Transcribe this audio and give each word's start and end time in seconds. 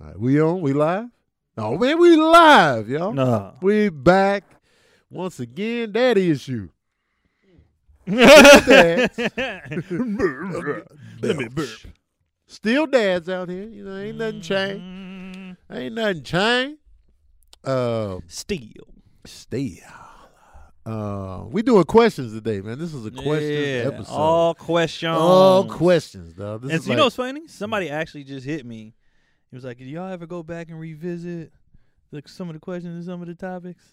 Right, 0.00 0.18
we 0.18 0.40
on? 0.40 0.62
We 0.62 0.72
live? 0.72 1.08
Oh 1.58 1.76
man, 1.76 1.98
we 1.98 2.16
live, 2.16 2.88
y'all. 2.88 3.12
No. 3.12 3.52
We 3.60 3.90
back 3.90 4.44
once 5.10 5.40
again. 5.40 5.92
Daddy 5.92 6.30
issue. 6.30 6.70
dads. 8.06 9.18
Let 9.18 9.70
me 11.36 11.48
burp. 11.48 11.68
Still 12.46 12.86
dads 12.86 13.28
out 13.28 13.50
here. 13.50 13.68
You 13.68 13.84
know, 13.84 13.96
ain't 13.98 14.16
nothing 14.16 14.40
changed. 14.40 14.82
Mm, 14.82 15.56
Ain't 15.70 15.94
nothing 15.94 16.22
changed. 16.22 16.78
Uh, 17.62 18.20
Steel. 18.26 18.86
still. 19.26 19.76
Uh, 20.86 21.44
we 21.50 21.60
doing 21.62 21.84
questions 21.84 22.32
today, 22.32 22.62
man. 22.62 22.78
This 22.78 22.94
is 22.94 23.04
a 23.04 23.10
question 23.10 23.52
yeah, 23.52 23.90
episode. 23.92 24.12
All 24.14 24.54
questions. 24.54 25.14
All 25.16 25.64
questions, 25.64 26.32
dog. 26.32 26.62
This 26.62 26.70
And 26.72 26.80
is 26.80 26.86
you 26.86 26.92
like, 26.92 26.96
know 26.96 27.04
what's 27.04 27.16
funny? 27.16 27.46
Somebody 27.48 27.90
actually 27.90 28.24
just 28.24 28.46
hit 28.46 28.64
me. 28.64 28.94
He 29.50 29.56
was 29.56 29.64
like, 29.64 29.78
"Did 29.78 29.88
y'all 29.88 30.10
ever 30.12 30.26
go 30.26 30.42
back 30.42 30.68
and 30.70 30.78
revisit 30.78 31.52
like 32.12 32.28
some 32.28 32.48
of 32.48 32.54
the 32.54 32.60
questions 32.60 32.94
and 32.94 33.04
some 33.04 33.20
of 33.22 33.28
the 33.28 33.34
topics?" 33.34 33.84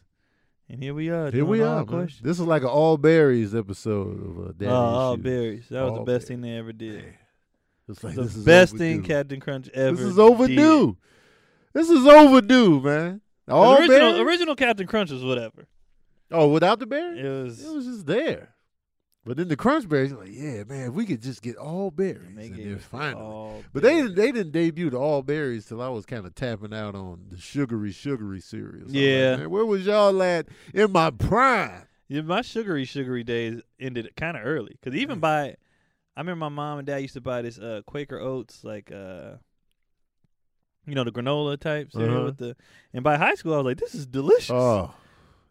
And 0.70 0.84
here 0.84 0.94
we 0.94 1.10
are. 1.10 1.32
here 1.32 1.46
we 1.46 1.62
are. 1.62 1.86
Questions. 1.86 2.22
This 2.22 2.40
is 2.40 2.46
like 2.46 2.62
an 2.62 2.68
all 2.68 2.98
berries 2.98 3.56
episode 3.56 4.20
of 4.22 4.38
uh, 4.40 4.52
Daddy 4.52 4.66
Oh, 4.68 4.74
all 4.76 5.14
Issues. 5.14 5.24
berries. 5.24 5.70
That 5.70 5.82
was 5.84 5.92
All 5.92 5.98
the 6.00 6.04
best 6.04 6.28
berries. 6.28 6.28
thing 6.28 6.42
they 6.42 6.58
ever 6.58 6.74
did. 6.74 7.06
It's 7.88 8.04
like 8.04 8.16
the 8.16 8.24
this 8.24 8.36
is 8.36 8.44
best 8.44 8.76
thing 8.78 9.02
Captain 9.04 9.40
Crunch 9.40 9.70
ever. 9.70 9.96
This 9.96 10.06
is 10.06 10.20
overdue. 10.20 10.98
This 11.74 11.90
is 11.90 12.06
overdue, 12.06 12.82
man. 12.82 13.22
All 13.48 13.78
original, 13.78 14.12
berries? 14.12 14.20
original 14.20 14.56
Captain 14.56 14.86
Crunch 14.88 15.10
was 15.10 15.24
whatever. 15.24 15.68
Oh, 16.32 16.50
without 16.50 16.80
the 16.80 16.86
berries? 16.86 17.24
It 17.24 17.30
was. 17.30 17.64
It 17.66 17.74
was 17.74 17.86
just 17.86 18.06
there. 18.06 18.50
But 19.28 19.36
then 19.36 19.50
the 19.50 19.58
crunch 19.58 19.90
berries, 19.90 20.14
like, 20.14 20.30
yeah, 20.32 20.64
man, 20.64 20.88
if 20.88 20.94
we 20.94 21.06
could 21.06 21.22
just 21.22 21.42
get 21.42 21.58
all 21.58 21.92
berries. 21.92 22.38
And 22.38 22.56
then 22.58 22.80
finally. 22.80 23.22
all 23.22 23.64
But 23.74 23.84
they 23.84 23.96
didn't 23.96 24.16
they 24.16 24.32
didn't 24.32 24.54
debut 24.54 24.90
the 24.90 24.98
all 24.98 25.22
berries 25.22 25.66
till 25.66 25.82
I 25.82 25.90
was 25.90 26.06
kind 26.06 26.26
of 26.26 26.34
tapping 26.34 26.74
out 26.74 26.96
on 26.96 27.26
the 27.30 27.38
sugary, 27.38 27.92
sugary 27.92 28.40
cereals. 28.40 28.88
Like, 28.88 28.96
Yeah. 28.96 29.36
man, 29.36 29.50
where 29.50 29.66
was 29.66 29.86
y'all 29.86 30.24
at 30.24 30.48
in 30.74 30.94
my 30.94 31.12
prime? 31.12 31.84
Yeah, 32.08 32.22
my 32.22 32.42
sugary 32.42 32.86
sugary 32.86 33.26
days 33.26 33.62
ended 33.82 34.10
kind 34.16 34.38
of 34.38 34.46
early 34.46 34.78
because 34.82 34.98
even 34.98 35.18
Mm. 35.18 35.22
by, 35.22 35.44
I 36.16 36.22
remember 36.22 36.40
my 36.40 36.50
mom 36.50 36.78
and 36.80 36.88
dad 36.88 37.00
used 37.00 37.16
to 37.16 37.22
buy 37.22 37.42
this 37.42 37.60
uh, 37.60 37.82
Quaker 37.86 38.18
Oats 38.20 38.64
like 38.64 38.94
uh, 38.94 39.32
you 40.86 40.96
know 40.96 41.04
the 41.04 41.12
granola 41.12 41.60
type 41.60 41.92
cereal 41.92 42.16
Uh-huh. 42.20 42.26
with 42.28 42.38
the, 42.38 42.56
and 42.94 43.04
by 43.04 43.18
high 43.18 43.36
school 43.36 43.56
I 43.56 43.58
was 43.58 43.66
like 43.66 43.78
this 43.78 43.94
is 43.94 44.08
delicious. 44.08 44.52
Oh, 44.52 44.94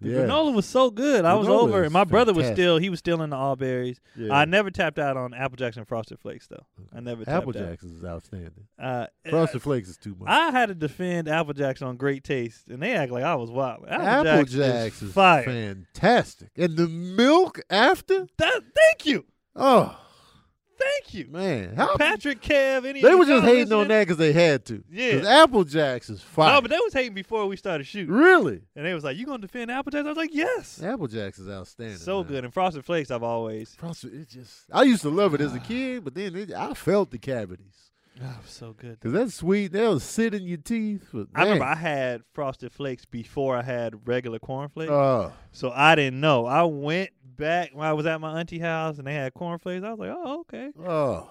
the 0.00 0.10
yeah. 0.10 0.18
granola 0.18 0.54
was 0.54 0.66
so 0.66 0.90
good. 0.90 1.24
I 1.24 1.34
was 1.34 1.48
over, 1.48 1.82
and 1.82 1.92
my 1.92 2.04
brother 2.04 2.32
was 2.34 2.46
still 2.48 2.78
he 2.78 2.90
was 2.90 2.98
still 2.98 3.22
in 3.22 3.30
the 3.30 3.36
all 3.36 3.56
berries. 3.56 4.00
yeah. 4.16 4.34
I 4.34 4.44
never 4.44 4.70
tapped 4.70 4.98
out 4.98 5.16
on 5.16 5.32
Apple 5.34 5.56
Jacks 5.56 5.76
and 5.76 5.86
Frosted 5.88 6.18
Flakes 6.20 6.46
though. 6.48 6.64
I 6.94 7.00
never 7.00 7.24
tapped 7.24 7.48
Apple 7.48 7.50
out. 7.62 7.68
Jacks 7.70 7.82
is 7.84 8.04
outstanding. 8.04 8.66
Uh, 8.78 9.06
Frosted 9.28 9.62
Flakes 9.62 9.88
is 9.88 9.96
too 9.96 10.14
much. 10.18 10.28
I 10.28 10.50
had 10.50 10.66
to 10.68 10.74
defend 10.74 11.28
Apple 11.28 11.54
Jacks 11.54 11.82
on 11.82 11.96
great 11.96 12.24
taste, 12.24 12.68
and 12.68 12.82
they 12.82 12.92
act 12.92 13.10
like 13.12 13.24
I 13.24 13.34
was 13.36 13.50
wild. 13.50 13.84
Apple, 13.88 14.06
Apple 14.06 14.24
Jacks, 14.44 14.52
Jacks 14.52 14.96
is 15.02 15.08
is 15.08 15.14
fire. 15.14 15.44
fantastic. 15.44 16.48
And 16.56 16.76
the 16.76 16.88
milk 16.88 17.60
after? 17.70 18.26
That, 18.38 18.62
thank 18.74 19.06
you, 19.06 19.24
Oh, 19.54 19.98
thank 20.78 21.14
you, 21.14 21.26
man. 21.30 21.74
How 21.76 21.96
Patrick, 21.96 22.40
Kev. 22.40 22.84
Any 22.86 23.02
They 23.02 23.14
were 23.14 23.24
just 23.24 23.44
hating 23.44 23.72
on 23.72 23.88
that 23.88 24.00
because 24.02 24.16
they 24.16 24.32
had 24.32 24.64
to. 24.66 24.82
Yeah. 24.90 25.12
Because 25.12 25.26
Apple 25.26 25.64
Jacks 25.64 26.10
is 26.10 26.20
fire. 26.22 26.54
No, 26.54 26.60
but 26.60 26.70
they 26.70 26.78
was 26.78 26.92
hating 26.92 27.14
before 27.14 27.46
we 27.46 27.56
started 27.56 27.84
shooting, 27.86 28.12
really? 28.14 28.62
and 28.74 28.84
they 28.86 28.94
was 28.94 29.04
like, 29.04 29.16
"You 29.16 29.26
gonna 29.26 29.38
defend 29.38 29.70
Apple 29.70 29.90
Jacks?" 29.92 30.04
I 30.06 30.08
was 30.08 30.16
like, 30.16 30.34
"Yes." 30.34 30.82
Apple 30.82 31.06
Jacks 31.08 31.38
is 31.38 31.48
outstanding. 31.48 31.98
So 31.98 32.22
man. 32.22 32.32
good, 32.32 32.44
and 32.44 32.52
Frosted 32.54 32.84
Flakes. 32.84 33.10
I've 33.10 33.22
always. 33.22 33.74
Frosted, 33.74 34.14
it 34.14 34.28
just. 34.28 34.64
I 34.72 34.82
used 34.84 35.02
to 35.02 35.10
love 35.10 35.34
it 35.34 35.40
as 35.40 35.54
a 35.54 35.60
kid, 35.60 36.04
but 36.04 36.14
then 36.14 36.34
it, 36.36 36.52
I 36.52 36.74
felt 36.74 37.10
the 37.10 37.18
cavities 37.18 37.90
Oh, 38.22 38.38
so 38.46 38.72
good. 38.72 38.98
because 38.98 39.12
that 39.12 39.30
sweet 39.30 39.72
they'll 39.72 40.00
sit 40.00 40.32
in 40.32 40.44
your 40.44 40.56
teeth. 40.56 41.06
But 41.12 41.26
I 41.34 41.42
remember 41.44 41.64
I 41.66 41.74
had 41.74 42.22
Frosted 42.32 42.72
Flakes 42.72 43.04
before 43.04 43.56
I 43.56 43.62
had 43.62 44.08
regular 44.08 44.38
cornflakes, 44.38 44.90
Oh, 44.90 45.32
so 45.52 45.70
I 45.70 45.94
didn't 45.94 46.20
know. 46.20 46.46
I 46.46 46.62
went 46.62 47.10
back 47.36 47.70
when 47.72 47.86
I 47.86 47.92
was 47.92 48.06
at 48.06 48.20
my 48.20 48.38
auntie 48.40 48.58
house 48.58 48.98
and 48.98 49.06
they 49.06 49.14
had 49.14 49.34
cornflakes. 49.34 49.84
I 49.84 49.90
was 49.90 49.98
like, 49.98 50.10
"Oh, 50.12 50.40
okay." 50.40 50.70
oh, 50.84 51.30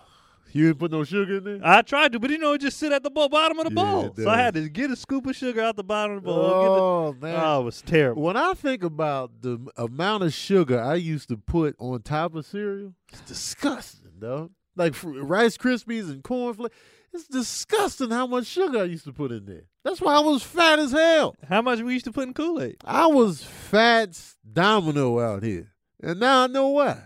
you 0.51 0.67
didn't 0.67 0.79
put 0.79 0.91
no 0.91 1.03
sugar 1.03 1.37
in 1.37 1.43
there. 1.43 1.59
I 1.63 1.81
tried 1.81 2.11
to, 2.13 2.19
but 2.19 2.29
you 2.29 2.37
know, 2.37 2.53
it 2.53 2.61
just 2.61 2.77
sit 2.77 2.91
at 2.91 3.03
the 3.03 3.09
bottom 3.09 3.59
of 3.59 3.65
the 3.65 3.73
Yeah, 3.75 3.83
bowl. 3.91 4.13
So 4.15 4.29
I 4.29 4.37
had 4.37 4.53
to 4.53 4.69
get 4.69 4.91
a 4.91 4.95
scoop 4.95 5.25
of 5.27 5.35
sugar 5.35 5.61
out 5.61 5.75
the 5.75 5.83
bottom 5.83 6.17
of 6.17 6.23
the 6.23 6.27
bowl. 6.27 6.43
oh 6.45 7.11
the, 7.19 7.27
man. 7.27 7.39
oh, 7.43 7.61
it 7.61 7.63
was 7.65 7.81
terrible. 7.81 8.21
When 8.21 8.37
I 8.37 8.53
think 8.53 8.83
about 8.83 9.41
the 9.41 9.59
amount 9.77 10.23
of 10.23 10.33
sugar 10.33 10.79
I 10.81 10.95
used 10.95 11.29
to 11.29 11.37
put 11.37 11.75
on 11.79 12.01
top 12.03 12.35
of 12.35 12.45
cereal, 12.45 12.93
it's 13.11 13.21
disgusting, 13.21 14.11
though. 14.19 14.51
Like 14.77 14.93
Rice 15.03 15.57
Krispies 15.57 16.09
and 16.09 16.21
cornflakes, 16.21 16.75
it's 17.13 17.27
disgusting 17.27 18.09
how 18.11 18.27
much 18.27 18.45
sugar 18.45 18.79
I 18.79 18.83
used 18.83 19.05
to 19.05 19.13
put 19.13 19.31
in 19.31 19.45
there. 19.45 19.63
That's 19.85 20.01
why 20.01 20.15
I 20.15 20.19
was 20.19 20.43
fat 20.43 20.79
as 20.79 20.91
hell. 20.91 21.33
How 21.47 21.61
much 21.61 21.79
we 21.79 21.93
used 21.93 22.03
to 22.05 22.11
put 22.11 22.27
in 22.27 22.33
Kool 22.33 22.61
Aid? 22.61 22.75
I 22.83 23.07
was 23.07 23.41
fat 23.41 24.19
domino 24.51 25.19
out 25.21 25.43
here, 25.43 25.71
and 26.01 26.19
now 26.19 26.43
I 26.43 26.47
know 26.47 26.69
why. 26.69 26.97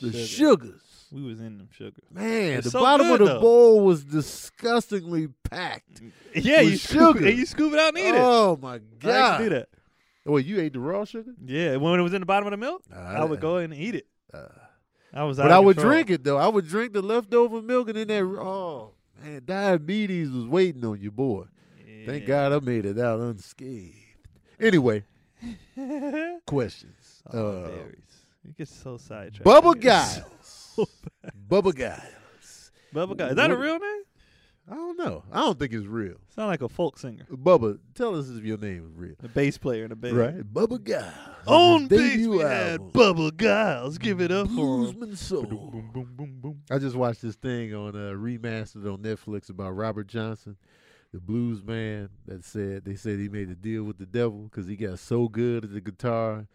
The 0.00 0.12
Sugar. 0.12 0.26
sugars, 0.26 1.06
We 1.12 1.22
was 1.22 1.40
in 1.40 1.58
them 1.58 1.68
sugar. 1.72 2.00
man. 2.12 2.58
It's 2.58 2.64
the 2.66 2.70
so 2.72 2.80
bottom 2.80 3.06
good, 3.08 3.20
of 3.22 3.26
the 3.28 3.34
though. 3.34 3.40
bowl 3.40 3.80
was 3.84 4.04
disgustingly 4.04 5.28
packed. 5.44 6.02
Yeah, 6.34 6.60
you 6.60 6.76
sugar. 6.76 7.26
and 7.26 7.36
you 7.38 7.46
scoop 7.46 7.72
it 7.72 7.78
out 7.80 7.88
and 7.88 7.98
eat 7.98 8.08
it. 8.10 8.14
Oh 8.16 8.58
my 8.62 8.78
god! 9.00 9.38
to 9.38 9.44
do 9.44 9.50
that. 9.50 9.68
Wait, 10.24 10.44
you 10.46 10.60
ate 10.60 10.74
the 10.74 10.78
raw 10.80 11.04
sugar? 11.04 11.32
Yeah, 11.44 11.76
when 11.76 11.98
it 11.98 12.02
was 12.02 12.12
in 12.14 12.20
the 12.20 12.26
bottom 12.26 12.46
of 12.46 12.50
the 12.52 12.58
milk, 12.58 12.82
Nah, 12.90 12.96
I 12.98 13.24
would 13.24 13.40
go 13.40 13.56
in 13.56 13.72
and 13.72 13.80
eat 13.80 13.94
it. 13.94 14.06
Uh, 14.32 14.46
I 15.12 15.24
was, 15.24 15.38
But 15.38 15.50
I 15.50 15.58
would 15.58 15.76
control. 15.76 15.94
drink 15.94 16.10
it 16.10 16.22
though. 16.22 16.36
I 16.36 16.46
would 16.48 16.68
drink 16.68 16.92
the 16.92 17.00
leftover 17.02 17.62
milk 17.62 17.88
and 17.88 17.96
then 17.96 18.06
that. 18.08 18.22
Oh 18.22 18.92
man, 19.24 19.42
diabetes 19.44 20.30
was 20.30 20.44
waiting 20.44 20.84
on 20.84 21.00
you, 21.00 21.10
boy. 21.10 21.44
Thank 22.06 22.26
God 22.26 22.52
I 22.52 22.60
made 22.60 22.84
it 22.86 22.98
out 22.98 23.18
unscathed. 23.20 23.96
Anyway, 24.60 25.02
questions. 26.46 26.94
Oh, 27.32 27.48
uh, 27.64 27.68
berries. 27.68 28.24
It 28.44 28.56
gets 28.56 28.74
so 28.74 28.96
sidetracked. 28.96 29.44
Bubba 29.44 29.78
gets 29.78 30.14
so- 30.42 30.84
Giles. 30.84 30.90
Bubba 31.48 31.76
Giles. 31.76 32.70
Bubba 32.94 33.16
Guy. 33.16 33.28
Is 33.28 33.36
that 33.36 33.50
a 33.50 33.56
real 33.56 33.78
name? 33.78 34.02
I 34.70 34.74
don't 34.74 34.98
know. 34.98 35.24
I 35.32 35.40
don't 35.40 35.58
think 35.58 35.72
it's 35.72 35.86
real. 35.86 36.16
Sound 36.34 36.48
like 36.48 36.60
a 36.60 36.68
folk 36.68 36.98
singer, 36.98 37.24
Bubba, 37.32 37.78
tell 37.94 38.14
us 38.14 38.28
if 38.28 38.44
your 38.44 38.58
name 38.58 38.84
is 38.86 38.92
real. 38.94 39.14
a 39.24 39.28
bass 39.28 39.56
player 39.56 39.86
in 39.86 39.92
a 39.92 39.96
band. 39.96 40.14
Right, 40.16 40.42
Bubba 40.54 40.86
Giles. 40.86 41.14
On 41.46 41.86
bass, 41.88 42.26
we 42.26 42.38
had 42.40 42.78
Bubba 42.80 43.34
Giles. 43.34 43.96
Give 43.96 44.20
it 44.20 44.30
up 44.30 44.46
for 44.48 44.84
him. 44.84 44.92
Bluesman 44.94 45.16
Soul. 45.16 45.44
Boom, 45.44 45.90
boom, 45.92 46.12
boom, 46.14 46.38
boom. 46.40 46.62
I 46.70 46.76
just 46.78 46.96
watched 46.96 47.22
this 47.22 47.34
thing 47.36 47.74
on 47.74 47.96
uh, 47.96 48.12
remastered 48.14 48.84
on 48.92 48.98
Netflix 48.98 49.48
about 49.48 49.70
Robert 49.70 50.06
Johnson, 50.06 50.58
the 51.14 51.20
blues 51.20 51.64
man 51.64 52.10
that 52.26 52.44
said 52.44 52.84
they 52.84 52.94
said 52.94 53.18
he 53.18 53.30
made 53.30 53.48
a 53.48 53.54
deal 53.54 53.84
with 53.84 53.96
the 53.96 54.06
devil 54.06 54.50
because 54.50 54.66
he 54.66 54.76
got 54.76 54.98
so 54.98 55.28
good 55.28 55.64
at 55.64 55.72
the 55.72 55.80
guitar, 55.80 56.46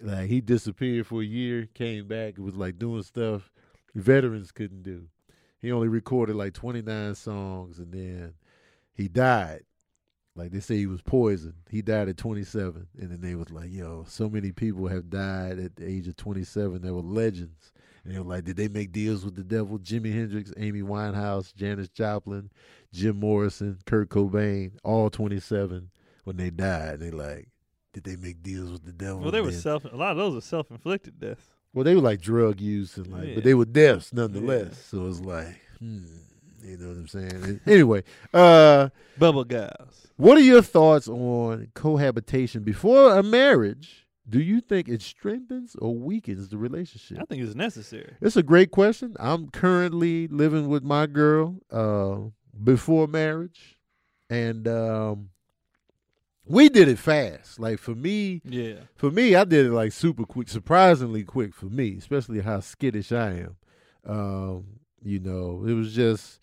like 0.00 0.28
he 0.28 0.40
disappeared 0.40 1.06
for 1.06 1.22
a 1.22 1.26
year, 1.26 1.68
came 1.74 2.08
back, 2.08 2.38
was 2.38 2.56
like 2.56 2.78
doing 2.78 3.02
stuff 3.02 3.50
veterans 3.94 4.52
couldn't 4.52 4.82
do. 4.82 5.08
He 5.60 5.72
only 5.72 5.88
recorded 5.88 6.36
like 6.36 6.54
29 6.54 7.14
songs 7.14 7.78
and 7.78 7.92
then 7.92 8.34
he 8.94 9.08
died. 9.08 9.62
Like 10.36 10.52
they 10.52 10.60
say 10.60 10.76
he 10.76 10.86
was 10.86 11.02
poisoned. 11.02 11.54
He 11.68 11.82
died 11.82 12.08
at 12.08 12.16
27. 12.16 12.86
And 12.98 13.10
then 13.10 13.20
they 13.20 13.34
was 13.34 13.50
like, 13.50 13.70
yo, 13.70 14.04
so 14.08 14.28
many 14.28 14.52
people 14.52 14.86
have 14.86 15.10
died 15.10 15.58
at 15.58 15.76
the 15.76 15.86
age 15.86 16.08
of 16.08 16.16
27 16.16 16.80
that 16.82 16.94
were 16.94 17.00
legends. 17.00 17.72
And 18.04 18.14
they 18.14 18.18
were 18.18 18.24
like, 18.24 18.44
did 18.44 18.56
they 18.56 18.68
make 18.68 18.92
deals 18.92 19.24
with 19.24 19.34
the 19.34 19.44
devil? 19.44 19.78
Jimi 19.78 20.14
Hendrix, 20.14 20.52
Amy 20.56 20.80
Winehouse, 20.80 21.54
Janis 21.54 21.88
Joplin, 21.88 22.50
Jim 22.92 23.20
Morrison, 23.20 23.78
Kurt 23.84 24.08
Cobain, 24.08 24.72
all 24.82 25.10
27 25.10 25.90
when 26.24 26.36
they 26.36 26.50
died. 26.50 27.00
They 27.00 27.10
like, 27.10 27.48
did 27.92 28.04
they 28.04 28.16
make 28.16 28.42
deals 28.42 28.70
with 28.70 28.84
the 28.84 28.92
devil? 28.92 29.20
Well, 29.20 29.30
they 29.30 29.40
were 29.40 29.50
Then- 29.50 29.60
self. 29.60 29.84
A 29.84 29.96
lot 29.96 30.12
of 30.12 30.16
those 30.16 30.36
are 30.36 30.40
self-inflicted 30.46 31.18
deaths. 31.20 31.44
well, 31.72 31.84
they 31.84 31.94
were 31.94 32.00
like 32.00 32.20
drug 32.20 32.60
use 32.60 32.96
and 32.96 33.06
like, 33.08 33.28
Yeah. 33.28 33.34
but 33.36 33.44
they 33.44 33.54
were 33.54 33.64
deaths 33.64 34.12
nonetheless. 34.12 34.84
So 34.86 35.06
it's 35.06 35.20
like, 35.20 35.56
hmm, 35.78 36.04
you 36.62 36.76
know 36.76 36.88
what 36.88 36.96
I'm 36.98 37.08
saying? 37.08 37.60
anyway, 37.66 38.02
uh, 38.34 38.88
Bubba 39.18 39.48
Giles. 39.50 40.06
what 40.16 40.36
are 40.38 40.42
your 40.42 40.62
thoughts 40.62 41.08
on 41.08 41.68
cohabitation 41.74 42.62
before 42.62 43.16
a 43.16 43.22
marriage? 43.22 44.06
Do 44.28 44.40
you 44.40 44.60
think 44.60 44.88
it 44.88 45.02
strengthens 45.02 45.74
or 45.76 45.92
weakens 45.96 46.50
the 46.50 46.58
relationship? 46.58 47.18
I 47.20 47.24
think 47.24 47.42
it's 47.42 47.56
necessary. 47.56 48.14
It's 48.20 48.36
a 48.36 48.44
great 48.44 48.70
question. 48.70 49.16
I'm 49.18 49.48
currently 49.50 50.28
living 50.28 50.68
with 50.68 50.84
my 50.84 51.06
girl 51.06 51.56
uh, 51.72 52.18
before 52.62 53.08
marriage, 53.08 53.80
and 54.28 54.68
um, 54.68 55.30
we 56.50 56.68
did 56.68 56.88
it 56.88 56.98
fast. 56.98 57.58
Like 57.60 57.78
for 57.78 57.94
me, 57.94 58.42
Yeah. 58.44 58.74
for 58.96 59.10
me, 59.10 59.34
I 59.34 59.44
did 59.44 59.66
it 59.66 59.70
like 59.72 59.92
super 59.92 60.24
quick, 60.24 60.48
surprisingly 60.48 61.22
quick 61.24 61.54
for 61.54 61.66
me, 61.66 61.96
especially 61.98 62.40
how 62.40 62.60
skittish 62.60 63.12
I 63.12 63.30
am. 63.46 63.56
Um, 64.04 64.64
you 65.02 65.20
know, 65.20 65.64
it 65.66 65.72
was 65.74 65.94
just, 65.94 66.40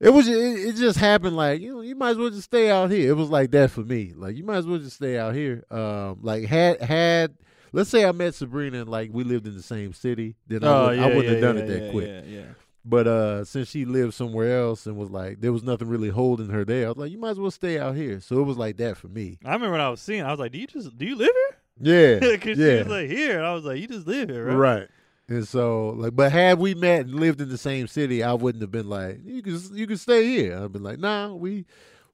it 0.00 0.10
was, 0.10 0.28
it, 0.28 0.34
it 0.36 0.76
just 0.76 0.98
happened. 0.98 1.36
Like 1.36 1.60
you 1.60 1.74
know, 1.74 1.80
you 1.82 1.94
might 1.96 2.10
as 2.10 2.16
well 2.18 2.30
just 2.30 2.44
stay 2.44 2.70
out 2.70 2.90
here. 2.90 3.10
It 3.10 3.14
was 3.16 3.28
like 3.30 3.50
that 3.52 3.70
for 3.70 3.82
me. 3.82 4.12
Like 4.16 4.36
you 4.36 4.44
might 4.44 4.56
as 4.56 4.66
well 4.66 4.78
just 4.78 4.96
stay 4.96 5.18
out 5.18 5.34
here. 5.34 5.64
Um, 5.70 6.18
like 6.22 6.44
had 6.44 6.80
had. 6.80 7.34
Let's 7.72 7.90
say 7.90 8.06
I 8.06 8.12
met 8.12 8.34
Sabrina 8.34 8.80
and 8.82 8.88
like 8.88 9.10
we 9.12 9.22
lived 9.22 9.46
in 9.46 9.54
the 9.54 9.62
same 9.62 9.92
city, 9.92 10.36
then 10.46 10.64
I, 10.64 10.68
Oh, 10.68 10.86
would, 10.86 10.96
yeah, 10.96 11.02
I 11.02 11.06
wouldn't 11.08 11.24
yeah, 11.24 11.30
have 11.32 11.40
done 11.42 11.56
yeah, 11.56 11.62
it 11.62 11.66
that 11.66 11.82
yeah, 11.84 11.90
quick. 11.90 12.06
Yeah, 12.06 12.22
yeah. 12.26 12.44
But 12.88 13.08
uh, 13.08 13.44
since 13.44 13.68
she 13.68 13.84
lived 13.84 14.14
somewhere 14.14 14.60
else 14.60 14.86
and 14.86 14.96
was 14.96 15.10
like, 15.10 15.40
there 15.40 15.52
was 15.52 15.64
nothing 15.64 15.88
really 15.88 16.08
holding 16.10 16.50
her 16.50 16.64
there, 16.64 16.86
I 16.86 16.88
was 16.90 16.98
like, 16.98 17.10
you 17.10 17.18
might 17.18 17.30
as 17.30 17.40
well 17.40 17.50
stay 17.50 17.78
out 17.80 17.96
here. 17.96 18.20
So 18.20 18.38
it 18.40 18.44
was 18.44 18.56
like 18.56 18.76
that 18.76 18.96
for 18.96 19.08
me. 19.08 19.38
I 19.44 19.54
remember 19.54 19.72
when 19.72 19.80
I 19.80 19.88
was 19.88 20.00
seeing, 20.00 20.22
I 20.22 20.30
was 20.30 20.38
like, 20.38 20.52
"Do 20.52 20.58
you 20.58 20.66
just 20.68 20.96
do 20.96 21.04
you 21.04 21.16
live 21.16 21.32
here?" 21.34 21.58
Yeah, 21.80 22.20
Because 22.36 22.58
she 22.58 22.62
yeah, 22.62 22.78
was 22.78 22.86
like, 22.88 23.10
"Here," 23.10 23.38
and 23.38 23.46
I 23.46 23.54
was 23.54 23.64
like, 23.64 23.80
"You 23.80 23.88
just 23.88 24.06
live 24.06 24.30
here, 24.30 24.44
right?" 24.44 24.54
right. 24.54 24.88
And 25.28 25.46
so, 25.48 25.88
like, 25.90 26.14
but 26.14 26.30
had 26.30 26.60
we 26.60 26.74
met 26.74 27.00
and 27.06 27.14
lived 27.16 27.40
in 27.40 27.48
the 27.48 27.58
same 27.58 27.88
city, 27.88 28.22
I 28.22 28.32
wouldn't 28.34 28.62
have 28.62 28.70
been 28.70 28.88
like, 28.88 29.18
you 29.24 29.42
can 29.42 29.58
you 29.74 29.86
can 29.88 29.96
stay 29.96 30.24
here. 30.24 30.56
I'd 30.62 30.72
been 30.72 30.84
like, 30.84 31.00
nah, 31.00 31.34
we 31.34 31.66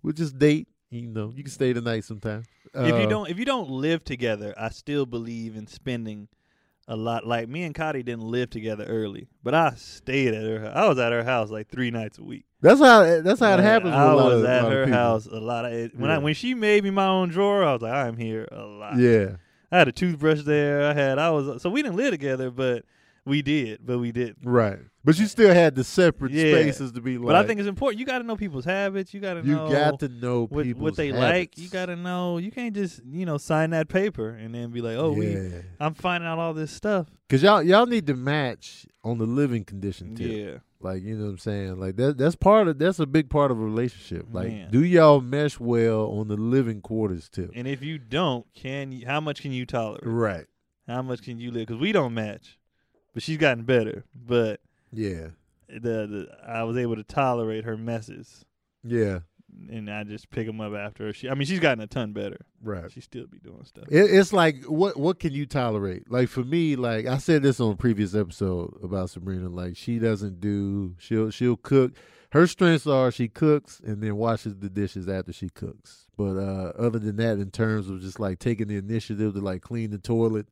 we 0.02 0.14
just 0.14 0.38
date. 0.38 0.68
You 0.90 1.08
know, 1.10 1.32
you 1.34 1.42
can 1.42 1.52
stay 1.52 1.72
tonight 1.74 2.04
sometime. 2.04 2.44
if 2.74 2.98
you 2.98 3.06
Uh, 3.06 3.06
don't 3.06 3.28
if 3.28 3.38
you 3.38 3.44
don't 3.44 3.68
live 3.70 4.02
together, 4.04 4.54
I 4.56 4.70
still 4.70 5.04
believe 5.04 5.56
in 5.56 5.66
spending 5.66 6.28
a 6.88 6.96
lot. 6.96 7.26
Like 7.26 7.48
me 7.48 7.62
and 7.64 7.74
Cotty 7.74 8.04
didn't 8.04 8.22
live 8.22 8.50
together 8.50 8.84
early, 8.84 9.28
but 9.42 9.54
I 9.54 9.74
stayed 9.76 10.34
at 10.34 10.42
her. 10.42 10.72
I 10.74 10.88
was 10.88 10.98
at 10.98 11.12
her 11.12 11.24
house 11.24 11.50
like 11.50 11.68
three 11.68 11.90
nights 11.90 12.18
a 12.18 12.24
week. 12.24 12.44
that's 12.60 12.80
how 12.80 13.20
that's 13.22 13.40
how 13.40 13.52
it 13.52 13.56
Like, 13.56 13.60
happens. 13.64 13.94
I 13.94 14.04
with 14.06 14.12
a 14.12 14.16
lot 14.16 14.32
was 14.32 14.42
of, 14.42 14.48
at 14.48 14.64
her 14.72 14.86
house 14.86 15.26
a 15.26 15.40
lot. 15.40 15.64
Of, 15.64 15.72
it- 15.72 15.96
when 15.98 16.10
I 16.10 16.18
when 16.18 16.34
she 16.34 16.54
made 16.54 16.84
me 16.84 16.90
my 16.90 17.06
own 17.06 17.28
drawer, 17.28 17.64
I 17.64 17.72
was 17.72 17.82
like, 17.82 17.92
I'm 17.92 18.16
here 18.16 18.46
a 18.50 18.62
lot. 18.64 18.96
Yeah, 18.98 19.36
I 19.70 19.78
had 19.78 19.88
a 19.88 19.92
toothbrush 19.92 20.42
there. 20.42 20.88
I 20.88 20.92
had 20.92 21.18
I 21.18 21.30
was 21.30 21.62
so 21.62 21.70
we 21.70 21.82
didn't 21.82 21.96
live 21.96 22.10
together, 22.10 22.50
but 22.50 22.84
we 23.24 23.42
did, 23.42 23.86
but 23.86 23.98
we 23.98 24.10
didn't. 24.12 24.38
right. 24.42 24.78
But 25.04 25.18
you 25.18 25.26
still 25.26 25.52
had 25.52 25.74
the 25.74 25.82
separate 25.82 26.30
Yeah. 26.30 26.52
spaces 26.54 26.92
to 26.92 27.00
be 27.00 27.18
like. 27.18 27.26
but 27.26 27.34
I 27.34 27.44
think 27.44 27.58
it's 27.58 27.68
important. 27.68 27.98
You 27.98 28.06
got 28.06 28.18
to 28.18 28.24
know 28.24 28.36
people's 28.36 28.64
habits. 28.64 29.12
You 29.12 29.20
got 29.20 29.34
to 29.34 29.40
you 29.40 29.56
know 29.56 29.70
got 29.70 29.98
to 30.00 30.08
know 30.08 30.46
what 30.46 30.66
what 30.76 30.94
they 30.96 31.08
habits. 31.08 31.22
like. 31.22 31.58
You 31.58 31.68
got 31.68 31.86
to 31.86 31.96
know. 31.96 32.38
You 32.38 32.52
can't 32.52 32.74
just 32.74 33.00
you 33.04 33.26
know 33.26 33.36
sign 33.36 33.70
that 33.70 33.88
paper 33.88 34.28
and 34.30 34.54
then 34.54 34.70
be 34.70 34.80
like, 34.80 34.96
oh, 34.96 35.12
we. 35.12 35.36
I'm 35.80 35.94
finding 35.94 36.28
out 36.28 36.38
all 36.38 36.54
this 36.54 36.70
stuff. 36.70 37.08
Cause 37.28 37.42
y'all 37.42 37.62
y'all 37.62 37.86
need 37.86 38.06
to 38.08 38.14
match 38.14 38.86
on 39.02 39.18
the 39.18 39.26
living 39.26 39.64
condition 39.64 40.14
too. 40.14 40.24
Yeah. 40.24 40.58
Like 40.80 41.02
you 41.02 41.16
know 41.16 41.24
what 41.24 41.30
I'm 41.30 41.38
saying? 41.38 41.80
Like 41.80 41.96
that 41.96 42.18
that's 42.18 42.36
part 42.36 42.68
of 42.68 42.78
that's 42.78 42.98
a 42.98 43.06
big 43.06 43.30
part 43.30 43.50
of 43.50 43.58
a 43.58 43.64
relationship. 43.64 44.26
Like 44.30 44.48
Man. 44.48 44.70
do 44.70 44.84
y'all 44.84 45.20
mesh 45.20 45.58
well 45.58 46.10
on 46.10 46.28
the 46.28 46.36
living 46.36 46.80
quarters 46.80 47.28
too? 47.28 47.50
And 47.54 47.66
if 47.66 47.82
you 47.82 47.98
don't, 47.98 48.44
can 48.54 48.92
you, 48.92 49.06
how 49.06 49.20
much 49.20 49.40
can 49.42 49.52
you 49.52 49.64
tolerate? 49.64 50.02
Right. 50.04 50.46
How 50.86 51.00
much 51.02 51.22
can 51.22 51.38
you 51.40 51.50
live? 51.50 51.66
Because 51.68 51.80
we 51.80 51.90
don't 51.92 52.12
match, 52.14 52.58
but 53.14 53.22
she's 53.22 53.38
gotten 53.38 53.64
better. 53.64 54.04
But 54.14 54.60
Yeah. 54.92 55.28
the, 55.68 55.78
the 55.80 56.28
I 56.46 56.64
was 56.64 56.76
able 56.76 56.96
to 56.96 57.04
tolerate 57.04 57.64
her 57.64 57.76
messes, 57.76 58.44
Yeah. 58.84 59.20
and 59.70 59.90
I 59.90 60.04
just 60.04 60.30
pick 60.30 60.46
them 60.46 60.60
up 60.60 60.74
after 60.74 61.06
her. 61.06 61.12
She, 61.12 61.28
I 61.30 61.34
mean, 61.34 61.46
she's 61.46 61.60
gotten 61.60 61.82
a 61.82 61.86
ton 61.86 62.12
better. 62.12 62.38
Right. 62.62 62.90
She 62.92 63.00
still 63.00 63.26
be 63.26 63.38
doing 63.38 63.64
stuff. 63.64 63.84
It, 63.90 64.10
it's 64.14 64.32
like 64.32 64.64
what 64.64 64.96
what 64.98 65.18
can 65.18 65.32
you 65.32 65.46
tolerate? 65.46 66.10
Like 66.10 66.28
for 66.28 66.44
me, 66.44 66.76
like 66.76 67.06
I 67.06 67.18
said 67.18 67.42
this 67.42 67.58
on 67.60 67.72
a 67.72 67.76
previous 67.76 68.14
episode 68.14 68.78
about 68.82 69.10
Sabrina. 69.10 69.48
Like 69.48 69.76
she 69.76 69.98
doesn't 69.98 70.40
do 70.40 70.94
she'll 70.98 71.30
she'll 71.30 71.56
cook. 71.56 71.92
Her 72.30 72.46
strengths 72.46 72.86
are 72.86 73.10
she 73.10 73.28
cooks 73.28 73.80
and 73.84 74.02
then 74.02 74.16
washes 74.16 74.56
the 74.56 74.70
dishes 74.70 75.08
after 75.08 75.32
she 75.32 75.48
cooks. 75.50 76.06
But 76.16 76.36
uh 76.38 76.72
other 76.78 76.98
than 76.98 77.16
that, 77.16 77.38
in 77.38 77.50
terms 77.50 77.88
of 77.90 78.00
just 78.00 78.20
like 78.20 78.38
taking 78.38 78.68
the 78.68 78.76
initiative 78.76 79.34
to 79.34 79.40
like 79.40 79.62
clean 79.62 79.90
the 79.90 79.98
toilet 79.98 80.46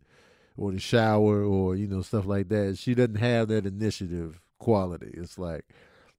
or 0.56 0.72
the 0.72 0.80
shower 0.80 1.42
or 1.42 1.76
you 1.76 1.86
know 1.86 2.02
stuff 2.02 2.26
like 2.26 2.48
that, 2.48 2.78
she 2.78 2.94
doesn't 2.94 3.16
have 3.16 3.48
that 3.48 3.66
initiative 3.66 4.40
quality. 4.58 5.10
It's 5.14 5.38
like 5.38 5.64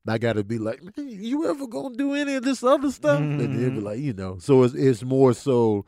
I 0.08 0.18
got 0.18 0.34
to 0.34 0.44
be 0.44 0.58
like, 0.58 0.82
"Man, 0.84 1.08
you 1.08 1.48
ever 1.50 1.68
gonna 1.68 1.96
do 1.96 2.14
any 2.14 2.36
of 2.36 2.44
this 2.44 2.64
other 2.64 2.92
stuff? 2.92 3.20
And 3.20 3.40
they'll 3.40 3.48
be 3.48 3.76
mm-hmm. 3.78 3.86
like, 3.86 4.00
you 4.00 4.14
know. 4.14 4.38
So 4.40 4.64
it's 4.64 4.74
it's 4.74 5.04
more 5.04 5.34
so, 5.34 5.86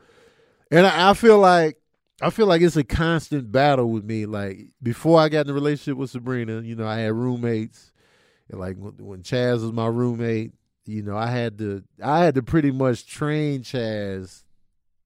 and 0.70 0.86
I, 0.86 1.10
I 1.10 1.14
feel 1.14 1.38
like 1.38 1.78
I 2.20 2.30
feel 2.30 2.46
like 2.46 2.62
it's 2.62 2.76
a 2.76 2.84
constant 2.84 3.50
battle 3.50 3.90
with 3.90 4.04
me. 4.04 4.26
Like 4.26 4.68
before 4.82 5.20
I 5.20 5.28
got 5.28 5.46
in 5.46 5.50
a 5.50 5.54
relationship 5.54 5.98
with 5.98 6.10
Sabrina, 6.10 6.60
you 6.60 6.76
know, 6.76 6.86
I 6.86 6.98
had 6.98 7.12
roommates. 7.12 7.92
And 8.50 8.60
like 8.60 8.76
when, 8.76 8.92
when 8.98 9.22
Chaz 9.22 9.62
was 9.62 9.72
my 9.72 9.86
roommate, 9.86 10.52
you 10.86 11.02
know, 11.02 11.16
I 11.16 11.26
had 11.26 11.58
to 11.58 11.82
I 12.02 12.24
had 12.24 12.36
to 12.36 12.42
pretty 12.42 12.70
much 12.70 13.06
train 13.06 13.62
Chaz 13.62 14.44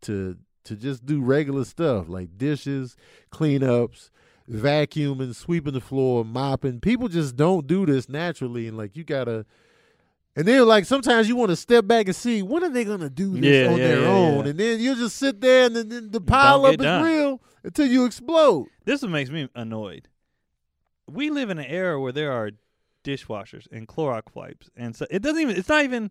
to 0.02 0.36
to 0.68 0.76
just 0.76 1.04
do 1.04 1.20
regular 1.20 1.64
stuff 1.64 2.08
like 2.08 2.38
dishes, 2.38 2.96
cleanups, 3.32 4.10
vacuuming, 4.50 5.34
sweeping 5.34 5.74
the 5.74 5.80
floor, 5.80 6.24
mopping. 6.24 6.80
People 6.80 7.08
just 7.08 7.36
don't 7.36 7.66
do 7.66 7.84
this 7.86 8.08
naturally, 8.08 8.66
and 8.66 8.76
like 8.76 8.96
you 8.96 9.04
gotta. 9.04 9.44
And 10.36 10.46
then 10.46 10.66
like 10.66 10.84
sometimes 10.84 11.28
you 11.28 11.34
want 11.36 11.50
to 11.50 11.56
step 11.56 11.86
back 11.86 12.06
and 12.06 12.14
see 12.14 12.42
when 12.42 12.62
are 12.62 12.68
they 12.70 12.84
gonna 12.84 13.10
do 13.10 13.32
this 13.32 13.66
Yeah, 13.66 13.72
on 13.72 13.78
yeah, 13.78 13.88
their 13.88 14.02
yeah, 14.02 14.08
own, 14.08 14.46
and 14.46 14.58
then 14.58 14.78
you 14.80 14.94
just 14.94 15.16
sit 15.16 15.40
there 15.40 15.66
and 15.66 15.74
then 15.74 16.10
the 16.10 16.20
pile 16.20 16.64
up 16.64 16.72
is 16.74 16.78
done. 16.78 17.04
real 17.04 17.42
until 17.64 17.86
you 17.86 18.04
explode. 18.04 18.68
This 18.84 19.02
what 19.02 19.10
makes 19.10 19.30
me 19.30 19.48
annoyed. 19.54 20.08
We 21.10 21.30
live 21.30 21.50
in 21.50 21.58
an 21.58 21.64
era 21.66 22.00
where 22.00 22.12
there 22.12 22.30
are 22.32 22.52
dishwashers 23.02 23.66
and 23.72 23.88
Clorox 23.88 24.34
wipes, 24.34 24.70
and 24.76 24.94
so 24.94 25.06
it 25.10 25.22
doesn't 25.22 25.40
even. 25.40 25.56
It's 25.56 25.68
not 25.68 25.82
even 25.84 26.10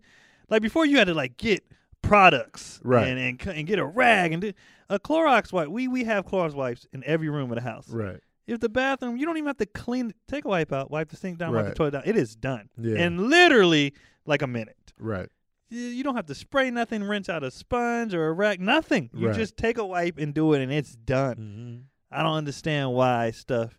like 0.50 0.62
before. 0.62 0.86
You 0.86 0.98
had 0.98 1.08
to 1.08 1.14
like 1.14 1.38
get 1.38 1.64
products, 2.08 2.80
Right. 2.84 3.08
and 3.08 3.20
and, 3.20 3.48
and 3.58 3.68
get 3.68 3.80
a 3.80 3.86
rag 3.86 4.32
and 4.34 4.42
do, 4.42 4.54
a 4.90 5.00
Clorox 5.00 5.52
wipe. 5.52 5.68
We 5.70 5.88
we 5.88 6.04
have 6.06 6.26
Clorox 6.26 6.54
wipes 6.54 6.88
in 6.94 7.04
every 7.06 7.30
room 7.30 7.52
of 7.52 7.56
the 7.56 7.62
house. 7.62 7.90
Right. 7.90 8.20
If 8.48 8.60
the 8.62 8.70
bathroom, 8.70 9.18
you 9.18 9.26
don't 9.26 9.36
even 9.38 9.48
have 9.48 9.58
to 9.58 9.66
clean. 9.66 10.14
Take 10.28 10.46
a 10.46 10.48
wipe 10.48 10.72
out, 10.72 10.90
wipe 10.90 11.10
the 11.10 11.18
sink 11.18 11.38
down, 11.38 11.54
wipe 11.54 11.66
the 11.68 11.74
toilet 11.76 11.92
down. 11.92 12.04
It 12.06 12.16
is 12.16 12.36
done 12.36 12.70
Yeah. 12.78 12.96
in 13.06 13.30
literally 13.30 13.94
like 14.26 14.42
a 14.42 14.48
minute. 14.48 14.94
Right. 14.98 15.30
You- 15.70 15.80
You 15.82 16.04
don't 16.04 16.16
have 16.16 16.28
to 16.28 16.36
spray 16.36 16.72
nothing, 16.72 17.04
rinse 17.04 17.28
out 17.28 17.44
a 17.44 17.52
sponge 17.52 18.14
or 18.14 18.28
a 18.28 18.32
rag, 18.34 18.62
nothing. 18.62 19.10
You 19.14 19.28
Right. 19.28 19.36
just 19.36 19.58
take 19.58 19.78
a 19.78 19.86
wipe 19.86 20.18
and 20.18 20.34
do 20.34 20.54
it, 20.54 20.62
and 20.62 20.72
it's 20.72 20.96
done. 20.96 21.36
Mm-hmm. 21.36 21.78
I 22.10 22.24
don't 22.24 22.36
understand 22.38 22.94
why 22.94 23.32
stuff. 23.32 23.78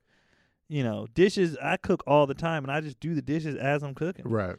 You 0.69 0.83
know, 0.85 1.07
dishes. 1.15 1.57
I 1.63 1.79
cook 1.79 2.03
all 2.07 2.27
the 2.27 2.35
time, 2.35 2.63
and 2.63 2.71
I 2.71 2.83
just 2.83 3.01
do 3.01 3.15
the 3.15 3.23
dishes 3.23 3.55
as 3.57 3.83
I'm 3.83 3.95
cooking. 3.95 4.29
Right. 4.29 4.57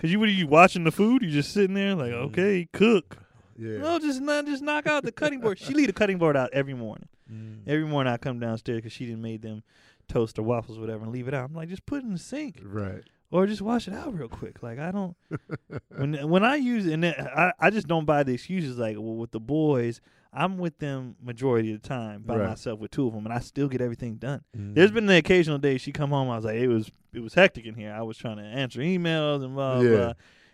Cause 0.00 0.10
you, 0.12 0.20
what 0.20 0.28
are 0.28 0.32
you 0.32 0.46
watching 0.46 0.84
the 0.84 0.92
food? 0.92 1.22
You 1.22 1.30
just 1.30 1.52
sitting 1.52 1.74
there 1.74 1.94
like, 1.94 2.12
Mhm. 2.12 2.26
okay, 2.30 2.68
cook. 2.72 3.18
Yeah. 3.58 3.78
No, 3.78 3.98
just 3.98 4.20
not, 4.20 4.46
just 4.46 4.62
knock 4.62 4.86
out 4.86 5.02
the 5.02 5.10
cutting 5.10 5.40
board. 5.40 5.58
She 5.58 5.74
leave 5.74 5.88
the 5.88 5.92
cutting 5.92 6.18
board 6.18 6.36
out 6.36 6.50
every 6.52 6.74
morning. 6.74 7.08
Mm. 7.32 7.62
Every 7.66 7.84
morning 7.84 8.12
I 8.12 8.16
come 8.16 8.38
downstairs 8.38 8.78
because 8.78 8.92
she 8.92 9.06
didn't 9.06 9.22
made 9.22 9.42
them 9.42 9.64
toast 10.08 10.38
or 10.38 10.42
waffles 10.42 10.78
or 10.78 10.80
whatever 10.80 11.02
and 11.02 11.12
leave 11.12 11.26
it 11.26 11.34
out. 11.34 11.50
I'm 11.50 11.54
like, 11.56 11.68
just 11.68 11.84
put 11.84 11.98
it 11.98 12.04
in 12.06 12.12
the 12.12 12.18
sink 12.18 12.60
Right. 12.62 13.02
Or 13.30 13.46
just 13.46 13.60
wash 13.62 13.88
it 13.88 13.94
out 13.94 14.14
real 14.18 14.28
quick. 14.28 14.62
Like 14.62 14.78
I 14.78 14.90
don't 14.90 15.16
when 15.96 16.14
when 16.28 16.44
I 16.44 16.56
use 16.56 16.86
it, 16.86 16.92
and 16.94 17.04
I 17.06 17.52
I 17.58 17.70
just 17.70 17.86
don't 17.88 18.04
buy 18.04 18.22
the 18.22 18.34
excuses 18.34 18.78
like 18.78 18.96
well 18.96 19.16
with 19.16 19.30
the 19.32 19.40
boys. 19.40 20.00
I'm 20.32 20.58
with 20.58 20.78
them 20.78 21.16
majority 21.22 21.72
of 21.72 21.80
the 21.80 21.88
time 21.88 22.22
by 22.22 22.36
Right. 22.36 22.48
myself 22.50 22.78
with 22.78 22.90
two 22.90 23.06
of 23.06 23.14
them, 23.14 23.24
and 23.24 23.32
I 23.32 23.38
still 23.40 23.66
get 23.66 23.80
everything 23.80 24.16
done. 24.16 24.42
Mm. 24.56 24.74
There's 24.74 24.90
been 24.90 25.06
the 25.06 25.16
occasional 25.16 25.56
day 25.56 25.78
she 25.78 25.90
come 25.90 26.10
home. 26.10 26.28
I 26.28 26.36
was 26.36 26.44
like, 26.44 26.56
it 26.56 26.68
was 26.68 26.90
it 27.14 27.20
was 27.20 27.32
hectic 27.34 27.64
in 27.64 27.74
here. 27.74 27.92
I 27.92 28.02
was 28.02 28.18
trying 28.18 28.36
to 28.36 28.42
answer 28.42 28.80
emails 28.80 29.42
and 29.42 29.54
blah 29.54 29.76
blah, 29.80 29.82
Yeah. 29.82 29.96
blah. 29.96 30.12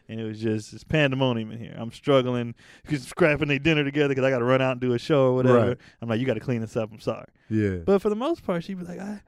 and 0.09 0.21
it 0.21 0.25
was 0.25 0.39
just 0.41 0.73
it's 0.73 0.85
pandemonium 0.85 1.51
in 1.51 1.59
here. 1.59 1.75
I'm 1.77 1.91
struggling, 1.91 2.55
scrapping 2.99 3.49
their 3.49 3.59
dinner 3.59 3.83
together 3.85 4.09
because 4.11 4.25
I 4.25 4.31
got 4.31 4.39
to 4.39 4.45
run 4.45 4.63
out 4.63 4.73
and 4.73 4.81
do 4.81 4.93
a 4.95 4.99
show 4.99 5.33
or 5.33 5.35
whatever. 5.35 5.69
Right. 5.71 5.79
I'm 6.01 6.09
like, 6.09 6.21
you 6.21 6.27
got 6.27 6.35
to 6.35 6.41
clean 6.41 6.61
this 6.61 6.77
up. 6.77 6.91
I'm 6.93 7.01
sorry, 7.01 7.27
yeah. 7.51 7.79
but 7.85 8.01
for 8.01 8.11
the 8.11 8.17
most 8.17 8.45
part, 8.45 8.63
she'd 8.63 8.79
be 8.79 8.85
like, 8.85 9.01
I, 9.01 9.23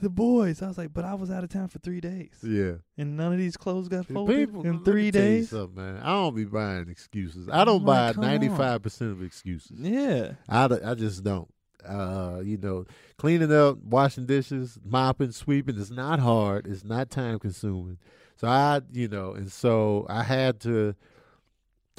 the 0.00 0.10
boys. 0.10 0.62
I 0.62 0.68
was 0.68 0.78
like, 0.78 0.92
but 0.92 1.04
I 1.04 1.14
was 1.14 1.30
out 1.30 1.44
of 1.44 1.50
town 1.50 1.68
for 1.68 1.78
three 1.78 2.00
days, 2.00 2.32
yeah. 2.42 2.74
and 2.96 3.16
none 3.16 3.32
of 3.32 3.38
these 3.38 3.56
clothes 3.56 3.88
got 3.88 4.06
folded 4.06 4.48
People, 4.48 4.66
in 4.66 4.84
three 4.84 5.10
days. 5.10 5.50
something, 5.50 5.74
man. 5.74 6.00
I 6.02 6.12
don't 6.12 6.34
be 6.34 6.44
buying 6.44 6.88
excuses. 6.88 7.48
I 7.48 7.64
don't 7.64 7.84
buy 7.84 8.12
ninety 8.16 8.48
five 8.48 8.82
percent 8.82 9.12
of 9.12 9.22
excuses. 9.22 9.78
Yeah, 9.78 10.32
I, 10.48 10.68
I 10.84 10.94
just 10.94 11.22
don't. 11.24 11.48
Uh, 11.86 12.40
you 12.44 12.58
know, 12.58 12.84
cleaning 13.16 13.52
up, 13.52 13.78
washing 13.78 14.26
dishes, 14.26 14.78
mopping, 14.84 15.30
sweeping 15.30 15.76
is 15.76 15.90
not 15.90 16.18
hard. 16.18 16.66
It's 16.66 16.84
not 16.84 17.08
time 17.10 17.38
consuming. 17.38 17.98
So 18.36 18.48
I, 18.48 18.80
you 18.92 19.08
know, 19.08 19.32
and 19.32 19.50
so 19.50 20.04
I 20.08 20.22
had 20.24 20.60
to, 20.60 20.94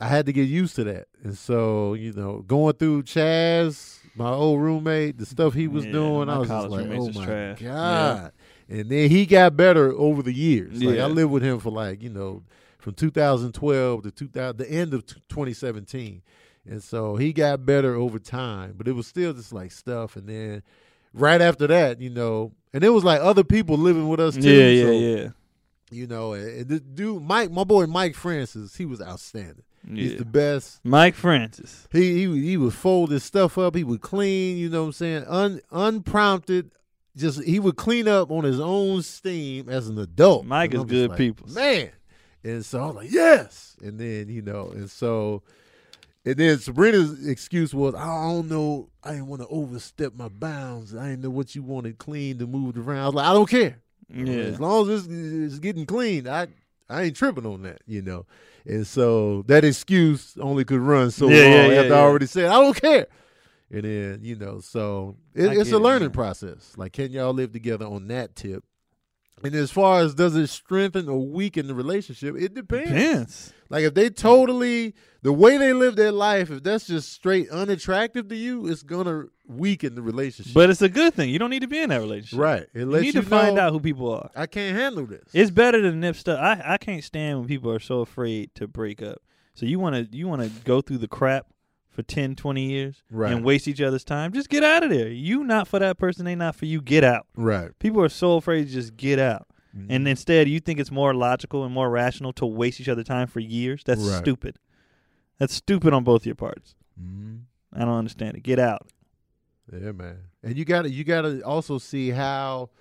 I 0.01 0.08
had 0.08 0.25
to 0.25 0.34
get 0.34 0.48
used 0.50 0.75
to 0.75 0.84
that. 0.84 1.08
And 1.24 1.38
so, 1.38 1.94
you 1.94 2.13
know, 2.13 2.44
going 2.46 2.75
through 2.75 3.03
Chaz, 3.03 3.99
my 4.20 4.30
old 4.32 4.62
roommate, 4.62 5.18
the 5.18 5.26
stuff 5.26 5.54
he 5.54 5.68
was 5.68 5.86
Yeah, 5.86 5.92
doing, 5.94 6.30
I 6.30 6.38
was 6.40 6.50
just 6.50 6.68
like, 6.70 6.88
oh 6.92 7.10
my 7.12 7.26
trash. 7.26 7.62
god. 7.62 8.32
And 8.68 8.90
then 8.90 9.10
he 9.10 9.26
got 9.26 9.56
better 9.58 9.92
over 9.94 10.22
the 10.22 10.34
years. 10.34 10.84
Like 10.84 10.98
Yeah. 10.98 11.06
I 11.06 11.08
lived 11.08 11.32
with 11.32 11.42
him 11.42 11.60
for 11.60 11.72
like, 11.72 12.04
you 12.04 12.10
know, 12.10 12.44
from 12.78 12.94
2012 12.94 14.04
to 14.04 14.12
2000, 14.12 14.58
the 14.58 14.70
end 14.70 14.94
of 14.94 15.06
2017. 15.06 16.22
And 16.70 16.84
so 16.84 17.16
he 17.16 17.34
got 17.34 17.66
better 17.66 17.96
over 17.96 18.20
time, 18.20 18.76
but 18.78 18.88
it 18.88 18.92
was 18.92 19.08
still 19.08 19.34
just 19.34 19.52
like 19.54 19.72
stuff. 19.72 20.16
And 20.16 20.28
then 20.28 20.64
right 21.14 21.42
after 21.42 21.66
that, 21.68 22.00
you 22.00 22.10
know, 22.10 22.52
and 22.74 22.84
it 22.84 22.90
was 22.90 23.04
like 23.04 23.22
other 23.22 23.44
people 23.44 23.78
living 23.78 24.08
with 24.10 24.20
us 24.20 24.36
too. 24.36 24.42
yeah, 24.42 24.68
yeah, 24.70 24.84
so, 24.84 24.92
yeah. 24.92 25.30
You 25.92 26.06
know, 26.06 26.34
and, 26.34 26.48
and 26.48 26.68
this 26.68 26.82
dude, 26.82 27.24
Mike, 27.24 27.50
my 27.52 27.64
boy 27.64 27.88
Mike 27.88 28.14
Francis, 28.14 28.76
he 28.76 28.86
was 28.86 29.02
outstanding. 29.02 29.64
He's 29.92 30.18
the 30.18 30.26
best. 30.26 30.80
Mike 30.84 31.16
Francis. 31.16 31.88
He 31.92 32.20
he 32.20 32.28
would- 32.28 32.40
he 32.40 32.58
would 32.58 32.74
fold 32.74 33.12
his 33.12 33.24
stuff 33.24 33.58
up. 33.58 33.76
He 33.76 33.84
would 33.84 34.02
clean. 34.02 34.58
You 34.58 34.70
know 34.70 34.82
what 34.82 34.88
I'm 34.88 34.94
saying? 34.94 35.26
Un 35.28 35.62
unprompted. 35.72 36.72
Just 37.18 37.44
he 37.44 37.60
would 37.60 37.76
clean 37.76 38.08
up 38.08 38.32
on 38.32 38.44
his 38.44 38.60
own 38.60 39.02
steam 39.02 39.68
as 39.68 39.88
an 39.88 39.98
adult. 39.98 40.46
Mike 40.46 40.74
is 40.74 40.84
good 40.86 41.10
like, 41.10 41.18
peoples. 41.18 41.54
man. 41.56 41.90
And 42.44 42.64
so 42.64 42.82
I 42.82 42.86
was 42.86 42.96
like, 42.96 43.12
yes. 43.12 43.76
And 43.82 44.00
then 44.00 44.30
you 44.30 44.42
know, 44.42 44.70
and 44.70 44.90
so, 44.90 45.42
and 46.24 46.36
then 46.36 46.58
Sabrina's 46.60 47.28
excuse 47.28 47.74
was, 47.74 47.96
I 47.96 48.06
don't 48.06 48.48
know, 48.48 48.90
I 49.04 49.12
didn't 49.14 49.28
want 49.28 49.42
to 49.42 49.48
overstep 49.50 50.14
my 50.16 50.30
bounds. 50.30 50.96
I 50.96 51.10
didn't 51.10 51.24
know 51.24 51.30
what 51.32 51.56
you 51.56 51.64
wanted 51.64 51.98
clean 51.98 52.38
to 52.40 52.48
move 52.48 52.78
around. 52.78 53.00
I 53.00 53.06
was 53.08 53.16
like, 53.16 53.26
I 53.28 53.34
don't 53.34 53.50
care. 53.50 53.80
Yeah. 54.14 54.34
As 54.36 54.60
long 54.60 54.90
as 54.90 55.06
it's, 55.06 55.14
it's 55.54 55.60
getting 55.60 55.86
clean, 55.86 56.28
I 56.28 56.48
I 56.89 57.03
ain't 57.03 57.15
tripping 57.15 57.46
on 57.46 57.62
that, 57.63 57.81
you 57.86 58.01
know. 58.01 58.25
And 58.65 58.86
so 58.86 59.43
that 59.43 59.63
excuse 59.63 60.36
only 60.39 60.65
could 60.65 60.79
run 60.81 61.12
so 61.12 61.29
Yeah, 61.29 61.43
long 61.43 61.53
yeah, 61.53 61.67
yeah, 61.67 61.81
after 61.81 61.96
I 61.96 62.00
already 62.00 62.25
said 62.25 62.46
I 62.46 62.53
don't 62.62 62.75
care. 62.79 63.08
And 63.72 63.84
then 63.84 64.19
you 64.24 64.36
know, 64.36 64.60
so 64.60 65.15
it, 65.36 65.51
it's 65.58 65.72
a 65.72 65.77
learning 65.77 66.08
man. 66.08 66.12
process. 66.12 66.74
Like, 66.75 66.93
can 66.93 67.12
y'all 67.12 67.34
live 67.34 67.51
together 67.51 67.86
on 67.86 68.08
that 68.08 68.36
tip? 68.36 68.63
And 69.43 69.55
as 69.55 69.72
far 69.72 70.01
as 70.01 70.15
does 70.15 70.36
it 70.36 70.48
strengthen 70.48 71.08
or 71.08 71.19
weaken 71.25 71.67
the 71.67 71.74
relationship, 71.74 72.36
it 72.38 72.53
depends. 72.53 72.89
Depends. 72.89 73.53
Like 73.69 73.84
if 73.84 73.93
they 73.93 74.10
totally 74.10 74.96
the 75.22 75.34
way 75.34 75.58
they 75.58 75.74
live 75.74 75.96
their 75.96 76.12
life, 76.12 76.50
if 76.50 76.63
that's 76.63 76.88
just 76.88 77.12
straight 77.13 77.50
unattractive 77.50 78.27
to 78.29 78.36
you, 78.36 78.67
it's 78.67 78.84
gonna 78.84 79.25
weaken 79.48 79.96
the 79.96 80.01
relationship. 80.01 80.53
But 80.53 80.69
it's 80.69 80.81
a 80.81 80.89
good 80.89 81.13
thing. 81.13 81.29
You 81.29 81.39
don't 81.39 81.50
need 81.50 81.62
to 81.62 81.67
be 81.67 81.79
in 81.79 81.89
that 81.89 82.01
relationship. 82.01 82.39
right, 82.39 82.63
it 82.74 82.79
You 82.79 82.86
need 82.86 83.05
you 83.05 83.12
to 83.13 83.24
find 83.24 83.60
out 83.60 83.72
who 83.72 83.79
people 83.79 84.12
are. 84.12 84.29
I 84.36 84.48
can't 84.48 84.75
handle 84.75 85.05
this. 85.05 85.29
It's 85.34 85.51
better 85.51 85.81
than 85.81 86.00
nip 86.00 86.15
stuff. 86.15 86.39
I, 86.39 86.74
I 86.74 86.77
can't 86.77 87.03
stand 87.03 87.39
when 87.39 87.48
people 87.48 87.72
are 87.72 87.79
so 87.79 88.01
afraid 88.01 88.55
to 88.55 88.67
break 88.67 89.01
up. 89.01 89.22
So 89.53 89.65
you 89.65 89.77
want 89.79 89.96
to 89.96 90.17
you 90.17 90.27
want 90.27 90.41
to 90.41 90.50
go 90.63 90.81
through 90.81 91.00
the 91.00 91.08
crap 91.08 91.48
for 91.89 92.01
10, 92.03 92.36
20 92.36 92.69
years 92.69 93.03
Right. 93.10 93.31
and 93.34 93.43
waste 93.43 93.67
each 93.67 93.81
other's 93.81 94.03
time. 94.03 94.31
Just 94.31 94.50
get 94.50 94.63
out 94.63 94.84
of 94.84 94.89
there. 94.89 95.10
You 95.10 95.43
not 95.43 95.67
for 95.67 95.79
that 95.79 95.98
person. 95.98 96.25
They 96.25 96.36
not 96.36 96.55
for 96.55 96.65
you. 96.65 96.81
Get 96.81 97.03
out. 97.03 97.27
right, 97.36 97.77
People 97.79 98.01
are 98.03 98.10
so 98.10 98.38
afraid 98.38 98.67
to 98.67 98.72
just 98.74 98.96
get 98.96 99.19
out. 99.19 99.48
Mm-hmm. 99.75 99.91
And 99.91 100.08
instead, 100.08 100.48
you 100.50 100.60
think 100.60 100.79
it's 100.79 100.91
more 100.91 101.13
logical 101.13 101.63
and 101.63 101.74
more 101.74 101.89
rational 101.89 102.34
to 102.34 102.46
waste 102.46 102.79
each 102.81 102.89
other's 102.89 103.05
time 103.05 103.27
for 103.27 103.39
years. 103.39 103.84
That's 103.86 104.01
Right. 104.01 104.17
stupid. 104.17 104.58
That's 105.38 105.53
stupid 105.53 105.93
on 105.93 106.03
both 106.03 106.25
your 106.25 106.36
parts. 106.36 106.75
Mhm. 107.01 107.41
I 107.74 107.79
don't 107.79 107.89
understand 107.98 108.36
it. 108.38 108.43
Get 108.43 108.60
out. 108.60 108.88
yeah, 109.72 109.91
man. 109.91 110.17
And 110.41 110.58
you 110.58 110.65
gotta 110.65 110.89
you 110.89 111.03
gotta 111.03 111.41
also 111.46 111.77
see 111.77 112.10
how 112.10 112.72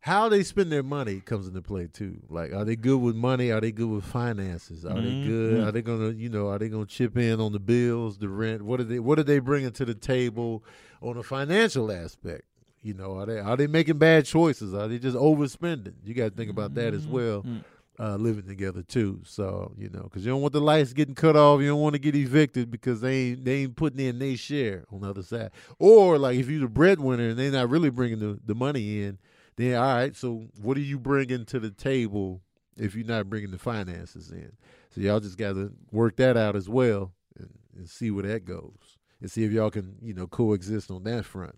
how 0.00 0.28
they 0.28 0.42
spend 0.42 0.70
their 0.70 0.82
money 0.82 1.20
comes 1.20 1.48
into 1.48 1.60
play 1.60 1.88
too. 1.92 2.20
Like, 2.28 2.52
are 2.52 2.64
they 2.64 2.76
good 2.76 2.98
with 2.98 3.16
money? 3.16 3.50
Are 3.50 3.60
they 3.60 3.72
good 3.72 3.88
with 3.88 4.04
finances? 4.04 4.84
Are 4.84 4.94
Mhm. 4.94 5.02
they 5.22 5.28
good? 5.28 5.54
Mm. 5.60 5.66
Are 5.66 5.72
they 5.72 5.82
gonna 5.82 6.10
you 6.10 6.28
know 6.28 6.48
Are 6.48 6.58
they 6.58 6.68
gonna 6.68 6.86
chip 6.86 7.16
in 7.16 7.40
on 7.40 7.52
the 7.52 7.58
bills, 7.58 8.18
the 8.18 8.28
rent? 8.28 8.62
What 8.62 8.80
are 8.80 8.84
they 8.84 9.00
What 9.00 9.18
are 9.18 9.24
they 9.24 9.38
bringing 9.40 9.72
to 9.72 9.84
the 9.84 9.94
table 9.94 10.62
on 11.02 11.16
a 11.16 11.22
financial 11.22 11.90
aspect? 11.90 12.42
You 12.82 12.94
know, 12.94 13.18
are 13.18 13.26
they 13.26 13.38
are 13.40 13.56
they 13.56 13.66
making 13.66 13.98
bad 13.98 14.24
choices? 14.24 14.72
Are 14.72 14.86
they 14.88 14.98
just 14.98 15.16
overspending? 15.16 15.94
You 16.04 16.14
got 16.14 16.30
to 16.30 16.34
think 16.36 16.50
about 16.50 16.74
that 16.74 16.94
as 16.94 17.06
Mhm. 17.06 17.10
well. 17.10 17.42
Mm. 17.42 17.64
uh, 18.00 18.14
living 18.14 18.46
together 18.46 18.80
too. 18.80 19.20
So 19.24 19.72
you 19.76 19.88
know, 19.90 20.02
because 20.04 20.24
you 20.24 20.30
don't 20.30 20.40
want 20.40 20.52
the 20.52 20.60
lights 20.60 20.92
getting 20.92 21.16
cut 21.16 21.34
off. 21.34 21.60
You 21.60 21.66
don't 21.66 21.80
want 21.80 21.94
to 21.94 21.98
get 21.98 22.14
evicted 22.14 22.70
because 22.70 23.00
they 23.00 23.30
ain't 23.30 23.44
they 23.44 23.54
ain't 23.62 23.74
putting 23.74 23.98
in 23.98 24.20
their 24.20 24.36
share 24.36 24.84
on 24.92 25.00
the 25.00 25.10
other 25.10 25.22
side. 25.24 25.50
Or 25.80 26.16
like 26.16 26.38
if 26.38 26.48
you're 26.48 26.60
the 26.60 26.68
breadwinner 26.68 27.30
and 27.30 27.36
they're 27.36 27.50
not 27.50 27.68
really 27.68 27.90
bringing 27.90 28.20
the, 28.20 28.38
the 28.46 28.54
money 28.54 29.02
in, 29.02 29.18
then 29.58 29.74
all 29.76 29.94
right. 29.94 30.16
So 30.16 30.46
what 30.60 30.76
are 30.76 30.80
you 30.80 30.98
bringing 30.98 31.44
to 31.46 31.60
the 31.60 31.70
table 31.70 32.40
if 32.76 32.94
you're 32.94 33.06
not 33.06 33.28
bringing 33.28 33.50
the 33.50 33.58
finances 33.58 34.30
in? 34.30 34.52
So 34.90 35.00
y'all 35.02 35.20
just 35.20 35.36
got 35.36 35.52
to 35.54 35.72
work 35.92 36.16
that 36.16 36.36
out 36.36 36.56
as 36.56 36.68
well 36.68 37.12
and, 37.38 37.50
and 37.76 37.88
see 37.88 38.10
where 38.10 38.24
that 38.24 38.44
goes 38.46 38.96
and 39.20 39.30
see 39.30 39.44
if 39.44 39.52
y'all 39.52 39.70
can 39.70 39.96
you 40.00 40.14
know 40.14 40.26
coexist 40.26 40.90
on 40.90 41.04
that 41.04 41.24
front. 41.26 41.56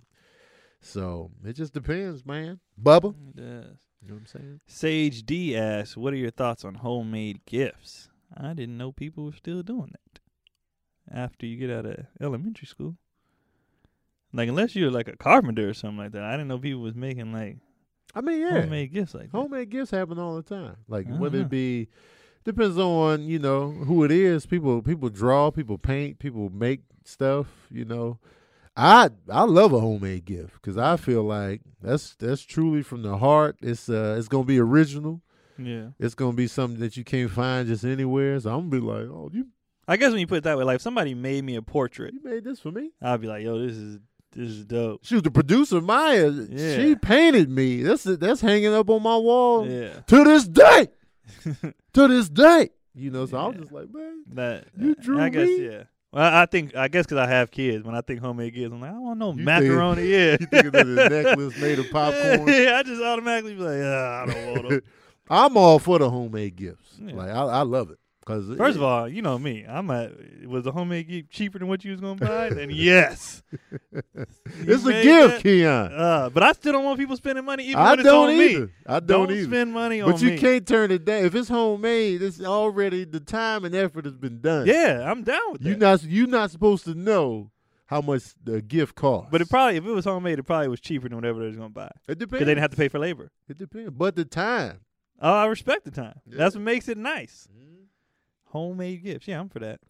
So 0.80 1.30
it 1.44 1.52
just 1.52 1.74
depends, 1.74 2.24
man. 2.24 2.58
Bubba, 2.82 3.14
It 3.30 3.36
does. 3.36 3.76
you 4.02 4.08
know 4.08 4.14
what 4.14 4.20
I'm 4.20 4.26
saying? 4.26 4.60
Sage 4.66 5.22
D 5.24 5.54
asks, 5.56 5.96
"What 5.96 6.12
are 6.14 6.16
your 6.16 6.30
thoughts 6.30 6.64
on 6.64 6.76
homemade 6.76 7.44
gifts?" 7.44 8.08
I 8.34 8.54
didn't 8.54 8.78
know 8.78 8.90
people 8.92 9.24
were 9.26 9.32
still 9.32 9.62
doing 9.62 9.92
that 9.92 10.20
after 11.12 11.44
you 11.44 11.56
get 11.56 11.70
out 11.70 11.84
of 11.84 12.06
elementary 12.20 12.66
school. 12.66 12.96
Like, 14.32 14.48
unless 14.48 14.76
you're 14.76 14.90
like 14.92 15.08
a 15.08 15.16
carpenter 15.16 15.68
or 15.68 15.74
something 15.74 15.98
like 15.98 16.12
that, 16.12 16.22
I 16.22 16.30
didn't 16.32 16.48
know 16.48 16.58
people 16.58 16.80
was 16.82 16.94
making 16.94 17.32
like 17.32 17.58
I 18.14 18.20
mean, 18.20 18.40
yeah. 18.40 18.60
homemade 18.62 18.92
gifts 18.92 19.14
like 19.14 19.30
that. 19.30 19.36
Homemade 19.36 19.70
gifts 19.70 19.90
happen 19.90 20.18
all 20.18 20.36
the 20.36 20.42
time. 20.42 20.76
Like 20.88 21.08
I 21.08 21.12
whether 21.12 21.40
it 21.40 21.48
be 21.48 21.88
depends 22.44 22.78
on 22.78 23.24
you 23.24 23.38
know 23.38 23.70
who 23.70 24.04
it 24.04 24.10
is. 24.10 24.46
People 24.46 24.82
people 24.82 25.08
draw, 25.08 25.50
people 25.50 25.78
paint, 25.78 26.18
people 26.18 26.50
make 26.50 26.80
stuff. 27.04 27.46
You 27.70 27.84
know, 27.84 28.18
I 28.76 29.10
I 29.30 29.44
love 29.44 29.72
a 29.72 29.80
homemade 29.80 30.24
gift 30.24 30.54
because 30.54 30.76
I 30.76 30.96
feel 30.96 31.22
like 31.22 31.60
that's 31.82 32.14
that's 32.16 32.42
truly 32.42 32.82
from 32.82 33.02
the 33.02 33.18
heart. 33.18 33.56
It's 33.60 33.88
uh 33.88 34.16
it's 34.18 34.28
gonna 34.28 34.44
be 34.44 34.58
original. 34.58 35.22
Yeah, 35.58 35.88
It's 35.98 36.14
gonna 36.14 36.32
be 36.32 36.46
something 36.46 36.80
that 36.80 36.96
you 36.96 37.04
can't 37.04 37.30
find 37.30 37.68
just 37.68 37.84
anywhere. 37.84 38.40
So 38.40 38.50
I'm 38.50 38.70
gonna 38.70 38.80
be 38.80 38.86
like, 38.86 39.10
oh, 39.10 39.30
you 39.32 39.46
I 39.86 39.96
guess 39.96 40.10
when 40.10 40.20
you 40.20 40.26
put 40.26 40.38
it 40.38 40.44
that 40.44 40.56
way, 40.56 40.64
like 40.64 40.76
if 40.76 40.82
somebody 40.82 41.14
made 41.14 41.44
me 41.44 41.56
a 41.56 41.62
portrait, 41.62 42.14
you 42.14 42.20
made 42.22 42.44
this 42.44 42.60
for 42.60 42.70
me. 42.70 42.92
I'd 43.02 43.20
be 43.20 43.26
like, 43.26 43.42
"Yo, 43.42 43.58
this 43.58 43.76
is 43.76 43.98
this 44.32 44.48
is 44.50 44.64
dope." 44.64 45.04
Shoot, 45.04 45.24
the 45.24 45.30
producer 45.30 45.80
Maya, 45.80 46.30
Yeah. 46.30 46.76
she 46.76 46.94
painted 46.96 47.48
me. 47.50 47.82
That's 47.82 48.04
that's 48.04 48.40
hanging 48.40 48.72
up 48.74 48.88
on 48.90 49.02
my 49.02 49.16
wall 49.16 49.66
Yeah, 49.68 50.00
to 50.06 50.24
this 50.24 50.46
day. 50.48 50.88
to 51.92 52.08
this 52.08 52.28
day. 52.28 52.70
You 52.94 53.10
know, 53.10 53.24
so 53.26 53.38
I 53.38 53.46
was 53.46 53.56
just 53.56 53.72
like, 53.72 53.86
man, 53.92 54.24
that 54.34 54.64
You 54.76 54.94
drew 54.96 55.20
I 55.20 55.28
guess 55.28 55.46
me? 55.46 55.64
yeah. 55.66 55.82
Well, 56.12 56.34
I 56.34 56.44
think 56.46 56.74
I 56.74 56.88
guess 56.88 57.06
because 57.06 57.18
I 57.18 57.28
have 57.28 57.52
kids. 57.52 57.84
When 57.84 57.94
I 57.94 58.00
think 58.00 58.20
homemade 58.20 58.52
gifts, 58.52 58.72
I'm 58.74 58.80
like, 58.80 58.90
I 58.90 58.94
don't 58.94 59.16
know 59.18 59.32
You 59.32 59.44
macaroni. 59.44 60.02
yeah, 60.10 60.36
you 60.40 60.46
thinking 60.46 60.66
of 60.66 60.72
the 60.88 61.08
necklace 61.08 61.56
made 61.60 61.78
of 61.78 61.88
popcorn? 61.92 62.48
yeah, 62.48 62.78
I 62.78 62.82
just 62.82 63.00
automatically 63.00 63.54
be 63.54 63.60
like, 63.62 63.80
ah, 63.84 64.22
I 64.22 64.26
don't 64.26 64.46
want 64.54 64.68
them. 64.70 64.82
I'm 65.30 65.56
all 65.56 65.78
for 65.78 66.00
the 66.00 66.10
homemade 66.10 66.56
gifts. 66.56 66.96
Yeah. 67.00 67.14
Like 67.14 67.28
I, 67.30 67.42
I 67.42 67.62
love 67.62 67.90
it 67.92 67.99
because 68.30 68.56
First 68.56 68.76
of 68.76 68.82
all, 68.82 69.08
you 69.08 69.22
know 69.22 69.38
me. 69.38 69.64
I'm 69.68 69.90
at 69.90 70.12
was 70.46 70.64
the 70.64 70.72
homemade 70.72 71.08
gift 71.08 71.30
cheaper 71.30 71.58
than 71.58 71.68
what 71.68 71.84
you 71.84 71.90
was 71.92 72.00
gonna 72.00 72.14
buy? 72.14 72.50
Then 72.50 72.70
yes, 72.72 73.42
it's 73.92 74.86
a 74.86 75.02
gift, 75.02 75.34
that? 75.34 75.40
Keon. 75.42 75.92
Uh, 75.92 76.30
but 76.30 76.42
I 76.42 76.52
still 76.52 76.72
don't 76.72 76.84
want 76.84 76.98
people 76.98 77.16
spending 77.16 77.44
money 77.44 77.64
even 77.64 77.76
I 77.80 77.94
when 77.94 78.04
don't 78.04 78.28
on 78.28 78.34
either. 78.34 78.66
me. 78.66 78.72
I 78.86 79.00
don't, 79.00 79.06
Don't 79.06 79.30
either. 79.32 79.44
spend 79.44 79.72
money 79.72 80.00
on 80.00 80.10
but 80.12 80.22
you 80.22 80.30
me. 80.30 80.38
can't 80.38 80.66
turn 80.66 80.90
it 80.90 81.04
down 81.04 81.24
if 81.24 81.34
it's 81.34 81.48
homemade. 81.48 82.22
It's 82.22 82.40
already 82.40 83.04
the 83.04 83.20
time 83.20 83.64
and 83.64 83.74
effort 83.74 84.04
has 84.04 84.16
been 84.16 84.40
done. 84.40 84.66
Yeah, 84.66 85.08
I'm 85.10 85.22
down 85.22 85.52
with 85.52 85.64
you 85.64 85.76
not 85.76 86.02
You're 86.04 86.26
not 86.26 86.50
supposed 86.50 86.84
to 86.84 86.94
know 86.94 87.50
how 87.86 88.00
much 88.00 88.22
the 88.44 88.62
gift 88.62 88.94
costs. 88.94 89.28
but 89.32 89.40
it 89.40 89.50
probably 89.50 89.76
if 89.76 89.84
it 89.84 89.90
was 89.90 90.04
homemade, 90.04 90.38
it 90.38 90.44
probably 90.44 90.68
was 90.68 90.80
cheaper 90.80 91.08
than 91.08 91.16
whatever 91.16 91.40
they 91.40 91.46
was 91.48 91.56
gonna 91.56 91.68
buy 91.70 91.90
it 92.08 92.18
depends. 92.18 92.30
because 92.30 92.38
they 92.46 92.50
didn't 92.52 92.62
have 92.62 92.70
to 92.70 92.76
pay 92.76 92.88
for 92.88 92.98
labor. 92.98 93.30
It 93.48 93.58
depends. 93.58 93.90
But 93.90 94.14
the 94.16 94.24
time. 94.24 94.80
Oh, 95.22 95.34
I 95.34 95.46
respect 95.46 95.84
the 95.84 95.90
time. 95.90 96.18
That's 96.26 96.54
what 96.54 96.62
makes 96.64 96.88
it 96.88 96.96
nice. 96.96 97.46
Homemade 98.50 99.02
gifts. 99.02 99.26
Yeah, 99.28 99.40
I'm 99.40 99.48
for 99.48 99.58
that. 99.60 99.80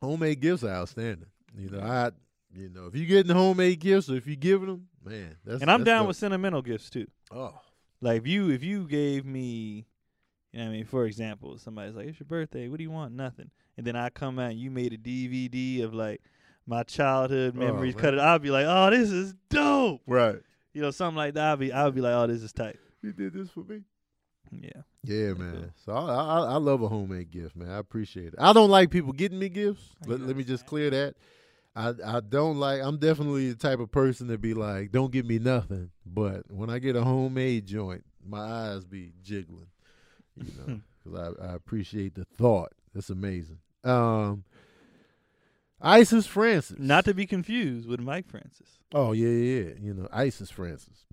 homemade 0.00 0.40
gifts 0.40 0.62
are 0.64 0.70
outstanding. 0.70 1.26
You 1.56 1.70
know, 1.70 1.80
I 1.80 2.10
you 2.54 2.68
know, 2.68 2.86
if 2.86 2.94
you're 2.94 3.06
getting 3.06 3.34
homemade 3.34 3.80
gifts 3.80 4.08
or 4.10 4.16
if 4.16 4.26
you're 4.26 4.36
giving 4.36 4.66
them, 4.68 4.88
man, 5.04 5.36
that's 5.44 5.62
And 5.62 5.70
I'm 5.70 5.80
that's 5.80 5.86
down 5.86 6.02
dope. 6.02 6.08
with 6.08 6.16
sentimental 6.16 6.62
gifts 6.62 6.90
too. 6.90 7.06
oh. 7.30 7.54
Like 8.02 8.18
if 8.22 8.26
you 8.26 8.50
if 8.50 8.62
you 8.64 8.86
gave 8.88 9.26
me, 9.26 9.86
you 10.52 10.58
know 10.60 10.66
I 10.66 10.68
mean, 10.70 10.84
for 10.86 11.04
example, 11.04 11.58
somebody's 11.58 11.94
like, 11.94 12.06
"It's 12.08 12.18
your 12.18 12.26
birthday. 12.26 12.66
What 12.68 12.78
do 12.78 12.82
you 12.84 12.90
want?" 12.90 13.12
Nothing. 13.14 13.50
And 13.76 13.86
then 13.86 13.94
I 13.94 14.08
come 14.08 14.38
out 14.38 14.50
and 14.52 14.58
you 14.58 14.70
made 14.70 14.92
a 14.94 14.98
DVD 14.98 15.82
of 15.84 15.92
like 15.92 16.22
my 16.66 16.82
childhood 16.82 17.54
Oh, 17.56 17.58
memories. 17.58 17.94
man. 17.94 18.02
cut 18.02 18.14
it. 18.14 18.20
I'll 18.20 18.38
be 18.38 18.50
like, 18.50 18.64
"Oh, 18.66 18.88
this 18.90 19.10
is 19.10 19.34
dope." 19.50 20.00
Right. 20.06 20.40
You 20.72 20.80
know, 20.82 20.90
something 20.90 21.16
like 21.16 21.34
that. 21.34 21.44
I'll 21.50 21.56
be 21.58 21.72
I'll 21.72 21.90
be 21.90 22.00
like, 22.00 22.14
"Oh, 22.14 22.26
this 22.26 22.42
is 22.42 22.52
tight." 22.54 22.78
You 23.02 23.12
did 23.12 23.32
this 23.34 23.50
for 23.50 23.64
me. 23.64 23.82
Yeah. 24.50 24.82
Yeah, 25.02 25.32
man. 25.34 25.72
So 25.84 25.92
I, 25.92 26.14
I 26.14 26.38
I 26.40 26.56
love 26.56 26.82
a 26.82 26.88
homemade 26.88 27.30
gift, 27.30 27.56
man. 27.56 27.70
I 27.70 27.78
appreciate 27.78 28.28
it. 28.28 28.34
I 28.38 28.52
don't 28.52 28.70
like 28.70 28.90
people 28.90 29.12
getting 29.12 29.38
me 29.38 29.48
gifts. 29.48 29.82
Let, 30.06 30.20
let 30.20 30.36
me 30.36 30.44
just 30.44 30.66
clear 30.66 30.90
that. 30.90 31.14
I 31.74 31.94
I 32.04 32.20
don't 32.20 32.58
like. 32.58 32.80
I'm 32.82 32.98
definitely 32.98 33.50
the 33.50 33.56
type 33.56 33.80
of 33.80 33.90
person 33.90 34.28
to 34.28 34.38
be 34.38 34.54
like, 34.54 34.92
don't 34.92 35.12
give 35.12 35.24
me 35.26 35.38
nothing. 35.38 35.90
But 36.04 36.50
when 36.50 36.68
I 36.68 36.78
get 36.80 36.96
a 36.96 37.04
homemade 37.04 37.66
joint, 37.66 38.04
my 38.26 38.40
eyes 38.40 38.84
be 38.84 39.12
jiggling. 39.22 39.68
You 40.36 40.52
know, 40.58 40.80
because 41.04 41.36
I, 41.40 41.46
I 41.46 41.54
appreciate 41.54 42.14
the 42.14 42.24
thought. 42.36 42.72
That's 42.94 43.10
amazing. 43.10 43.58
Um, 43.84 44.44
Isis 45.80 46.26
Francis. 46.26 46.78
Not 46.78 47.04
to 47.06 47.14
be 47.14 47.26
confused 47.26 47.88
with 47.88 48.00
Mike 48.00 48.28
Francis. 48.28 48.78
Oh 48.92 49.12
yeah, 49.12 49.28
yeah, 49.28 49.62
yeah. 49.62 49.72
You 49.80 49.94
know, 49.94 50.08
Isis 50.12 50.50
Francis. 50.50 51.06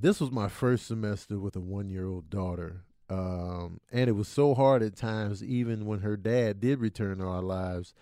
This 0.00 0.18
was 0.18 0.30
my 0.30 0.48
first 0.48 0.86
semester 0.86 1.38
with 1.38 1.56
a 1.56 1.60
one-year-old 1.60 2.30
daughter, 2.30 2.84
um, 3.10 3.80
and 3.92 4.08
it 4.08 4.14
was 4.14 4.28
so 4.28 4.54
hard 4.54 4.82
at 4.82 4.96
times, 4.96 5.44
even 5.44 5.84
when 5.84 6.00
her 6.00 6.16
dad 6.16 6.58
did 6.58 6.80
return 6.80 7.18
to 7.18 7.26
our 7.26 7.42
lives. 7.42 7.92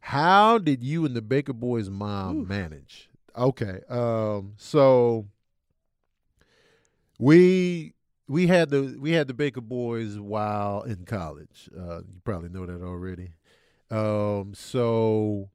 How 0.00 0.58
did 0.58 0.82
you 0.82 1.06
and 1.06 1.16
the 1.16 1.22
Baker 1.22 1.54
Boys' 1.54 1.88
mom 1.88 2.42
Oof. 2.42 2.48
manage? 2.48 3.08
Okay, 3.34 3.80
um, 3.88 4.52
so 4.58 5.28
we 7.18 7.94
we 8.28 8.48
had 8.48 8.68
the 8.68 8.94
we 9.00 9.12
had 9.12 9.26
the 9.26 9.34
Baker 9.34 9.62
Boys 9.62 10.18
while 10.18 10.82
in 10.82 11.06
college. 11.06 11.70
Uh, 11.74 12.00
you 12.00 12.20
probably 12.22 12.50
know 12.50 12.66
that 12.66 12.82
already. 12.82 13.30
Um, 13.90 14.52
so 14.54 15.48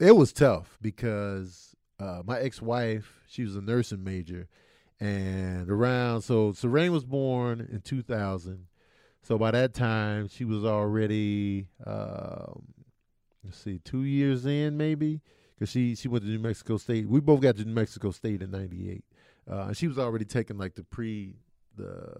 it 0.00 0.16
was 0.16 0.32
tough 0.32 0.78
because 0.80 1.76
uh, 2.00 2.22
my 2.24 2.40
ex-wife, 2.40 3.20
she 3.28 3.42
was 3.42 3.54
a 3.54 3.60
nursing 3.60 4.02
major, 4.02 4.48
and 5.00 5.70
around 5.70 6.22
so 6.22 6.52
Serene 6.52 6.92
was 6.92 7.04
born 7.04 7.66
in 7.70 7.80
2000. 7.80 8.66
So 9.22 9.38
by 9.38 9.52
that 9.52 9.72
time, 9.72 10.28
she 10.28 10.44
was 10.44 10.64
already 10.64 11.68
um, 11.86 12.74
let's 13.44 13.58
see, 13.58 13.78
two 13.78 14.02
years 14.02 14.46
in 14.46 14.76
maybe, 14.76 15.20
because 15.54 15.70
she 15.70 15.94
she 15.94 16.08
went 16.08 16.24
to 16.24 16.30
New 16.30 16.38
Mexico 16.38 16.76
State. 16.76 17.08
We 17.08 17.20
both 17.20 17.40
got 17.40 17.56
to 17.56 17.64
New 17.64 17.74
Mexico 17.74 18.10
State 18.10 18.42
in 18.42 18.50
'98. 18.50 19.04
Uh, 19.50 19.60
and 19.66 19.76
she 19.76 19.88
was 19.88 19.98
already 19.98 20.24
taking 20.24 20.56
like 20.58 20.74
the 20.74 20.84
pre 20.84 21.36
the 21.76 22.14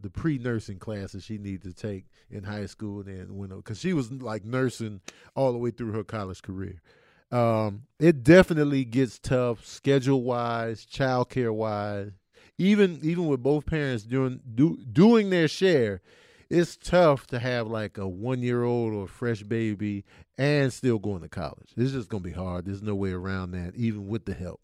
the 0.00 0.10
pre 0.10 0.38
nursing 0.38 0.78
classes 0.78 1.24
she 1.24 1.38
needed 1.38 1.62
to 1.62 1.72
take 1.72 2.06
in 2.30 2.44
high 2.44 2.66
school, 2.66 3.00
and 3.00 3.08
then 3.08 3.36
went 3.36 3.54
because 3.54 3.78
she 3.78 3.92
was 3.92 4.10
like 4.10 4.44
nursing 4.44 5.00
all 5.34 5.52
the 5.52 5.58
way 5.58 5.70
through 5.70 5.92
her 5.92 6.04
college 6.04 6.42
career. 6.42 6.80
Um, 7.32 7.84
it 7.98 8.22
definitely 8.22 8.84
gets 8.84 9.18
tough 9.18 9.66
schedule 9.66 10.22
wise, 10.22 10.84
child 10.84 11.30
care 11.30 11.52
wise. 11.52 12.12
Even 12.58 13.00
even 13.02 13.26
with 13.26 13.42
both 13.42 13.64
parents 13.66 14.04
doing 14.04 14.40
do, 14.54 14.78
doing 14.92 15.30
their 15.30 15.48
share, 15.48 16.02
it's 16.50 16.76
tough 16.76 17.26
to 17.28 17.38
have 17.38 17.66
like 17.66 17.96
a 17.96 18.06
one 18.06 18.42
year 18.42 18.62
old 18.62 18.92
or 18.92 19.04
a 19.04 19.08
fresh 19.08 19.42
baby 19.42 20.04
and 20.36 20.70
still 20.70 20.98
going 20.98 21.22
to 21.22 21.28
college. 21.28 21.70
It's 21.76 21.92
just 21.92 22.10
gonna 22.10 22.22
be 22.22 22.32
hard. 22.32 22.66
There's 22.66 22.82
no 22.82 22.94
way 22.94 23.12
around 23.12 23.52
that, 23.52 23.74
even 23.74 24.06
with 24.06 24.26
the 24.26 24.34
help 24.34 24.60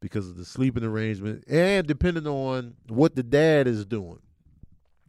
because 0.00 0.28
of 0.28 0.36
the 0.36 0.44
sleeping 0.44 0.84
arrangement 0.84 1.44
and 1.48 1.86
depending 1.86 2.26
on 2.26 2.74
what 2.88 3.14
the 3.14 3.22
dad 3.22 3.66
is 3.66 3.86
doing. 3.86 4.18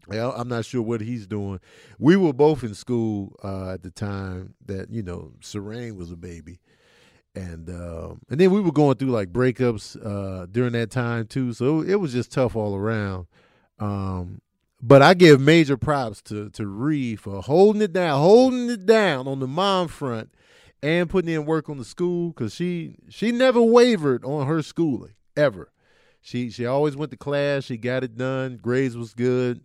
Well, 0.07 0.33
I'm 0.35 0.49
not 0.49 0.65
sure 0.65 0.81
what 0.81 1.01
he's 1.01 1.25
doing. 1.27 1.59
We 1.97 2.15
were 2.15 2.33
both 2.33 2.63
in 2.63 2.75
school 2.75 3.35
uh, 3.43 3.71
at 3.71 3.83
the 3.83 3.91
time 3.91 4.53
that 4.65 4.89
you 4.89 5.01
know 5.01 5.33
Serene 5.41 5.97
was 5.97 6.11
a 6.11 6.17
baby, 6.17 6.59
and 7.35 7.69
um, 7.69 8.21
and 8.29 8.39
then 8.39 8.51
we 8.51 8.61
were 8.61 8.71
going 8.71 8.95
through 8.97 9.11
like 9.11 9.31
breakups 9.31 9.97
uh, 10.03 10.45
during 10.45 10.73
that 10.73 10.91
time 10.91 11.27
too. 11.27 11.53
So 11.53 11.81
it 11.81 11.95
was 11.95 12.13
just 12.13 12.31
tough 12.31 12.55
all 12.55 12.75
around. 12.75 13.27
Um, 13.79 14.41
but 14.81 15.01
I 15.01 15.13
give 15.13 15.39
major 15.39 15.77
props 15.77 16.21
to 16.23 16.49
to 16.51 16.67
Ree 16.67 17.15
for 17.15 17.41
holding 17.41 17.81
it 17.81 17.93
down, 17.93 18.19
holding 18.19 18.69
it 18.69 18.85
down 18.85 19.27
on 19.27 19.39
the 19.39 19.47
mom 19.47 19.87
front 19.87 20.29
and 20.81 21.09
putting 21.09 21.33
in 21.33 21.45
work 21.45 21.69
on 21.69 21.77
the 21.77 21.85
school 21.85 22.29
because 22.29 22.53
she 22.53 22.95
she 23.09 23.31
never 23.31 23.61
wavered 23.61 24.23
on 24.25 24.45
her 24.45 24.61
schooling 24.61 25.13
ever. 25.35 25.71
She 26.21 26.49
she 26.49 26.65
always 26.65 26.95
went 26.95 27.11
to 27.11 27.17
class. 27.17 27.63
She 27.63 27.77
got 27.77 28.03
it 28.03 28.17
done. 28.17 28.57
Grades 28.61 28.95
was 28.95 29.13
good, 29.13 29.61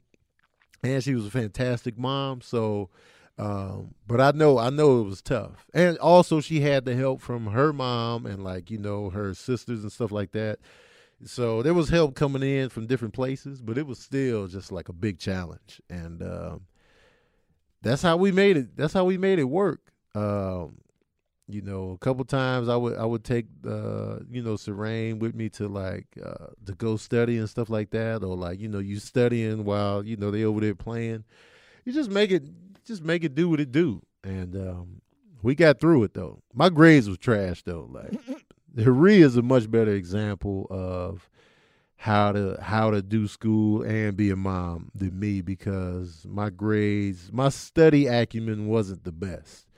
and 0.83 1.03
she 1.03 1.15
was 1.15 1.27
a 1.27 1.31
fantastic 1.31 1.99
mom. 1.99 2.41
So, 2.41 2.91
um, 3.39 3.95
but 4.07 4.21
I 4.21 4.33
know 4.33 4.59
I 4.59 4.71
know 4.71 5.01
it 5.01 5.05
was 5.05 5.23
tough, 5.23 5.67
and 5.73 5.97
also 5.99 6.41
she 6.41 6.61
had 6.61 6.85
the 6.85 6.95
help 6.97 7.21
from 7.21 7.47
her 7.47 7.73
mom 7.73 8.27
and 8.27 8.43
like 8.43 8.71
you 8.71 8.79
know 8.79 9.11
her 9.11 9.33
sisters 9.35 9.83
and 9.83 9.93
stuff 9.93 10.11
like 10.11 10.33
that. 10.33 10.59
So 11.25 11.63
there 11.63 11.75
was 11.75 11.89
help 11.89 12.15
coming 12.15 12.43
in 12.43 12.69
from 12.69 12.87
different 12.87 13.15
places, 13.15 13.61
but 13.61 13.79
it 13.79 13.87
was 13.87 13.99
still 13.99 14.47
just 14.47 14.71
like 14.73 14.89
a 14.89 14.93
big 14.93 15.19
challenge, 15.19 15.81
and 15.89 16.23
um, 16.23 16.63
that's 17.83 18.03
how 18.03 18.17
we 18.17 18.33
made 18.33 18.57
it. 18.57 18.77
That's 18.77 18.93
how 18.93 19.05
we 19.05 19.19
made 19.19 19.39
it 19.39 19.45
work. 19.45 19.93
Um, 20.15 20.79
you 21.49 21.63
know, 21.63 21.93
a 21.93 21.99
couple 21.99 22.25
times 22.25 22.69
I 22.69 22.77
would 22.77 22.99
I 22.99 23.05
would 23.05 23.25
take 23.25 23.47
uh, 23.67 24.19
you 24.31 24.43
know, 24.43 24.57
Serene 24.57 25.19
with 25.19 25.35
me 25.35 25.49
to 25.51 25.69
like 25.69 26.07
uh 26.25 26.49
to 26.67 26.75
go 26.75 26.97
study 26.97 27.39
and 27.39 27.49
stuff 27.49 27.71
like 27.71 27.91
that, 27.91 28.23
or 28.23 28.37
like, 28.37 28.61
you 28.61 28.69
know, 28.69 28.81
you 28.81 28.99
studying 28.99 29.65
while, 29.65 30.05
you 30.05 30.17
know, 30.17 30.31
they 30.31 30.45
over 30.45 30.61
there 30.61 30.75
playing. 30.75 31.25
You 31.85 31.93
just 31.93 32.11
make 32.11 32.31
it 32.31 32.43
just 32.89 33.05
make 33.05 33.25
it 33.25 33.35
do 33.35 33.49
what 33.49 33.61
it 33.61 33.73
do. 33.73 34.03
And 34.25 34.57
um 34.57 35.03
we 35.43 35.55
got 35.55 35.81
through 35.81 36.05
it 36.05 36.15
though. 36.15 36.43
My 36.53 36.69
grades 36.69 37.09
was 37.09 37.19
trash 37.19 37.63
though. 37.63 37.89
Like 37.91 38.19
Harry 38.77 39.21
is 39.23 39.37
a 39.37 39.43
much 39.43 39.71
better 39.71 39.93
example 39.93 40.67
of 40.71 41.31
how 41.97 42.33
to 42.33 42.59
how 42.61 42.91
to 42.91 43.03
do 43.03 43.29
school 43.29 43.83
and 43.83 44.17
be 44.17 44.31
a 44.31 44.37
mom 44.37 44.91
than 44.95 45.19
me 45.19 45.41
because 45.41 46.27
my 46.29 46.51
grades 46.51 47.31
my 47.33 47.49
study 47.49 48.07
acumen 48.07 48.67
wasn't 48.69 49.05
the 49.05 49.13
best 49.13 49.69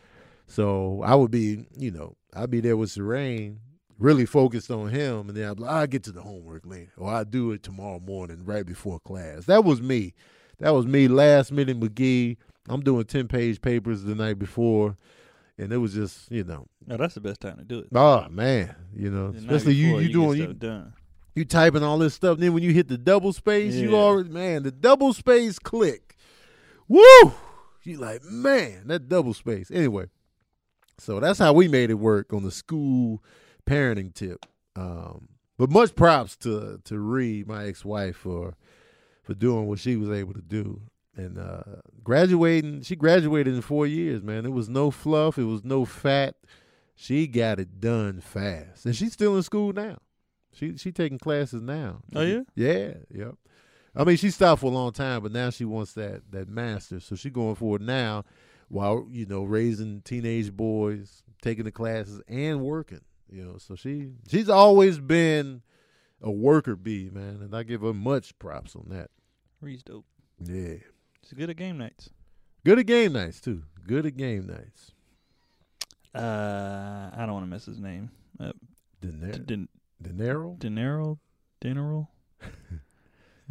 so 0.51 1.01
I 1.05 1.15
would 1.15 1.31
be, 1.31 1.65
you 1.77 1.93
know, 1.93 2.17
I'd 2.35 2.51
be 2.51 2.59
there 2.59 2.77
with 2.77 2.91
Serene, 2.91 3.61
really 4.01 4.27
focused 4.27 4.69
on 4.69 4.89
him, 4.89 5.29
and 5.29 5.37
then 5.37 5.49
I'd 5.49 5.61
like, 5.61 5.71
I'll 5.71 5.87
get 5.87 6.03
to 6.05 6.13
the 6.13 6.23
homework 6.23 6.67
later, 6.67 6.91
or 6.97 7.09
I'll 7.09 7.25
do 7.25 7.53
it 7.53 7.63
tomorrow 7.63 8.01
morning 8.01 8.45
right 8.45 8.67
before 8.67 8.99
class. 8.99 9.45
That 9.45 9.63
was 9.63 9.81
me. 9.81 10.13
That 10.59 10.71
was 10.75 10.87
me 10.87 11.07
last 11.07 11.53
minute 11.53 11.79
McGee. 11.79 12.37
I'm 12.69 12.81
doing 12.83 13.05
10 13.05 13.29
page 13.29 13.61
papers 13.61 14.03
the 14.03 14.15
night 14.15 14.39
before. 14.39 14.97
And 15.59 15.73
it 15.73 15.77
was 15.79 15.93
just, 15.93 16.31
you 16.31 16.43
know. 16.45 16.67
No, 16.87 16.97
that's 16.97 17.15
the 17.15 17.21
best 17.21 17.41
time 17.43 17.59
to 17.59 17.65
do 17.65 17.81
it. 17.81 17.89
Oh 17.95 18.27
man, 18.31 18.75
you 18.97 19.11
know, 19.11 19.31
The 19.33 19.39
especially 19.41 19.75
you 19.75 19.99
you 19.99 20.07
get 20.07 20.13
doing 20.13 20.39
you, 20.39 20.53
done. 20.55 20.95
you 21.35 21.45
typing 21.45 21.83
all 21.83 21.99
this 21.99 22.15
stuff. 22.15 22.39
Then 22.39 22.55
when 22.55 22.63
you 22.63 22.73
hit 22.73 22.89
the 22.89 22.97
double 22.97 23.33
space, 23.35 23.75
you 23.75 23.91
Yeah. 23.91 23.97
already 23.99 24.31
man, 24.31 24.63
the 24.63 24.71
double 24.71 25.13
space 25.13 25.59
click. 25.59 26.17
Woo! 26.89 27.35
You 27.83 27.99
like, 27.99 28.23
man, 28.25 28.87
that 28.89 29.09
double 29.09 29.35
space. 29.35 29.71
Anyway, 29.71 30.07
so 30.99 31.21
that's 31.21 31.39
how 31.39 31.53
we 31.53 31.69
made 31.69 31.91
it 31.91 31.95
work 31.95 32.33
on 32.33 32.43
the 32.43 32.51
school 32.51 33.23
parenting 33.67 34.15
tip. 34.15 34.47
Um, 34.77 35.29
but 35.59 35.71
much 35.71 35.95
props 35.95 36.37
to 36.39 36.81
to 36.85 36.99
Ree, 36.99 37.45
my 37.47 37.67
ex 37.67 37.85
wife, 37.85 38.17
for 38.17 38.55
for 39.23 39.35
doing 39.35 39.67
what 39.67 39.79
she 39.79 39.97
was 39.97 40.09
able 40.11 40.33
to 40.33 40.43
do. 40.43 40.81
And 41.21 41.39
uh, 41.39 41.63
graduating, 42.03 42.83
she 42.83 42.97
graduated 42.97 43.55
in 43.55 43.61
four 43.61 43.87
years, 43.87 44.23
man. 44.23 44.47
It 44.47 44.53
was 44.53 44.69
no 44.69 44.91
fluff, 44.91 45.39
it 45.39 45.45
was 45.45 45.65
no 45.65 45.85
fat. 45.85 46.37
She 46.97 47.27
got 47.27 47.59
it 47.59 47.81
done 47.81 48.21
fast. 48.21 48.87
And 48.87 48.97
she's 48.97 49.13
still 49.13 49.37
in 49.37 49.43
school 49.43 49.73
now. 49.73 49.99
She 50.53 50.77
she 50.77 50.93
taking 50.93 51.19
classes 51.19 51.63
now. 51.63 52.03
Oh, 52.15 52.23
yeah? 52.23 52.41
Yeah, 52.55 52.95
yep. 53.11 53.35
I 53.95 54.05
mean, 54.05 54.17
she 54.17 54.31
stopped 54.31 54.61
for 54.61 54.67
a 54.67 54.75
long 54.75 54.93
time, 54.93 55.23
but 55.23 55.33
now 55.33 55.51
she 55.51 55.65
wants 55.65 55.93
that 55.95 56.23
that 56.31 56.49
master. 56.49 57.01
So 57.01 57.17
she 57.17 57.31
going 57.31 57.55
for 57.55 57.77
it 57.77 57.83
now, 57.83 58.25
while 58.69 59.07
you 59.11 59.27
know 59.27 59.45
raising 59.45 60.03
teenage 60.03 60.53
boys, 60.53 61.23
taking 61.43 61.65
the 61.65 61.73
classes, 61.73 62.21
and 62.29 62.61
working. 62.61 63.01
You 63.31 63.45
know, 63.45 63.59
so 63.59 63.77
she 63.77 64.11
she's 64.29 64.49
always 64.49 64.99
been 64.99 65.63
a 66.21 66.31
worker 66.31 66.77
bee, 66.77 67.11
man, 67.13 67.41
and 67.43 67.55
I 67.55 67.63
give 67.63 67.83
her 67.83 67.95
much 67.95 68.39
props 68.39 68.75
on 68.75 68.87
that. 68.89 69.11
Reed's 69.61 69.83
dope. 69.83 70.07
Yeah, 70.43 70.77
She's 71.23 71.39
good 71.39 71.51
at 71.51 71.57
game 71.57 71.79
nights. 71.79 72.11
good 72.65 72.79
at 72.79 72.87
game 72.87 73.13
nights 73.13 73.41
too. 73.41 73.63
Good 73.87 74.07
at 74.07 74.17
game 74.17 74.47
nights. 74.47 74.93
Uh, 76.15 77.11
I 77.15 77.19
don't 77.21 77.33
want 77.33 77.45
to 77.45 77.51
miss 77.51 77.67
his 77.67 77.79
name. 77.79 78.11
Uh, 78.39 78.53
De, 79.01 79.09
De 79.09 79.67
Niro. 80.11 80.59
De 80.59 80.69
Niro? 80.69 81.19
Dinner 81.61 81.83
roll? 81.89 82.09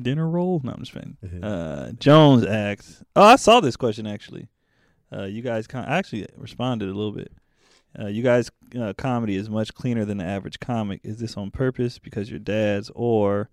Dinner 0.01 0.27
roll? 0.29 0.61
No, 0.63 0.71
I'm 0.73 0.79
just 0.79 0.93
kidding. 0.93 1.17
Uh, 1.43 1.91
Jones 1.93 2.45
asks. 2.45 3.03
Oh, 3.15 3.23
I 3.23 3.35
saw 3.37 3.59
this 3.59 3.75
question 3.77 4.07
actually. 4.07 4.49
Uh, 5.11 5.23
you 5.23 5.41
guys, 5.41 5.67
con- 5.67 5.85
I 5.85 5.97
actually 5.97 6.27
responded 6.35 6.89
a 6.89 6.93
little 6.93 7.11
bit. 7.11 7.31
Uh, 7.99 8.05
you 8.07 8.21
guys, 8.21 8.51
uh, 8.79 8.93
comedy 8.97 9.35
is 9.35 9.49
much 9.49 9.73
cleaner 9.73 10.05
than 10.05 10.17
the 10.19 10.23
average 10.25 10.59
comic. 10.59 11.01
Is 11.03 11.17
this 11.17 11.35
on 11.37 11.49
purpose 11.49 11.97
because 11.97 12.29
you're 12.29 12.37
dads, 12.39 12.91
or 12.93 13.49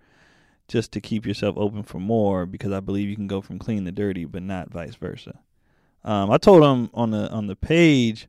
just 0.68 0.92
to 0.92 1.00
keep 1.00 1.26
yourself 1.26 1.56
open 1.56 1.82
for 1.82 2.00
more? 2.00 2.46
Because 2.46 2.72
I 2.72 2.80
believe 2.80 3.08
you 3.08 3.16
can 3.16 3.26
go 3.26 3.40
from 3.40 3.58
clean 3.58 3.84
to 3.84 3.92
dirty, 3.92 4.24
but 4.24 4.42
not 4.42 4.70
vice 4.70 4.94
versa. 4.96 5.38
Um, 6.04 6.30
I 6.30 6.38
told 6.38 6.62
him 6.62 6.90
on 6.94 7.10
the 7.10 7.28
on 7.30 7.46
the 7.46 7.56
page, 7.56 8.28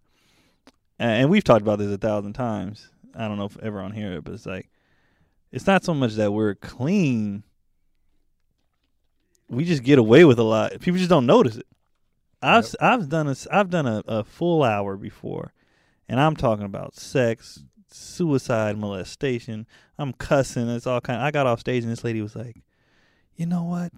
and 0.98 1.30
we've 1.30 1.44
talked 1.44 1.62
about 1.62 1.80
this 1.80 1.92
a 1.92 1.98
thousand 1.98 2.34
times. 2.34 2.90
I 3.16 3.28
don't 3.28 3.38
know 3.38 3.46
if 3.46 3.58
ever 3.60 3.80
on 3.80 3.92
here, 3.92 4.22
but 4.22 4.34
it's 4.34 4.46
like 4.46 4.70
it's 5.52 5.68
not 5.68 5.84
so 5.84 5.94
much 5.94 6.14
that 6.16 6.32
we're 6.32 6.56
clean. 6.56 7.44
We 9.50 9.64
just 9.64 9.84
get 9.84 10.00
away 10.00 10.26
with 10.26 10.40
a 10.40 10.44
lot. 10.44 10.80
People 10.80 10.98
just 10.98 11.10
don't 11.10 11.26
notice 11.26 11.58
it. 11.58 11.68
I've 12.42 12.66
Yep. 12.66 12.76
I've 12.82 13.10
done 13.10 13.28
a 13.28 13.36
I've 13.52 13.70
done 13.70 13.88
a, 13.88 14.04
a 14.08 14.24
full 14.24 14.64
hour 14.64 14.98
before, 14.98 15.54
and 16.10 16.20
I'm 16.20 16.36
talking 16.36 16.66
about 16.66 16.96
sex, 16.96 17.64
suicide, 17.94 18.78
molestation. 18.78 19.66
I'm 19.98 20.14
cussing. 20.14 20.70
It's 20.70 20.88
all 20.88 21.02
kind. 21.02 21.22
I 21.22 21.32
got 21.32 21.48
off 21.48 21.60
stage 21.60 21.84
and 21.84 21.92
this 21.92 22.04
lady 22.04 22.22
was 22.22 22.36
like, 22.36 22.58
"You 23.36 23.46
know 23.46 23.64
what? 23.64 23.92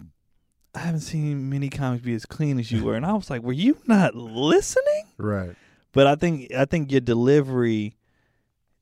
I 0.74 0.78
haven't 0.80 1.00
seen 1.00 1.50
many 1.50 1.68
comics 1.68 2.04
be 2.04 2.14
as 2.14 2.26
clean 2.26 2.58
as 2.58 2.70
you 2.70 2.84
were." 2.84 2.94
And 2.94 3.04
I 3.06 3.12
was 3.12 3.28
like, 3.30 3.42
"Were 3.42 3.52
you 3.52 3.78
not 3.86 4.14
listening?" 4.14 5.04
Right. 5.18 5.56
But 5.92 6.06
I 6.06 6.14
think 6.14 6.52
I 6.54 6.64
think 6.64 6.90
your 6.92 7.00
delivery 7.00 7.96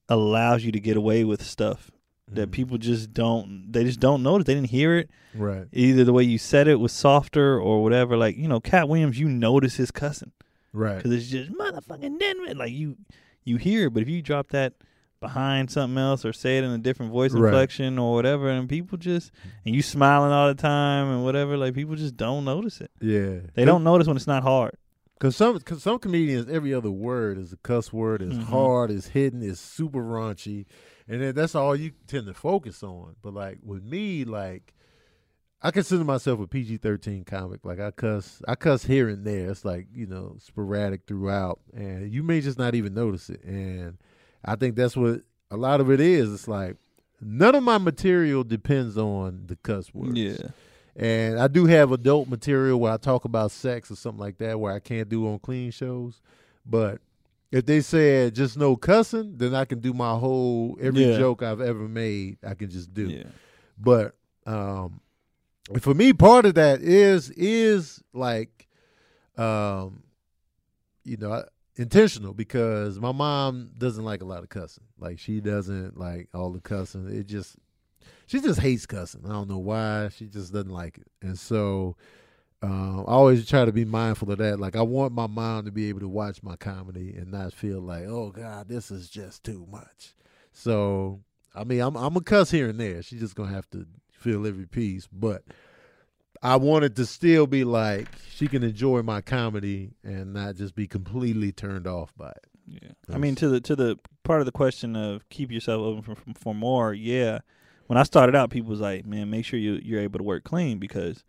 allows 0.09 0.65
you 0.65 0.73
to 0.73 0.81
get 0.81 0.97
away 0.97 1.25
with 1.25 1.43
stuff 1.43 1.91
that 2.31 2.49
Mhm. 2.51 2.53
people 2.53 2.79
just 2.79 3.13
don't. 3.13 3.71
They 3.73 3.85
just 3.85 4.01
don't 4.01 4.23
notice. 4.23 4.47
They 4.47 4.55
didn't 4.55 4.69
hear 4.71 4.97
it. 4.97 5.11
Right. 5.35 5.67
Either 5.73 6.05
the 6.05 6.13
way 6.13 6.23
you 6.25 6.39
said 6.39 6.69
it 6.69 6.77
was 6.81 6.93
softer 6.93 7.59
or 7.61 7.83
whatever. 7.83 8.17
Like 8.17 8.37
you 8.37 8.49
know, 8.49 8.61
Katt 8.61 8.89
Williams, 8.89 9.19
you 9.19 9.29
notice 9.29 9.77
his 9.77 9.91
cussing 9.91 10.33
Right. 10.73 10.97
because 10.97 11.13
it's 11.13 11.29
just 11.29 11.51
motherfucking 11.53 12.19
Denver. 12.19 12.55
Like 12.55 12.73
you, 12.73 12.97
you 13.45 13.57
hear 13.57 13.87
it, 13.87 13.95
but 13.95 14.03
if 14.03 14.09
you 14.09 14.21
drop 14.23 14.49
that 14.49 14.75
behind 15.21 15.71
something 15.71 15.99
else 15.99 16.25
or 16.25 16.33
say 16.33 16.59
it 16.59 16.65
in 16.65 16.71
a 16.71 16.79
different 16.79 17.13
voice 17.13 17.33
Right. 17.33 17.49
inflection 17.49 17.99
or 17.99 18.15
whatever, 18.15 18.49
and 18.49 18.69
people 18.69 18.99
just 18.99 19.31
and 19.65 19.75
you 19.75 19.83
smiling 19.83 20.33
all 20.33 20.49
the 20.49 20.55
time 20.55 21.09
and 21.11 21.25
whatever, 21.25 21.57
like 21.57 21.75
people 21.75 21.97
just 21.97 22.17
don't 22.17 22.45
notice 22.45 22.81
it. 22.81 22.91
Yeah. 23.01 23.41
They 23.55 23.65
don't 23.65 23.85
notice 23.85 24.07
when 24.07 24.17
it's 24.17 24.27
not 24.27 24.43
hard. 24.43 24.75
Cause 25.21 25.35
some, 25.35 25.59
cause 25.61 25.83
some 25.83 25.99
comedians, 25.99 26.49
every 26.49 26.73
other 26.73 26.93
word 26.93 27.39
is 27.39 27.53
a 27.53 27.57
cuss 27.57 27.93
word. 27.93 28.23
Is 28.23 28.35
Mhm. 28.39 28.43
hard. 28.45 28.91
Is 28.93 29.09
hidden. 29.09 29.43
Is 29.43 29.59
super 29.59 30.01
raunchy, 30.01 30.65
and 31.09 31.21
then 31.21 31.35
that's 31.35 31.57
all 31.57 31.75
you 31.75 31.91
tend 32.07 32.27
to 32.27 32.35
focus 32.35 32.85
on. 32.85 33.17
But 33.21 33.35
like 33.35 33.59
with 33.65 33.83
me, 33.83 34.25
like 34.25 34.75
I 35.61 35.73
consider 35.73 36.05
myself 36.05 36.39
a 36.39 36.47
PG 36.47 36.77
thirteen 36.77 37.25
comic. 37.25 37.65
Like 37.65 37.81
I 37.81 37.91
cuss, 37.91 38.41
I 38.47 38.55
cuss 38.55 38.85
here 38.85 39.09
and 39.09 39.25
there. 39.27 39.51
It's 39.51 39.65
like 39.65 39.89
you 39.93 40.07
know 40.07 40.37
sporadic 40.39 41.01
throughout, 41.09 41.59
and 41.75 42.13
you 42.13 42.23
may 42.23 42.41
just 42.41 42.57
not 42.59 42.77
even 42.77 42.95
notice 42.95 43.29
it. 43.29 43.43
And 43.43 43.99
I 44.45 44.57
think 44.57 44.77
that's 44.77 44.97
what 44.97 45.23
a 45.51 45.57
lot 45.57 45.81
of 45.81 45.91
it 45.91 46.01
is. 46.01 46.33
It's 46.33 46.49
like 46.49 46.77
none 47.21 47.55
of 47.55 47.63
my 47.63 47.79
material 47.79 48.45
depends 48.45 48.97
on 48.97 49.45
the 49.47 49.57
cuss 49.57 49.93
words. 49.95 50.19
Yeah. 50.19 50.49
And 50.97 51.39
I 51.39 51.47
do 51.49 51.67
have 51.67 51.93
adult 51.93 52.29
material 52.29 52.81
where 52.81 52.93
I 52.93 52.97
talk 52.97 53.25
about 53.25 53.51
sex 53.53 53.91
or 53.91 53.97
something 53.97 54.21
like 54.21 54.39
that 54.39 54.59
where 54.59 54.73
I 54.73 54.81
can't 54.81 55.09
do 55.09 55.29
on 55.29 55.39
clean 55.39 55.71
shows. 55.71 56.21
But 56.67 57.01
if 57.53 57.67
they 57.67 57.81
said 57.81 58.35
just 58.35 58.57
no 58.59 58.75
cussing, 58.77 59.37
then 59.39 59.55
I 59.55 59.65
can 59.65 59.79
do 59.81 59.93
my 59.93 60.17
whole 60.17 60.77
every 60.81 61.05
Yeah. 61.05 61.19
joke 61.19 61.43
I've 61.43 61.61
ever 61.61 61.89
made, 61.89 62.39
I 62.45 62.55
can 62.55 62.69
just 62.71 62.93
do. 62.93 63.09
Yeah. 63.09 63.25
But 63.79 64.15
um 64.47 65.01
for 65.81 65.95
me 65.95 66.13
part 66.13 66.47
of 66.47 66.55
that 66.55 66.81
is 66.83 67.31
is 67.31 68.03
like 68.13 68.67
um 69.37 70.03
you 71.05 71.17
know, 71.17 71.33
I- 71.33 71.45
intentional 71.79 72.35
because 72.35 72.99
my 72.99 73.13
mom 73.13 73.71
doesn't 73.79 74.05
like 74.05 74.23
a 74.23 74.27
lot 74.27 74.43
of 74.43 74.49
cussing. 74.49 74.85
Like 74.99 75.19
she 75.19 75.41
doesn't 75.41 75.99
like 75.99 76.29
all 76.35 76.53
the 76.53 76.61
cussing. 76.61 77.09
It 77.09 77.27
just 77.27 77.57
she 78.27 78.41
just 78.41 78.61
hates 78.61 78.87
cussing. 78.87 79.23
I 79.25 79.31
don't 79.31 79.49
know 79.49 79.59
why. 79.59 80.09
She 80.09 80.27
just 80.27 80.53
doesn't 80.53 80.73
like 80.73 80.99
it. 80.99 81.07
And 81.23 81.39
so 81.39 81.97
um, 82.63 83.05
I 83.07 83.13
always 83.13 83.47
try 83.47 83.65
to 83.65 83.73
be 83.73 83.85
mindful 83.85 84.31
of 84.31 84.39
that. 84.39 84.59
Like 84.59 84.77
I 84.77 84.83
want 84.83 85.13
my 85.13 85.27
mom 85.27 85.65
to 85.65 85.71
be 85.71 85.89
able 85.89 86.01
to 86.01 86.09
watch 86.09 86.43
my 86.43 86.57
comedy 86.57 87.15
and 87.17 87.31
not 87.31 87.53
feel 87.53 87.81
like, 87.81 88.05
oh 88.05 88.31
God, 88.31 88.69
this 88.69 88.91
is 88.91 89.09
just 89.09 89.45
too 89.45 89.67
much. 89.71 90.15
So 90.53 91.21
I 91.55 91.65
mean, 91.65 91.81
I'm 91.81 91.97
I'm 91.97 92.17
a 92.17 92.21
cuss 92.21 92.51
here 92.51 92.69
and 92.69 92.79
there. 92.79 93.03
She's 93.03 93.21
just 93.21 93.35
gonna 93.35 93.53
have 93.53 93.71
to 93.71 93.87
feel 94.11 94.47
every 94.47 94.67
piece, 94.67 95.07
but 95.07 95.45
I 96.43 96.57
wanted 96.57 96.97
to 96.97 97.07
still 97.07 97.47
be 97.47 97.65
like 97.65 98.09
she 98.31 98.47
can 98.49 98.63
enjoy 98.63 99.03
my 99.03 99.21
comedy 99.21 99.91
and 100.05 100.33
not 100.33 100.57
just 100.57 100.75
be 100.75 100.87
completely 100.87 101.53
turned 101.53 101.87
off 101.87 102.13
by 102.17 102.31
it. 102.31 102.47
Yeah. 102.67 103.15
I 103.15 103.19
mean, 103.19 103.35
to 103.37 103.49
the 103.49 103.61
to 103.63 103.75
the 103.75 103.99
part 104.25 104.41
of 104.41 104.47
the 104.47 104.53
question 104.53 104.95
of 104.95 105.29
keep 105.31 105.51
yourself 105.51 105.81
open 105.81 106.03
for, 106.03 106.15
for, 106.15 106.25
for 106.39 106.55
more. 106.55 106.93
Yeah. 106.95 107.41
When 107.87 107.97
I 107.97 108.03
started 108.03 108.35
out, 108.37 108.51
people 108.51 108.69
was 108.71 108.81
like, 108.81 109.07
"Man, 109.07 109.31
make 109.31 109.45
sure 109.47 109.59
you 109.59 109.81
you're 109.83 110.01
able 110.01 110.19
to 110.19 110.25
work 110.25 110.45
clean 110.45 110.79
because, 110.79 111.25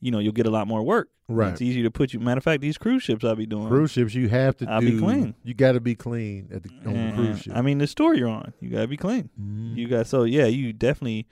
you 0.00 0.10
know, 0.10 0.18
you'll 0.18 0.32
get 0.32 0.46
a 0.46 0.50
lot 0.50 0.66
more 0.66 0.82
work. 0.82 1.08
Right. 1.28 1.52
It's 1.52 1.62
easier 1.62 1.84
to 1.84 1.90
put 1.92 2.12
you. 2.12 2.18
Matter 2.18 2.38
of 2.38 2.44
fact, 2.44 2.60
these 2.60 2.76
cruise 2.76 3.04
ships 3.04 3.24
I'll 3.24 3.36
be 3.36 3.46
doing. 3.46 3.68
Cruise 3.68 3.92
ships, 3.92 4.12
you 4.14 4.28
have 4.28 4.56
to 4.56 4.68
I'll 4.68 4.80
do. 4.80 4.90
be 4.90 4.98
clean. 4.98 5.36
You 5.44 5.54
got 5.54 5.72
to 5.72 5.80
be 5.80 5.94
clean 5.94 6.48
at 6.52 6.64
the, 6.64 6.70
on 6.84 7.06
the 7.06 7.12
cruise 7.14 7.42
ship. 7.42 7.52
I 7.54 7.62
mean, 7.62 7.78
the 7.78 7.86
store 7.86 8.14
you're 8.16 8.28
on, 8.28 8.52
you 8.58 8.68
gotta 8.70 8.88
be 8.88 8.96
clean. 8.96 9.30
Mhm. 9.40 9.76
You 9.76 9.86
got 9.86 10.08
so 10.08 10.24
yeah, 10.24 10.46
you 10.46 10.72
definitely 10.72 11.28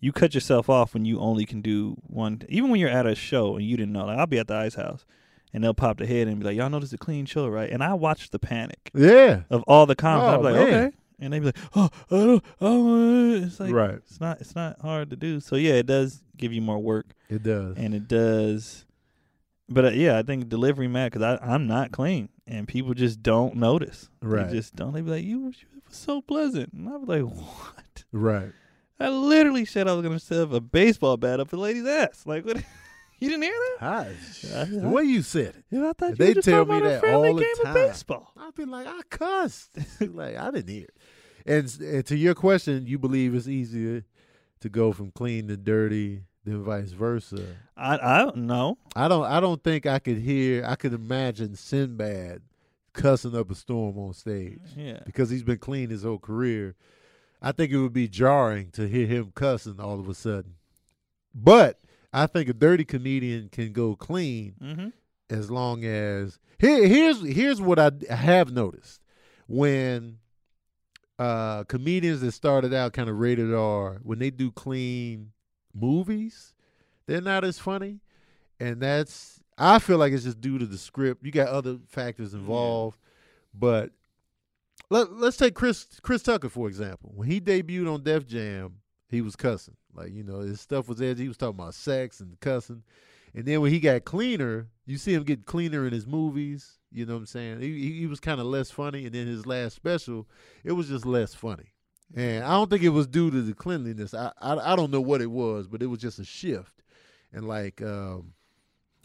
you 0.00 0.12
cut 0.12 0.34
yourself 0.34 0.68
off 0.68 0.94
when 0.94 1.04
you 1.04 1.20
only 1.20 1.44
can 1.44 1.60
do 1.60 1.96
one. 2.06 2.42
Even 2.48 2.70
when 2.70 2.80
you're 2.80 2.88
at 2.90 3.06
a 3.06 3.14
show 3.14 3.56
and 3.56 3.64
you 3.64 3.76
didn't 3.76 3.92
know, 3.92 4.06
like 4.06 4.18
I'll 4.18 4.26
be 4.26 4.38
at 4.38 4.48
the 4.48 4.54
Ice 4.54 4.74
House, 4.74 5.04
and 5.52 5.62
they'll 5.62 5.74
pop 5.74 5.98
the 5.98 6.06
head 6.06 6.26
and 6.26 6.38
be 6.38 6.46
like, 6.46 6.56
"Y'all 6.56 6.70
know 6.70 6.80
this 6.80 6.88
is 6.88 6.94
a 6.94 6.98
clean 6.98 7.26
show, 7.26 7.46
right?" 7.48 7.70
And 7.70 7.82
I 7.82 7.94
watch 7.94 8.30
the 8.30 8.38
panic 8.38 8.90
yeah. 8.94 9.42
of 9.50 9.62
all 9.66 9.86
the 9.86 9.94
comments. 9.96 10.30
Oh, 10.30 10.34
I'm 10.36 10.42
like, 10.42 10.54
man. 10.54 10.74
okay, 10.74 10.96
and 11.20 11.32
they 11.32 11.38
be 11.38 11.46
like, 11.46 11.58
"Oh, 11.76 11.90
don't, 12.08 12.44
oh," 12.60 13.34
it's 13.34 13.60
like 13.60 13.72
right. 13.72 13.94
it's 13.94 14.20
not 14.20 14.40
it's 14.40 14.54
not 14.54 14.80
hard 14.80 15.10
to 15.10 15.16
do. 15.16 15.40
So 15.40 15.56
yeah, 15.56 15.74
it 15.74 15.86
does 15.86 16.22
give 16.36 16.52
you 16.52 16.62
more 16.62 16.78
work, 16.78 17.14
It 17.28 17.42
does. 17.42 17.76
and 17.76 17.94
it 17.94 18.08
does. 18.08 18.86
But 19.68 19.84
uh, 19.84 19.90
yeah, 19.90 20.18
I 20.18 20.22
think 20.22 20.48
delivery 20.48 20.88
mad 20.88 21.12
because 21.12 21.38
I'm 21.42 21.66
not 21.66 21.92
clean, 21.92 22.30
and 22.46 22.66
people 22.66 22.94
just 22.94 23.22
don't 23.22 23.56
notice. 23.56 24.08
Right. 24.20 24.48
They 24.48 24.56
just 24.56 24.74
don't. 24.74 24.92
They 24.92 25.02
be 25.02 25.10
like, 25.10 25.24
"You, 25.24 25.52
you 25.60 25.82
was 25.86 25.96
so 25.96 26.22
pleasant," 26.22 26.72
and 26.72 26.88
I 26.88 26.96
was 26.96 27.08
like, 27.08 27.22
"What?" 27.22 28.04
right. 28.12 28.52
I 29.00 29.08
literally 29.08 29.64
said 29.64 29.88
I 29.88 29.94
was 29.94 30.02
gonna 30.02 30.20
shove 30.20 30.52
a 30.52 30.60
baseball 30.60 31.16
bat 31.16 31.40
up 31.40 31.48
the 31.48 31.56
lady's 31.56 31.86
ass. 31.86 32.24
Like, 32.26 32.44
what? 32.44 32.56
you 33.18 33.28
didn't 33.28 33.42
hear 33.42 33.52
that? 33.52 33.76
Hi. 33.80 34.60
I- 34.60 34.64
the 34.64 34.88
way 34.88 35.04
you 35.04 35.22
said 35.22 35.54
it, 35.56 35.64
Yeah, 35.70 35.88
I 35.90 35.92
thought 35.94 36.10
you 36.10 36.16
They 36.16 36.34
tell 36.34 36.64
me 36.66 36.80
that 36.80 37.02
all 37.04 37.22
the 37.34 37.56
time. 37.64 37.74
baseball. 37.74 38.32
I'd 38.36 38.54
be 38.54 38.64
like, 38.66 38.86
I 38.86 39.00
cussed. 39.08 39.70
like 40.00 40.36
I 40.36 40.50
didn't 40.50 40.68
hear 40.68 40.84
it. 40.84 40.96
And, 41.46 41.80
and 41.80 42.06
to 42.06 42.16
your 42.16 42.34
question, 42.34 42.86
you 42.86 42.98
believe 42.98 43.34
it's 43.34 43.48
easier 43.48 44.04
to 44.60 44.68
go 44.68 44.92
from 44.92 45.10
clean 45.10 45.48
to 45.48 45.56
dirty 45.56 46.24
than 46.44 46.62
vice 46.62 46.90
versa. 46.92 47.56
I 47.76 47.98
I 47.98 48.18
don't 48.18 48.36
know. 48.38 48.76
I 48.94 49.08
don't. 49.08 49.24
I 49.24 49.40
don't 49.40 49.62
think 49.64 49.86
I 49.86 49.98
could 49.98 50.18
hear. 50.18 50.64
I 50.66 50.74
could 50.74 50.92
imagine 50.92 51.56
Sinbad 51.56 52.42
cussing 52.92 53.34
up 53.36 53.50
a 53.50 53.54
storm 53.54 53.96
on 53.98 54.12
stage 54.12 54.58
Yeah, 54.76 54.98
because 55.06 55.30
he's 55.30 55.42
been 55.44 55.58
clean 55.58 55.88
his 55.90 56.02
whole 56.02 56.18
career. 56.18 56.74
I 57.42 57.52
think 57.52 57.72
it 57.72 57.78
would 57.78 57.92
be 57.92 58.08
jarring 58.08 58.70
to 58.72 58.86
hear 58.86 59.06
him 59.06 59.32
cussing 59.34 59.80
all 59.80 59.98
of 59.98 60.08
a 60.08 60.14
sudden. 60.14 60.54
But 61.34 61.80
I 62.12 62.26
think 62.26 62.48
a 62.48 62.52
dirty 62.52 62.84
comedian 62.84 63.48
can 63.50 63.72
go 63.72 63.96
clean 63.96 64.54
mm-hmm. 64.60 64.88
as 65.30 65.50
long 65.50 65.84
as 65.84 66.38
here, 66.58 66.86
here's 66.86 67.22
here's 67.22 67.60
what 67.60 67.78
I 67.78 67.92
have 68.10 68.52
noticed. 68.52 69.00
When 69.46 70.18
uh 71.18 71.64
comedians 71.64 72.20
that 72.22 72.32
started 72.32 72.72
out 72.72 72.92
kind 72.92 73.08
of 73.08 73.18
rated 73.18 73.52
R 73.54 74.00
when 74.02 74.18
they 74.18 74.30
do 74.30 74.50
clean 74.50 75.32
movies 75.74 76.54
they're 77.10 77.20
not 77.20 77.44
as 77.44 77.58
funny. 77.58 77.98
And 78.60 78.80
that's 78.80 79.40
I 79.58 79.80
feel 79.80 79.98
like 79.98 80.12
it's 80.12 80.22
just 80.22 80.40
due 80.40 80.58
to 80.58 80.66
the 80.66 80.78
script. 80.78 81.24
You 81.24 81.32
got 81.32 81.48
other 81.48 81.78
factors 81.88 82.34
involved. 82.34 82.98
But 83.52 83.90
let, 84.90 85.12
let's 85.12 85.36
take 85.36 85.54
Chris 85.54 85.86
Chris 86.02 86.22
Tucker 86.22 86.48
for 86.48 86.68
example 86.68 87.12
when 87.14 87.28
he 87.28 87.40
debuted 87.40 87.92
on 87.92 88.02
Def 88.02 88.26
Jam 88.26 88.76
he 89.08 89.22
was 89.22 89.36
cussing 89.36 89.76
like 89.94 90.12
you 90.12 90.22
know 90.22 90.40
his 90.40 90.60
stuff 90.60 90.88
was 90.88 91.00
edgy 91.00 91.22
he 91.22 91.28
was 91.28 91.36
talking 91.36 91.58
about 91.58 91.74
sex 91.74 92.20
and 92.20 92.38
cussing 92.40 92.82
and 93.34 93.44
then 93.44 93.60
when 93.60 93.72
he 93.72 93.80
got 93.80 94.04
cleaner, 94.04 94.68
you 94.86 94.96
see 94.96 95.14
him 95.14 95.22
get 95.22 95.46
cleaner 95.46 95.86
in 95.86 95.92
his 95.92 96.06
movies. 96.06 96.78
You 96.90 97.06
know 97.06 97.14
what 97.14 97.20
I'm 97.20 97.26
saying? 97.26 97.60
He 97.60 97.92
he, 98.00 98.06
was 98.06 98.18
kind 98.18 98.40
of 98.40 98.46
less 98.46 98.70
funny, 98.70 99.06
and 99.06 99.14
then 99.14 99.28
his 99.28 99.46
last 99.46 99.76
special, 99.76 100.28
it 100.64 100.72
was 100.72 100.88
just 100.88 101.06
less 101.06 101.34
funny. 101.34 101.72
And 102.16 102.44
I 102.44 102.50
don't 102.50 102.68
think 102.68 102.82
it 102.82 102.88
was 102.88 103.06
due 103.06 103.30
to 103.30 103.42
the 103.42 103.54
cleanliness. 103.54 104.12
I 104.14 104.32
I, 104.40 104.72
I 104.72 104.76
don't 104.76 104.90
know 104.90 105.00
what 105.00 105.20
it 105.20 105.30
was, 105.30 105.68
but 105.68 105.82
it 105.82 105.86
was 105.86 106.00
just 106.00 106.18
a 106.18 106.24
shift. 106.24 106.82
And 107.32 107.46
like 107.46 107.80
um, 107.80 108.32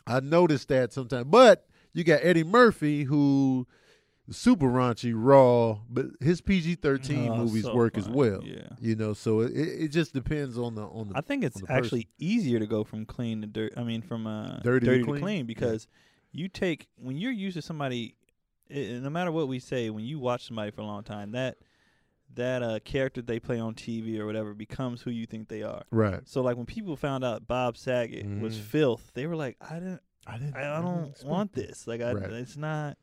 I 0.08 0.20
noticed 0.22 0.70
that 0.70 0.92
sometimes. 0.92 1.26
But 1.26 1.68
you 1.94 2.04
got 2.04 2.22
Eddie 2.24 2.44
Murphy 2.44 3.04
who 3.04 3.68
super 4.32 4.68
raunchy, 4.68 5.14
raw, 5.16 5.78
but 5.90 6.08
his 6.20 6.42
PG-13 6.42 7.30
Oh, 7.30 7.38
movies 7.38 7.64
so 7.64 7.76
work 7.76 7.98
as 7.98 8.10
well. 8.10 8.42
Yeah. 8.44 8.68
You 8.80 8.96
know, 8.96 9.14
so 9.14 9.42
it, 9.42 9.52
it 9.56 9.88
just 9.90 10.14
depends 10.14 10.58
on 10.58 10.76
the 10.76 10.84
on 10.84 11.10
the 11.10 11.18
I 11.18 11.22
think 11.22 11.44
it's 11.44 11.60
the 11.60 11.68
person. 11.68 11.84
actually 11.84 12.08
easier 12.18 12.60
to 12.60 12.66
go 12.68 12.84
from 12.84 13.06
clean 13.06 13.42
to 13.42 13.48
dirt. 13.48 13.74
I 13.78 13.84
mean, 13.84 14.02
from 14.02 14.26
uh, 14.28 14.60
Dirty 14.64 14.86
to 14.88 14.98
to 15.00 15.04
clean? 15.06 15.20
clean, 15.22 15.46
because 15.46 15.88
you 16.32 16.48
take 16.48 16.88
when 16.98 17.18
you're 17.18 17.32
used 17.32 17.56
to 17.56 17.62
somebody. 17.62 18.16
i 18.70 19.00
no 19.02 19.10
matter 19.12 19.32
what 19.32 19.48
we 19.48 19.60
say, 19.60 19.90
when 19.92 20.04
you 20.06 20.18
watch 20.20 20.48
somebody 20.48 20.72
for 20.72 20.82
a 20.82 20.86
long 20.86 21.04
time, 21.04 21.32
that 21.34 21.58
that 22.34 22.64
uh, 22.64 22.80
character 22.84 23.22
they 23.22 23.40
play 23.40 23.60
on 23.60 23.76
TV 23.76 24.18
or 24.20 24.26
whatever 24.26 24.54
becomes 24.54 25.02
who 25.04 25.12
you 25.12 25.26
think 25.26 25.48
they 25.48 25.62
are. 25.62 25.84
right. 25.92 26.22
So 26.28 26.42
like 26.42 26.58
when 26.58 26.66
people 26.66 26.96
found 26.98 27.24
out 27.24 27.48
Bob 27.48 27.78
Saget 27.78 28.26
was 28.42 28.58
Mhm. 28.58 28.62
filth, 28.62 29.12
they 29.14 29.28
were 29.28 29.36
like, 29.36 29.56
I 29.62 29.76
didn't, 29.76 30.02
I 30.28 30.38
didn't. 30.40 30.56
I, 30.56 30.78
I 30.80 30.82
don't 30.82 31.14
want 31.24 31.54
this. 31.54 31.86
Like 31.88 32.02
I, 32.02 32.14
Right. 32.14 32.32
it's 32.32 32.58
not. 32.58 32.98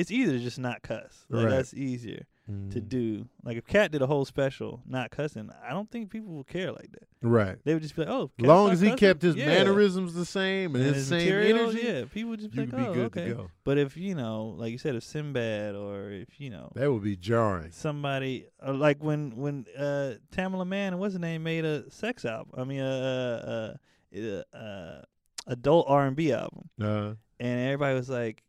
It's 0.00 0.10
easier 0.10 0.32
to 0.38 0.42
just 0.42 0.58
not 0.58 0.82
cuss. 0.82 1.26
Like 1.28 1.44
Right. 1.44 1.50
that's 1.50 1.74
easier 1.74 2.26
to 2.46 2.80
Mhm. 2.80 2.88
do. 2.88 3.28
Like 3.44 3.56
if 3.58 3.66
Katt 3.66 3.92
did 3.92 4.02
a 4.02 4.06
whole 4.08 4.24
special 4.24 4.82
not 4.86 5.10
cussing, 5.12 5.50
I 5.62 5.70
don't 5.70 5.88
think 5.90 6.10
people 6.10 6.32
would 6.34 6.48
care 6.48 6.72
like 6.72 6.90
that. 6.92 7.06
Right. 7.22 7.58
They 7.64 7.74
would 7.74 7.82
just 7.82 7.94
be 7.94 8.02
like, 8.02 8.10
"Oh, 8.10 8.30
As 8.40 8.46
long 8.46 8.70
as 8.72 8.80
he 8.80 8.88
cussing? 8.88 8.98
kept 8.98 9.22
his 9.22 9.36
Yeah. 9.36 9.46
mannerisms 9.46 10.14
the 10.14 10.24
same 10.24 10.74
and, 10.74 10.84
and 10.84 10.94
his, 10.96 11.08
his 11.08 11.22
same 11.22 11.32
energy, 11.34 11.80
yeah, 11.84 12.04
people 12.12 12.30
would 12.30 12.40
just 12.40 12.50
be 12.52 12.66
like, 12.66 12.74
"Oh, 12.74 12.92
okay." 13.02 13.28
to 13.28 13.34
go. 13.34 13.50
But 13.62 13.78
if 13.78 13.96
you 13.96 14.14
know, 14.16 14.54
like 14.58 14.72
you 14.72 14.78
said, 14.78 14.94
if 14.96 15.04
Sinbad 15.04 15.74
or 15.76 16.10
if 16.10 16.40
you 16.40 16.50
know 16.50 16.72
That 16.74 16.90
would 16.90 17.04
be 17.04 17.14
jarring. 17.16 17.70
somebody, 17.72 18.46
or 18.60 18.72
like 18.72 19.02
when 19.04 19.36
when 19.36 19.66
uh 19.78 20.14
Tamela 20.32 20.66
Mann 20.66 20.94
and 20.94 20.98
what's 21.00 21.12
his 21.14 21.20
name 21.20 21.42
made 21.44 21.64
a 21.64 21.88
sex 21.90 22.24
album. 22.24 22.54
I 22.56 22.64
mean, 22.64 22.80
uh, 22.80 23.76
uh, 24.16 24.18
uh, 24.18 24.56
uh 24.56 25.02
adult 25.46 25.86
R 25.88 26.06
and 26.06 26.16
B 26.16 26.32
album, 26.32 26.68
Uh, 26.80 27.14
and 27.38 27.60
everybody 27.66 27.94
was 27.94 28.08
like. 28.10 28.42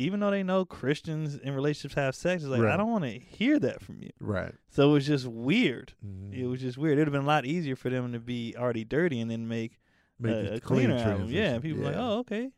Even 0.00 0.20
though 0.20 0.30
they 0.30 0.42
know 0.42 0.64
Christians 0.64 1.36
in 1.36 1.54
relationships 1.54 1.94
have 1.94 2.14
sex, 2.14 2.42
it's 2.42 2.50
like 2.50 2.60
Right. 2.62 2.72
I 2.74 2.76
don't 2.76 2.90
want 2.90 3.04
to 3.04 3.10
hear 3.18 3.58
that 3.58 3.80
from 3.82 4.02
you. 4.02 4.10
right. 4.20 4.54
So 4.70 4.90
it 4.90 4.92
was 4.92 5.06
just 5.06 5.26
weird. 5.26 5.92
Mhm. 6.04 6.32
It 6.32 6.46
was 6.46 6.60
just 6.60 6.78
weird. 6.78 6.98
It'd 6.98 7.08
have 7.08 7.12
been 7.12 7.22
a 7.22 7.26
lot 7.26 7.44
easier 7.44 7.76
for 7.76 7.90
them 7.90 8.12
to 8.12 8.18
be 8.20 8.54
already 8.56 8.84
dirty 8.84 9.20
and 9.20 9.30
then 9.30 9.48
make, 9.48 9.78
Make 10.18 10.34
a, 10.34 10.38
a 10.54 10.60
clean 10.60 10.60
cleaner 10.86 10.94
album. 10.96 11.16
transition. 11.16 11.42
Yeah, 11.42 11.58
people 11.58 11.78
were 11.80 11.84
like, 11.86 11.96
oh, 11.96 12.18
okay. 12.20 12.50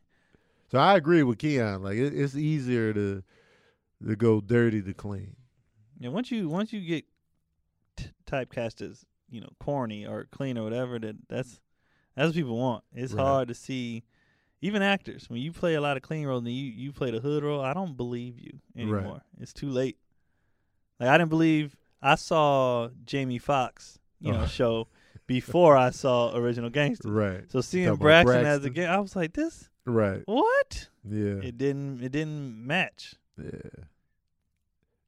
So 0.71 0.79
I 0.79 0.95
agree 0.95 1.23
with 1.23 1.37
Keon. 1.37 1.83
Like 1.83 1.97
it, 1.97 2.13
it's 2.13 2.35
easier 2.35 2.93
to 2.93 3.23
to 4.07 4.15
go 4.15 4.41
dirty 4.41 4.81
to 4.81 4.93
clean. 4.93 5.35
Yeah, 5.99 6.09
once 6.09 6.29
you 6.31 6.49
once 6.49 6.73
you 6.73 6.81
get 6.81 7.05
t- 7.95 8.09
typecast 8.25 8.81
as 8.81 9.05
you 9.29 9.39
know 9.39 9.49
corny 9.59 10.05
or 10.05 10.25
clean 10.31 10.57
or 10.57 10.63
whatever, 10.63 10.99
that 10.99 11.15
that's 11.29 11.61
that's 12.15 12.27
what 12.27 12.35
people 12.35 12.57
want. 12.57 12.83
It's 12.93 13.13
Right. 13.13 13.23
hard 13.23 13.47
to 13.49 13.53
see. 13.53 14.03
Even 14.63 14.81
actors, 14.81 15.29
when 15.29 15.41
you 15.41 15.51
play 15.51 15.73
a 15.75 15.81
lot 15.81 15.97
of 15.97 16.03
clean 16.03 16.25
roles 16.25 16.39
and 16.43 16.51
you 16.53 16.65
you 16.71 16.91
play 16.93 17.11
the 17.11 17.19
hood 17.19 17.43
role, 17.43 17.59
I 17.61 17.73
don't 17.73 17.97
believe 17.97 18.39
you 18.39 18.59
anymore. 18.77 19.21
It's 19.41 19.51
too 19.51 19.67
late. 19.69 19.97
Like 20.99 21.09
I 21.09 21.17
didn't 21.17 21.29
believe 21.31 21.75
I 22.01 22.15
saw 22.15 22.87
Jamie 23.05 23.39
Foxx, 23.39 23.99
you 24.19 24.31
know, 24.31 24.43
Oh. 24.43 24.47
show 24.47 24.87
before 25.27 25.75
I 25.75 25.89
saw 25.89 26.33
Original 26.35 26.69
Gangster. 26.69 27.09
Right. 27.11 27.43
So 27.51 27.59
seeing 27.61 27.87
about 27.87 27.99
Braxton, 27.99 28.45
as 28.45 28.57
a 28.59 28.69
Braxton. 28.69 28.73
gang, 28.73 28.87
I 28.89 28.99
was 28.99 29.15
like, 29.17 29.33
this 29.33 29.69
Right. 29.85 30.21
what? 30.25 30.87
Yeah. 31.03 31.41
It 31.43 31.57
didn't 31.57 32.01
it 32.01 32.13
didn't 32.13 32.65
match. 32.65 33.15
Yeah. 33.37 33.83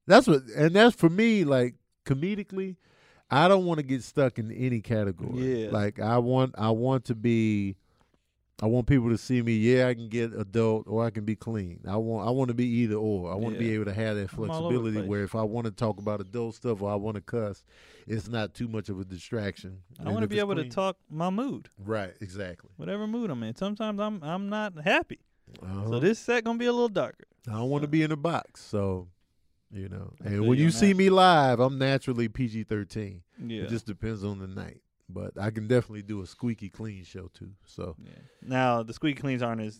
That's 0.05 0.27
what 0.27 0.43
and 0.55 0.75
that's 0.75 0.95
for 0.95 1.09
me, 1.09 1.45
like 1.45 1.75
comedically, 2.05 2.75
I 3.31 3.47
don't 3.47 3.65
want 3.65 3.77
to 3.79 3.83
get 3.85 4.03
stuck 4.03 4.37
in 4.37 4.51
any 4.51 4.81
category. 4.81 5.63
Yeah. 5.63 5.69
Like 5.71 5.99
I 5.99 6.17
want 6.17 6.55
I 6.57 6.71
want 6.71 7.05
to 7.05 7.15
be 7.15 7.77
I 8.61 8.67
want 8.67 8.87
people 8.87 9.09
to 9.09 9.17
see 9.17 9.41
me, 9.41 9.53
yeah, 9.57 9.87
I 9.89 9.93
can 9.95 10.07
get 10.07 10.31
adult 10.33 10.87
or 10.87 11.03
I 11.05 11.09
can 11.09 11.25
be 11.25 11.35
clean. 11.35 11.81
I 11.85 11.97
want 11.97 12.25
I 12.25 12.31
want 12.31 12.47
to 12.47 12.53
be 12.53 12.65
either 12.65 12.95
or. 12.95 13.29
I 13.31 13.35
want 13.35 13.55
to 13.55 13.59
be 13.59 13.71
able 13.73 13.83
to 13.85 13.93
have 13.93 14.15
that 14.15 14.31
I'm 14.31 14.49
all 14.49 14.67
over 14.67 14.73
the 14.75 14.79
flexibility 14.81 15.07
where 15.09 15.23
if 15.23 15.35
I 15.35 15.41
want 15.43 15.65
to 15.65 15.71
talk 15.71 15.97
about 15.99 16.21
adult 16.21 16.55
stuff 16.55 16.81
or 16.81 16.89
I 16.89 16.95
want 16.95 17.15
to 17.15 17.21
cuss, 17.21 17.65
it's 18.07 18.29
not 18.29 18.53
too 18.53 18.69
much 18.69 18.87
of 18.87 18.97
a 18.99 19.03
distraction. 19.03 19.79
I 19.99 20.09
want 20.09 20.21
to 20.21 20.27
be 20.29 20.39
able 20.39 20.53
clean- 20.55 20.69
to 20.69 20.73
talk 20.75 20.97
my 21.09 21.29
mood, 21.29 21.69
Right, 21.77 22.13
exactly. 22.21 22.69
whatever 22.77 23.05
mood 23.07 23.29
I'm 23.29 23.43
in. 23.43 23.55
Sometimes 23.57 23.99
I'm 23.99 24.23
I'm 24.23 24.47
not 24.47 24.73
happy, 24.85 25.19
Uh-huh. 25.61 25.89
so 25.89 25.99
this 25.99 26.17
set 26.19 26.45
gonna 26.45 26.57
be 26.57 26.65
a 26.67 26.71
little 26.73 26.87
darker. 26.87 27.27
I 27.49 27.51
don't 27.53 27.69
want 27.69 27.81
to 27.81 27.89
be 27.89 28.03
in 28.03 28.11
a 28.13 28.15
box, 28.17 28.61
so 28.63 29.09
you 29.69 29.89
know. 29.89 30.13
And 30.23 30.47
when 30.47 30.57
you 30.57 30.65
you 30.65 30.71
see 30.71 30.93
me 30.93 31.09
live, 31.09 31.59
I'm 31.59 31.77
naturally 31.77 32.29
PG 32.29 32.63
thirteen. 32.63 33.21
Yeah. 33.45 33.63
It 33.63 33.69
just 33.69 33.85
depends 33.85 34.23
on 34.23 34.39
the 34.39 34.47
night, 34.47 34.79
but 35.09 35.31
I 35.39 35.51
can 35.51 35.67
definitely 35.67 36.01
do 36.03 36.21
a 36.21 36.25
squeaky 36.27 36.69
clean 36.69 37.03
show 37.03 37.29
too. 37.33 37.51
So 37.65 37.95
yeah. 38.03 38.11
Now 38.41 38.83
the 38.83 38.93
squeaky 38.93 39.21
cleans 39.21 39.41
aren't 39.43 39.61
as 39.61 39.79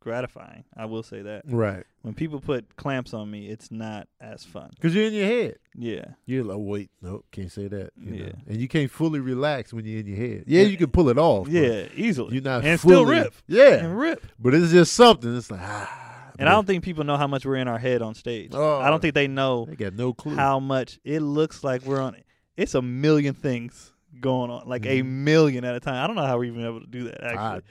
gratifying. 0.00 0.64
I 0.76 0.86
will 0.86 1.02
say 1.04 1.22
that. 1.22 1.42
right, 1.46 1.84
When 2.02 2.12
people 2.14 2.40
put 2.40 2.74
clamps 2.76 3.14
on 3.14 3.30
me, 3.30 3.46
it's 3.48 3.70
not 3.70 4.08
as 4.20 4.42
fun. 4.44 4.70
because 4.74 4.94
you're 4.94 5.04
in 5.06 5.12
your 5.12 5.26
head. 5.26 5.56
Yeah. 5.76 6.04
You're 6.26 6.42
like, 6.42 6.56
wait, 6.60 6.90
nope, 7.00 7.24
can't 7.30 7.52
say 7.52 7.68
that. 7.68 7.90
You 7.96 8.14
Yeah. 8.14 8.26
know? 8.26 8.32
and 8.48 8.56
you 8.60 8.66
can't 8.68 8.90
fully 8.90 9.20
relax 9.20 9.72
when 9.72 9.84
you're 9.84 10.00
in 10.00 10.06
your 10.08 10.16
head. 10.16 10.44
Yeah, 10.48 10.62
you 10.62 10.76
can 10.76 10.90
pull 10.90 11.08
it 11.08 11.18
off. 11.18 11.46
Yeah, 11.48 11.86
easily. 11.94 12.34
you're 12.34 12.42
not 12.42 12.64
and 12.64 12.80
fully, 12.80 12.94
still 12.94 13.06
rip. 13.06 13.34
Yeah, 13.46 13.84
And 13.84 13.96
rip. 13.96 14.26
but 14.40 14.54
it's 14.54 14.72
just 14.72 14.92
something. 14.94 15.36
It's 15.36 15.52
like 15.52 15.60
ah, 15.62 16.32
And 16.36 16.48
I 16.48 16.52
don't 16.52 16.66
think 16.66 16.82
people 16.82 17.04
know 17.04 17.16
how 17.16 17.28
much 17.28 17.46
we're 17.46 17.56
in 17.56 17.68
our 17.68 17.78
head 17.78 18.02
on 18.02 18.14
stage. 18.14 18.50
Oh. 18.54 18.80
I 18.80 18.90
don't 18.90 19.00
think 19.00 19.14
they 19.14 19.28
know 19.28 19.66
they 19.66 19.76
got 19.76 19.94
no 19.94 20.12
clue. 20.12 20.34
how 20.34 20.58
much 20.58 20.98
it 21.04 21.20
looks 21.20 21.62
like 21.62 21.82
we're 21.84 22.00
on. 22.00 22.16
It's 22.56 22.74
a 22.74 22.82
million 22.82 23.34
things 23.34 23.91
going 24.20 24.50
on, 24.50 24.68
like 24.68 24.84
a 24.86 25.02
Mhm. 25.02 25.06
million 25.06 25.64
at 25.64 25.74
a 25.74 25.80
time. 25.80 26.02
I 26.02 26.06
don't 26.06 26.16
know 26.16 26.26
how 26.26 26.36
we're 26.38 26.44
even 26.44 26.64
able 26.64 26.80
to 26.80 26.86
do 26.86 27.04
that 27.04 27.22
actually, 27.24 27.38
I- 27.40 27.62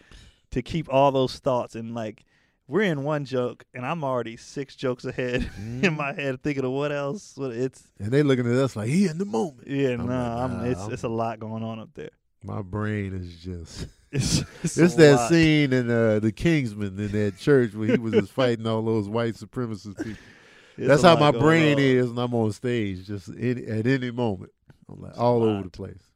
to 0.51 0.62
keep 0.62 0.91
all 0.91 1.12
those 1.12 1.38
thoughts 1.39 1.75
and 1.75 1.93
like 1.95 2.23
we're 2.67 2.82
in 2.84 3.04
one 3.04 3.25
joke 3.25 3.65
and 3.73 3.86
I'm 3.86 4.04
already 4.04 4.38
six 4.38 4.75
jokes 4.75 5.04
ahead 5.06 5.41
in 5.58 5.82
Mhm. 5.82 5.97
my 5.97 6.13
head 6.13 6.41
thinking 6.41 6.63
of 6.65 6.71
what 6.71 6.91
else. 6.91 7.34
What 7.36 7.51
it's 7.51 7.84
and 7.99 8.12
they 8.12 8.23
looking 8.23 8.47
at 8.47 8.54
us 8.56 8.75
like 8.75 8.89
he 8.89 9.08
in 9.08 9.17
the 9.17 9.25
moment. 9.25 9.67
yeah, 9.67 9.95
no, 9.97 10.06
like, 10.06 10.12
I'm, 10.12 10.58
nah, 10.58 10.63
it's 10.63 10.80
I'm- 10.82 10.93
it's 10.93 11.04
a 11.04 11.10
lot 11.10 11.39
going 11.39 11.63
on 11.63 11.80
up 11.80 11.89
there. 11.93 12.12
My 12.43 12.62
brain 12.62 13.13
is 13.13 13.36
just. 13.36 13.88
It's 14.13 14.41
it's, 14.62 14.77
It's 14.77 14.95
that 14.95 15.15
lot. 15.15 15.30
scene 15.30 15.71
in 15.71 15.89
uh, 15.89 16.19
the 16.19 16.34
Kingsman 16.34 16.99
in 16.99 17.12
that 17.13 17.38
church 17.38 17.73
where 17.73 17.88
he 17.88 17.97
was 17.97 18.12
just 18.13 18.34
fighting 18.34 18.67
all 18.67 18.82
those 18.82 19.08
white 19.08 19.36
supremacist 19.36 19.95
people. 20.04 20.21
It's 20.77 20.86
That's 20.88 21.01
how 21.04 21.15
my 21.15 21.32
brain 21.32 21.75
on. 21.77 21.80
is 21.80 22.10
when 22.10 22.17
I'm 22.25 22.34
on 22.34 22.51
stage, 22.51 23.06
just 23.08 23.30
any, 23.39 23.65
at 23.67 23.88
any 23.88 24.12
moment. 24.12 24.51
I'm 24.89 24.99
like 24.99 25.12
It's 25.12 25.17
all 25.19 25.43
over 25.43 25.63
the 25.63 25.69
place, 25.69 26.11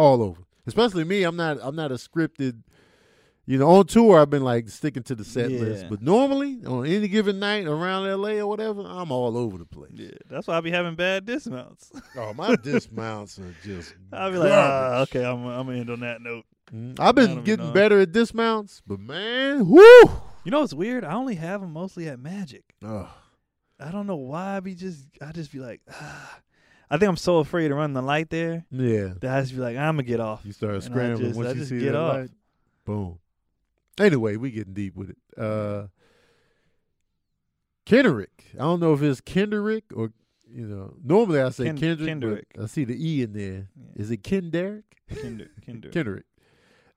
all 0.00 0.22
over. 0.22 0.42
Especially 0.66 1.04
me, 1.04 1.22
I'm 1.22 1.36
not. 1.36 1.58
I'm 1.60 1.76
not 1.76 1.92
a 1.92 1.96
scripted. 1.96 2.62
You 3.46 3.58
know, 3.58 3.68
on 3.68 3.86
tour, 3.86 4.20
I've 4.20 4.30
been 4.30 4.44
like 4.44 4.68
sticking 4.68 5.02
to 5.04 5.14
the 5.16 5.24
set 5.24 5.50
list, 5.50 5.86
but 5.90 6.00
normally 6.00 6.60
on 6.64 6.86
any 6.86 7.08
given 7.08 7.40
night 7.40 7.66
around 7.66 8.04
LA 8.08 8.34
or 8.34 8.46
whatever, 8.46 8.82
I'm 8.86 9.10
all 9.10 9.36
over 9.36 9.58
the 9.58 9.64
place. 9.64 9.90
Yeah, 9.94 10.10
that's 10.28 10.46
why 10.46 10.56
I 10.56 10.60
be 10.60 10.70
having 10.70 10.94
bad 10.94 11.26
dismounts. 11.26 11.90
Oh, 12.16 12.32
my 12.34 12.54
dismounts 12.56 13.38
are 13.38 13.54
just. 13.64 13.94
I'll 14.12 14.30
be 14.30 14.36
like, 14.36 14.52
ah, 14.52 15.00
okay, 15.02 15.24
I'm 15.24 15.44
I'm 15.46 15.66
gonna 15.66 15.78
end 15.78 15.90
on 15.90 16.00
that 16.00 16.20
note. 16.20 16.44
Mm, 16.72 17.00
I've 17.00 17.14
been 17.14 17.42
getting 17.42 17.66
know. 17.66 17.72
better 17.72 17.98
at 18.00 18.12
dismounts, 18.12 18.82
but 18.86 19.00
man, 19.00 19.68
whoo! 19.68 20.02
You 20.44 20.50
know 20.50 20.60
what's 20.60 20.74
weird? 20.74 21.04
I 21.04 21.14
only 21.14 21.34
have 21.34 21.60
them 21.60 21.72
mostly 21.72 22.08
at 22.08 22.20
Magic. 22.20 22.62
Oh, 22.84 23.10
I 23.80 23.90
don't 23.90 24.06
know 24.06 24.16
why 24.16 24.58
I 24.58 24.60
be 24.60 24.74
just 24.74 25.06
I 25.20 25.32
just 25.32 25.50
be 25.50 25.58
like 25.58 25.80
ah. 25.90 26.40
I 26.90 26.98
think 26.98 27.08
I'm 27.08 27.16
so 27.16 27.38
afraid 27.38 27.68
to 27.68 27.74
run 27.74 27.92
the 27.92 28.02
light 28.02 28.30
there 28.30 28.64
yeah. 28.70 29.14
that 29.20 29.36
I 29.36 29.40
just 29.42 29.54
be 29.54 29.60
like 29.60 29.76
I'm 29.76 29.94
gonna 29.94 30.02
get 30.02 30.18
off. 30.20 30.40
You 30.44 30.52
start 30.52 30.74
And 30.74 30.82
I 30.82 30.86
scrambling 30.86 31.26
just- 31.28 31.36
once 31.36 31.48
I 31.48 31.52
you 31.52 31.58
just 31.58 31.68
see 31.70 31.78
get 31.80 31.92
that 31.92 31.94
off. 31.96 32.14
light. 32.16 32.30
Boom. 32.84 33.18
Anyway, 34.00 34.36
we 34.36 34.50
getting 34.50 34.72
deep 34.74 34.96
with 34.96 35.10
it. 35.10 35.18
Uh 35.38 35.86
Kendrick. 37.86 38.46
I 38.54 38.58
don't 38.58 38.80
know 38.80 38.92
if 38.92 39.02
it's 39.02 39.20
Kendrick 39.20 39.84
or 39.94 40.12
you 40.52 40.66
know. 40.66 40.94
Normally 41.02 41.40
I 41.40 41.50
say 41.50 41.64
Ken- 41.66 41.76
Kendrick, 41.78 42.08
Kendrick. 42.08 42.46
but 42.54 42.64
I 42.64 42.66
see 42.66 42.84
the 42.84 42.94
E 42.96 43.22
in 43.22 43.32
there. 43.32 43.68
Yeah. 43.76 44.02
Is 44.02 44.10
it 44.10 44.18
Kendrick? 44.18 44.84
Kinder, 45.22 45.48
Kinder. 45.64 45.88
Kendrick. 45.92 46.24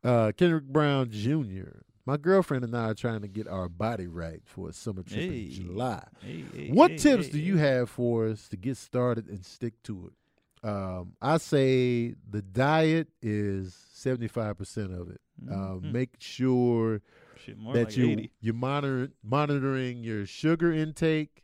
Uh, 0.04 0.32
Kendrick 0.36 0.66
Brown 0.66 1.10
Jr. 1.10 1.82
My 2.06 2.18
girlfriend 2.18 2.66
and 2.66 2.76
I 2.76 2.90
are 2.90 2.94
trying 2.94 3.22
to 3.22 3.28
get 3.30 3.48
our 3.48 3.70
body 3.70 4.08
right 4.08 4.42
for 4.46 4.70
a 4.70 4.74
summer 4.74 5.04
trip 5.04 5.20
Hey. 5.20 5.44
in 5.46 5.52
July. 5.52 6.04
Hey, 6.22 6.44
hey, 6.54 6.70
What 6.72 6.98
tips 6.98 7.30
do 7.30 7.40
you 7.40 7.58
have 7.58 7.90
for 7.90 8.28
us 8.28 8.50
to 8.50 8.58
get 8.58 8.76
started 8.78 9.28
and 9.30 9.46
stick 9.46 9.82
to 9.84 10.08
it? 10.12 10.68
Um, 10.68 11.14
I 11.22 11.38
say 11.38 12.16
the 12.30 12.42
diet 12.42 13.10
is 13.22 13.74
seventy 13.94 14.28
five 14.28 14.58
percent 14.58 14.94
of 14.94 15.10
it. 15.10 15.22
Uh, 15.50 15.54
Mhm. 15.76 15.92
Make 15.92 16.16
sure 16.20 17.02
Shit, 17.44 17.58
that 17.74 17.76
like 17.88 17.98
you 17.98 18.30
you're 18.40 18.54
monitor, 18.54 19.12
monitoring 19.24 20.04
your 20.04 20.26
sugar 20.26 20.72
intake, 20.72 21.44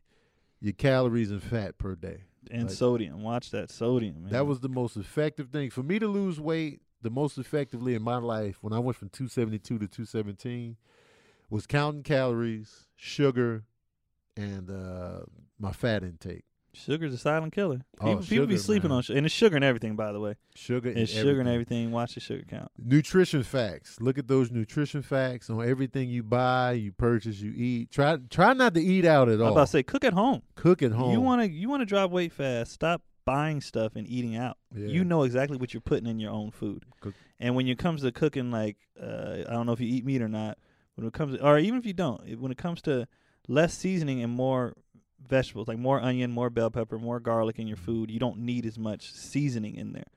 your 0.61 0.73
calories 0.73 1.31
and 1.31 1.41
fat 1.43 1.77
per 1.77 1.95
day. 1.95 2.23
and 2.51 2.63
like- 2.63 2.71
sodium. 2.71 3.21
Watch 3.21 3.51
that 3.51 3.69
sodium. 3.69 4.23
Man. 4.23 4.31
That 4.31 4.47
was 4.47 4.61
the 4.61 4.69
most 4.69 4.95
effective 4.97 5.49
thing 5.49 5.69
for 5.69 5.83
me 5.83 5.99
to 5.99 6.07
lose 6.07 6.39
weight. 6.39 6.81
The 7.01 7.09
most 7.09 7.37
effectively 7.37 7.95
in 7.95 8.01
my 8.01 8.17
life 8.17 8.57
when 8.61 8.73
I 8.73 8.79
went 8.79 8.97
from 8.97 9.09
272 9.09 9.79
to 9.79 9.87
217 9.87 10.75
was 11.49 11.65
counting 11.65 12.03
calories, 12.03 12.87
sugar, 12.95 13.63
and 14.35 14.69
uh, 14.69 15.21
my 15.57 15.71
fat 15.71 16.03
intake. 16.03 16.43
sugar's 16.73 17.13
a 17.13 17.17
silent 17.17 17.53
killer. 17.53 17.81
Oh, 18.01 18.05
People, 18.07 18.23
people 18.23 18.47
be 18.47 18.57
sleeping 18.57 18.89
man. 18.89 18.97
on 18.97 19.01
sugar, 19.03 19.17
and 19.17 19.25
it's 19.25 19.33
sugar 19.33 19.55
and 19.55 19.65
everything. 19.65 19.95
By 19.95 20.11
the 20.11 20.19
way, 20.19 20.35
Sugar 20.55 20.89
it's 20.89 20.97
and 20.99 21.09
sugar 21.09 21.39
and 21.39 21.49
everything. 21.49 21.91
Watch 21.91 22.15
the 22.15 22.19
sugar 22.19 22.43
count. 22.47 22.69
Nutrition 22.77 23.43
facts. 23.43 23.99
Look 24.01 24.17
at 24.17 24.27
those 24.27 24.51
nutrition 24.51 25.01
facts 25.01 25.49
on 25.49 25.67
everything 25.67 26.09
you 26.09 26.21
buy, 26.21 26.73
you 26.73 26.91
purchase, 26.91 27.39
you 27.39 27.53
eat. 27.55 27.91
Try 27.91 28.17
try 28.29 28.53
not 28.53 28.73
to 28.75 28.81
eat 28.81 29.05
out 29.05 29.29
at 29.29 29.39
all. 29.41 29.53
about 29.53 29.65
to 29.65 29.71
say, 29.71 29.83
cook 29.83 30.03
at 30.03 30.13
home. 30.13 30.41
Cook 30.55 30.83
at 30.83 30.91
home. 30.91 31.11
You 31.13 31.21
want 31.21 31.41
to 31.41 31.49
you 31.49 31.69
want 31.69 31.81
to 31.81 31.85
drop 31.85 32.11
weight 32.11 32.33
fast. 32.33 32.73
Stop 32.73 33.01
buying 33.33 33.61
stuff 33.61 33.95
and 33.95 34.07
eating 34.07 34.35
out. 34.35 34.57
Yeah. 34.75 34.87
You 34.87 35.03
know 35.03 35.23
exactly 35.23 35.57
what 35.57 35.73
you're 35.73 35.81
putting 35.81 36.07
in 36.07 36.19
your 36.19 36.31
own 36.31 36.51
food. 36.51 36.83
Cook- 37.01 37.13
And 37.39 37.55
when 37.55 37.67
it 37.67 37.77
comes 37.77 38.01
to 38.01 38.11
cooking, 38.11 38.51
like 38.51 38.77
uh, 39.01 39.43
I 39.47 39.51
don't 39.53 39.65
know 39.65 39.73
if 39.73 39.79
you 39.79 39.87
eat 39.87 40.05
meat 40.05 40.21
or 40.21 40.27
not. 40.29 40.57
When 40.95 41.07
it 41.07 41.13
comes, 41.13 41.37
or 41.39 41.57
even 41.59 41.79
if 41.79 41.85
you 41.85 41.93
don't, 41.93 42.21
it- 42.27 42.39
when 42.39 42.51
it 42.51 42.57
comes 42.57 42.81
to 42.83 43.07
less 43.47 43.73
seasoning 43.77 44.21
and 44.23 44.33
more 44.33 44.73
vegetables, 45.27 45.67
like 45.67 45.77
more 45.77 45.99
onion, 46.01 46.31
more 46.31 46.49
bell 46.49 46.71
pepper, 46.71 46.97
more 46.97 47.19
garlic 47.19 47.59
in 47.59 47.67
your 47.67 47.77
food, 47.77 48.09
you 48.11 48.19
don't 48.19 48.39
need 48.39 48.65
as 48.65 48.77
much 48.77 49.11
seasoning 49.13 49.75
in 49.75 49.93
there. 49.93 50.07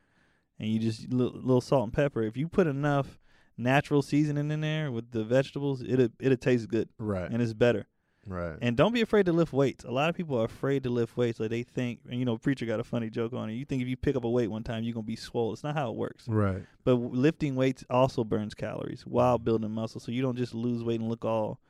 And 0.59 0.69
you 0.71 0.79
just 0.79 1.13
little, 1.13 1.39
little 1.39 1.61
salt 1.61 1.85
and 1.85 1.93
pepper. 1.93 2.23
If 2.23 2.37
you 2.37 2.49
put 2.49 2.67
enough 2.67 3.19
natural 3.59 4.01
seasoning 4.03 4.51
in 4.51 4.61
there 4.61 4.91
with 4.91 5.11
the 5.11 5.25
vegetables, 5.25 5.83
it'll 5.83 6.09
it'll 6.19 6.37
taste 6.37 6.69
good 6.69 6.89
right. 6.99 7.31
and 7.31 7.43
it's 7.43 7.53
better. 7.53 7.87
Right. 8.27 8.57
And 8.63 8.77
don't 8.77 8.93
be 8.93 9.01
afraid 9.01 9.27
to 9.27 9.33
lift 9.33 9.53
weights. 9.53 9.85
A 9.85 9.91
lot 9.91 10.09
of 10.09 10.17
people 10.17 10.39
are 10.41 10.45
afraid 10.45 10.83
to 10.85 10.91
lift 10.91 11.17
weights. 11.17 11.41
Like 11.41 11.51
they 11.51 11.63
think, 11.63 12.01
and 12.09 12.19
you 12.19 12.25
know, 12.25 12.37
preacher 12.39 12.67
got 12.67 12.81
a 12.81 12.85
funny 12.85 13.11
joke 13.11 13.33
on 13.33 13.51
it. 13.51 13.55
You 13.55 13.65
think 13.65 13.83
if 13.83 13.89
you 13.89 13.97
pick 13.97 14.17
up 14.17 14.25
a 14.25 14.31
weight 14.31 14.51
one 14.51 14.63
time, 14.63 14.85
you're 14.85 14.95
gonna 14.95 15.05
be 15.05 15.17
swole. 15.17 15.53
It's 15.53 15.65
not 15.65 15.75
how 15.75 15.91
it 15.91 15.97
works. 15.97 16.27
right. 16.29 16.63
But 16.85 16.93
w- 16.93 17.11
lifting 17.15 17.55
weights 17.57 17.85
also 17.91 18.25
burns 18.25 18.55
calories 18.55 19.03
while 19.07 19.39
building 19.39 19.71
muscle, 19.71 20.01
so 20.01 20.13
you 20.13 20.23
don't 20.23 20.37
just 20.37 20.55
lose 20.55 20.83
weight 20.85 21.01
and 21.01 21.09
look 21.09 21.25
all 21.25 21.61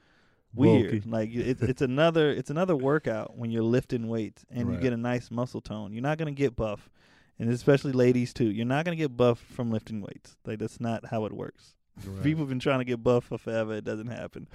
weird. 0.54 0.90
Bulky. 0.90 1.10
Like 1.10 1.30
it, 1.34 1.62
it's 1.62 1.82
another 1.82 2.30
it's 2.30 2.50
another 2.50 2.76
workout 2.76 3.36
when 3.36 3.50
you're 3.50 3.62
lifting 3.62 4.08
weights 4.08 4.44
and 4.50 4.68
you 4.72 4.76
get 4.80 4.92
a 4.92 4.96
nice 4.98 5.30
muscle 5.30 5.60
tone. 5.60 5.92
You're 5.92 6.02
not 6.02 6.18
gonna 6.18 6.32
get 6.32 6.54
buff, 6.56 6.90
and 7.38 7.50
especially 7.50 7.92
ladies 7.92 8.32
too. 8.34 8.50
You're 8.50 8.66
not 8.66 8.84
gonna 8.84 8.96
get 8.96 9.16
buff 9.16 9.38
from 9.38 9.70
lifting 9.70 10.00
weights. 10.02 10.36
Like 10.44 10.58
that's 10.58 10.80
not 10.80 11.06
how 11.06 11.24
it 11.24 11.32
works. 11.32 11.74
right. 12.06 12.22
People 12.22 12.42
have 12.42 12.48
been 12.50 12.58
trying 12.58 12.80
to 12.80 12.84
get 12.84 13.02
buff 13.02 13.24
for 13.24 13.38
forever. 13.38 13.74
It 13.74 13.84
doesn't 13.84 14.08
happen. 14.08 14.46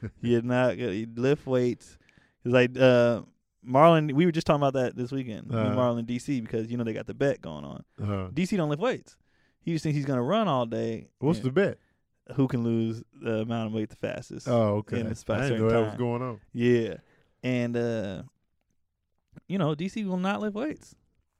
You're 0.20 0.42
not 0.42 0.76
gonna 0.78 0.92
you 0.92 1.06
lift 1.14 1.46
weights. 1.46 1.98
It's 2.44 2.52
like 2.52 2.78
uh, 2.78 3.22
Marlon. 3.66 4.12
We 4.12 4.26
were 4.26 4.32
just 4.32 4.46
talking 4.46 4.62
about 4.62 4.74
that 4.74 4.96
this 4.96 5.10
weekend. 5.12 5.52
Uh-huh. 5.54 5.74
Marlon 5.74 6.04
DC 6.06 6.42
because 6.42 6.70
you 6.70 6.76
know 6.76 6.84
they 6.84 6.92
got 6.92 7.06
the 7.06 7.14
bet 7.14 7.40
going 7.40 7.64
on. 7.64 7.84
Uh, 8.00 8.28
DC 8.30 8.56
don't 8.56 8.68
lift 8.68 8.82
weights. 8.82 9.16
He 9.60 9.72
just 9.72 9.82
thinks 9.82 9.96
he's 9.96 10.06
gonna 10.06 10.22
run 10.22 10.48
all 10.48 10.66
day. 10.66 11.08
what's 11.18 11.40
the 11.40 11.50
bet? 11.50 11.78
who 12.34 12.48
can 12.48 12.64
lose 12.64 13.04
the 13.22 13.40
amount 13.42 13.68
of 13.68 13.72
weight 13.72 13.88
the 13.88 13.96
fastest? 13.96 14.48
Oh, 14.48 14.76
okay. 14.78 15.00
in 15.00 15.06
a 15.06 15.14
spot- 15.14 15.42
I 15.42 15.48
didn't 15.48 15.62
know 15.62 15.70
that 15.70 15.86
was 15.90 15.94
going 15.96 16.22
on. 16.22 16.40
Yeah, 16.52 16.94
and 17.42 17.76
uh, 17.76 18.22
you 19.48 19.58
know 19.58 19.74
DC 19.74 20.04
will 20.06 20.16
not 20.16 20.40
lift 20.40 20.54
weights, 20.56 20.94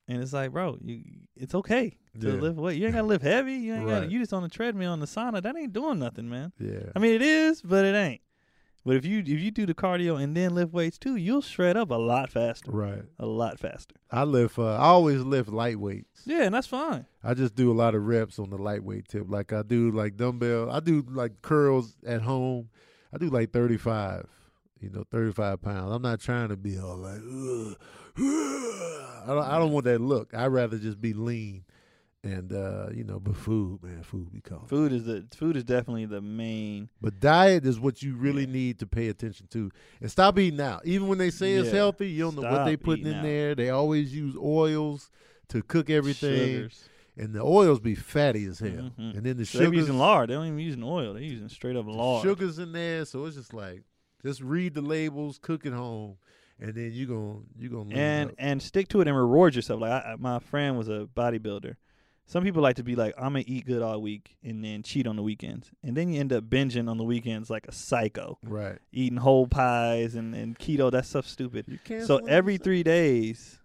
and 0.08 0.22
it's 0.22 0.32
like, 0.32 0.52
bro, 0.52 0.78
you 0.82 1.02
it's 1.36 1.54
okay 1.54 1.96
to 2.20 2.28
Yeah. 2.28 2.34
lift 2.34 2.56
weight. 2.56 2.78
You 2.78 2.86
ain't 2.86 2.94
gotta 2.94 3.06
lift 3.06 3.24
heavy. 3.24 3.54
You 3.54 3.74
ain't 3.74 3.88
gotta. 3.88 4.06
You 4.06 4.18
just 4.18 4.32
on 4.32 4.42
the 4.42 4.48
treadmill 4.48 4.92
on 4.92 5.00
the 5.00 5.06
sauna. 5.06 5.42
That 5.42 5.56
ain't 5.56 5.72
doing 5.72 5.98
nothing, 5.98 6.28
man. 6.28 6.52
Yeah. 6.58 6.90
I 6.94 6.98
mean, 6.98 7.14
it 7.14 7.22
is, 7.22 7.62
but 7.62 7.84
it 7.84 7.94
ain't. 7.94 8.20
But 8.86 8.94
if 8.94 9.04
you 9.04 9.18
if 9.18 9.28
you 9.28 9.50
do 9.50 9.66
the 9.66 9.74
cardio 9.74 10.22
and 10.22 10.36
then 10.36 10.54
lift 10.54 10.72
weights 10.72 10.96
too, 10.96 11.16
you'll 11.16 11.42
shred 11.42 11.76
up 11.76 11.90
a 11.90 11.96
lot 11.96 12.30
faster. 12.30 12.70
right. 12.70 13.02
A 13.18 13.26
lot 13.26 13.58
faster. 13.58 13.96
I 14.12 14.22
lift. 14.22 14.60
Uh, 14.60 14.74
I 14.74 14.84
always 14.84 15.22
lift 15.22 15.48
light 15.48 15.80
weights. 15.80 16.22
Yeah, 16.24 16.44
and 16.44 16.54
that's 16.54 16.68
fine. 16.68 17.04
I 17.24 17.34
just 17.34 17.56
do 17.56 17.72
a 17.72 17.74
lot 17.74 17.96
of 17.96 18.06
reps 18.06 18.38
on 18.38 18.50
the 18.50 18.58
lightweight 18.58 19.08
tip. 19.08 19.24
Like 19.28 19.52
I 19.52 19.62
do 19.62 19.90
like 19.90 20.16
dumbbell. 20.16 20.70
I 20.70 20.78
do 20.78 21.04
like 21.08 21.42
curls 21.42 21.96
at 22.06 22.22
home. 22.22 22.68
I 23.12 23.18
do 23.18 23.28
like 23.28 23.52
thirty 23.52 23.76
five 23.76 24.28
you 24.80 24.90
know, 24.90 25.04
35 25.10 25.62
pounds. 25.62 25.90
I'm 25.90 26.02
not 26.02 26.20
trying 26.20 26.50
to 26.50 26.56
be 26.56 26.78
all 26.78 26.98
like, 26.98 27.16
Ugh, 27.16 27.76
I 28.18 29.24
don't, 29.26 29.44
I 29.44 29.58
don't 29.58 29.72
want 29.72 29.86
that 29.86 30.00
look. 30.00 30.34
I'd 30.34 30.48
rather 30.48 30.78
just 30.78 31.00
be 31.00 31.12
lean. 31.12 31.64
And 32.26 32.52
uh, 32.52 32.88
you 32.92 33.04
know, 33.04 33.20
but 33.20 33.36
food, 33.36 33.82
man, 33.82 34.02
food 34.02 34.32
be 34.32 34.40
calling. 34.40 34.66
Food 34.66 34.92
is 34.92 35.04
the 35.04 35.26
food 35.34 35.56
is 35.56 35.64
definitely 35.64 36.06
the 36.06 36.20
main. 36.20 36.88
But 37.00 37.20
diet 37.20 37.64
is 37.64 37.78
what 37.78 38.02
you 38.02 38.16
really 38.16 38.44
Yeah. 38.46 38.52
need 38.52 38.78
to 38.80 38.86
pay 38.86 39.08
attention 39.08 39.46
to, 39.52 39.70
and 40.00 40.10
stop 40.10 40.38
eating 40.38 40.60
out. 40.60 40.84
Even 40.84 41.06
when 41.08 41.18
they 41.18 41.30
say 41.30 41.54
it's 41.54 41.70
healthy, 41.70 42.08
you 42.10 42.24
don't 42.24 42.36
know 42.36 42.42
what 42.50 42.64
they 42.64 42.74
Stop 42.74 42.84
putting 42.84 43.06
in 43.06 43.14
out. 43.14 43.22
there. 43.22 43.54
They 43.54 43.70
always 43.70 44.14
use 44.14 44.34
oils 44.36 45.10
to 45.48 45.62
cook 45.62 45.88
everything, 45.88 46.54
Sugars. 46.56 46.88
and 47.16 47.32
the 47.32 47.42
oils 47.42 47.78
be 47.78 47.94
fatty 47.94 48.44
as 48.46 48.58
hell. 48.58 48.90
Mhm. 48.98 49.16
And 49.16 49.24
then 49.24 49.36
the 49.36 49.46
So 49.46 49.58
they're 49.58 49.66
sugars, 49.68 49.78
using 49.82 49.98
lard. 49.98 50.28
They 50.30 50.34
don't 50.34 50.46
even 50.46 50.58
using 50.58 50.82
oil. 50.82 51.14
They're 51.14 51.22
using 51.22 51.48
straight 51.48 51.76
up 51.76 51.86
lard. 51.86 52.24
sugars 52.24 52.58
in 52.58 52.72
there, 52.72 53.04
so 53.04 53.24
it's 53.26 53.36
just 53.36 53.54
like 53.54 53.82
just 54.24 54.40
read 54.40 54.74
the 54.74 54.82
labels, 54.82 55.38
cook 55.40 55.64
at 55.64 55.72
home, 55.72 56.16
and 56.58 56.74
then 56.74 56.90
you 56.92 57.06
gonna 57.06 57.38
you 57.56 57.68
gonna 57.68 57.94
and 57.94 58.32
and 58.38 58.60
stick 58.60 58.88
to 58.88 59.00
it 59.00 59.06
and 59.06 59.16
reward 59.16 59.54
yourself. 59.54 59.80
Like 59.80 59.92
I- 59.92 60.16
my 60.18 60.40
friend 60.40 60.76
was 60.76 60.88
a 60.88 61.08
bodybuilder. 61.16 61.76
Some 62.28 62.42
people 62.42 62.60
like 62.60 62.76
to 62.76 62.82
be 62.82 62.96
like, 62.96 63.14
I'm 63.16 63.32
gonna 63.32 63.44
eat 63.46 63.66
good 63.66 63.82
all 63.82 64.02
week 64.02 64.36
and 64.42 64.62
then 64.62 64.82
cheat 64.82 65.06
on 65.06 65.14
the 65.14 65.22
weekends, 65.22 65.70
and 65.84 65.96
then 65.96 66.08
you 66.08 66.18
end 66.18 66.32
up 66.32 66.44
binging 66.44 66.90
on 66.90 66.98
the 66.98 67.04
weekends 67.04 67.48
like 67.50 67.66
a 67.68 67.72
psycho, 67.72 68.38
right. 68.42 68.78
eating 68.92 69.18
whole 69.18 69.46
pies 69.46 70.16
and, 70.16 70.34
and 70.34 70.58
keto. 70.58 70.90
That 70.90 71.06
stuff's 71.06 71.30
stupid. 71.30 71.66
You 71.68 71.78
can't. 71.84 72.04
So 72.04 72.16
every 72.26 72.58
three 72.58 72.82
days, 72.82 73.60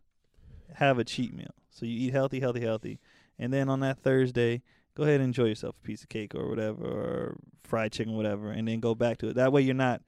have 0.76 1.00
a 1.00 1.04
cheat 1.04 1.34
meal. 1.34 1.54
So 1.70 1.86
you 1.86 2.08
eat 2.08 2.14
healthy, 2.14 2.40
healthy, 2.40 2.62
healthy, 2.62 3.00
and 3.40 3.52
then 3.52 3.70
on 3.70 3.80
that 3.80 4.00
Thursday, 4.00 4.62
go 4.96 5.04
ahead 5.04 5.16
and 5.16 5.26
enjoy 5.26 5.46
yourself 5.46 5.76
a 5.84 5.88
piece 5.88 6.04
of 6.04 6.10
cake 6.10 6.36
or 6.36 6.48
whatever, 6.48 6.84
or 6.84 7.38
fried 7.64 7.92
chicken, 7.92 8.14
whatever, 8.14 8.52
and 8.52 8.68
then 8.68 8.80
go 8.80 8.94
back 8.94 9.18
to 9.20 9.28
it. 9.30 9.36
That 9.36 9.52
way, 9.52 9.62
you're 9.62 9.74
not 9.74 10.02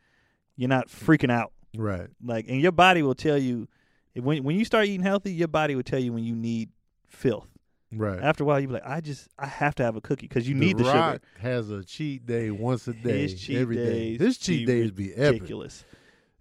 you're 0.55 0.69
not 0.69 0.89
freaking 0.89 1.31
out. 1.31 1.53
right. 1.75 2.07
Like, 2.23 2.45
and 2.47 2.61
your 2.61 2.71
body 2.71 3.01
will 3.01 3.15
tell 3.15 3.37
you 3.37 3.67
if, 4.13 4.23
when 4.23 4.43
when 4.43 4.57
you 4.57 4.65
start 4.65 4.85
eating 4.85 5.03
healthy, 5.03 5.33
your 5.33 5.47
body 5.47 5.75
will 5.75 5.83
tell 5.83 5.99
you 5.99 6.13
when 6.13 6.23
you 6.23 6.35
need 6.35 6.69
filth. 7.07 7.47
Right. 7.97 8.19
After 8.21 8.43
a 8.43 8.47
while, 8.47 8.59
you 8.59 8.67
be 8.67 8.73
like, 8.73 8.85
I 8.85 9.01
just 9.01 9.27
I 9.37 9.45
have 9.47 9.75
to 9.75 9.83
have 9.83 9.95
a 9.95 10.01
cookie 10.01 10.27
because 10.27 10.47
you 10.47 10.55
the 10.55 10.59
need 10.59 10.77
the 10.77 10.83
Rock 10.85 11.13
sugar. 11.15 11.21
has 11.39 11.69
a 11.69 11.83
cheat 11.83 12.25
day 12.25 12.51
once 12.51 12.87
a 12.87 12.93
day, 12.93 13.23
His 13.23 13.41
cheat 13.41 13.57
every 13.57 13.75
day. 13.75 13.85
days 14.17 14.19
His 14.19 14.37
cheat 14.37 14.65
be 14.67 14.73
days 14.73 14.91
be 14.91 15.13
epic. 15.13 15.33
Ridiculous. 15.41 15.85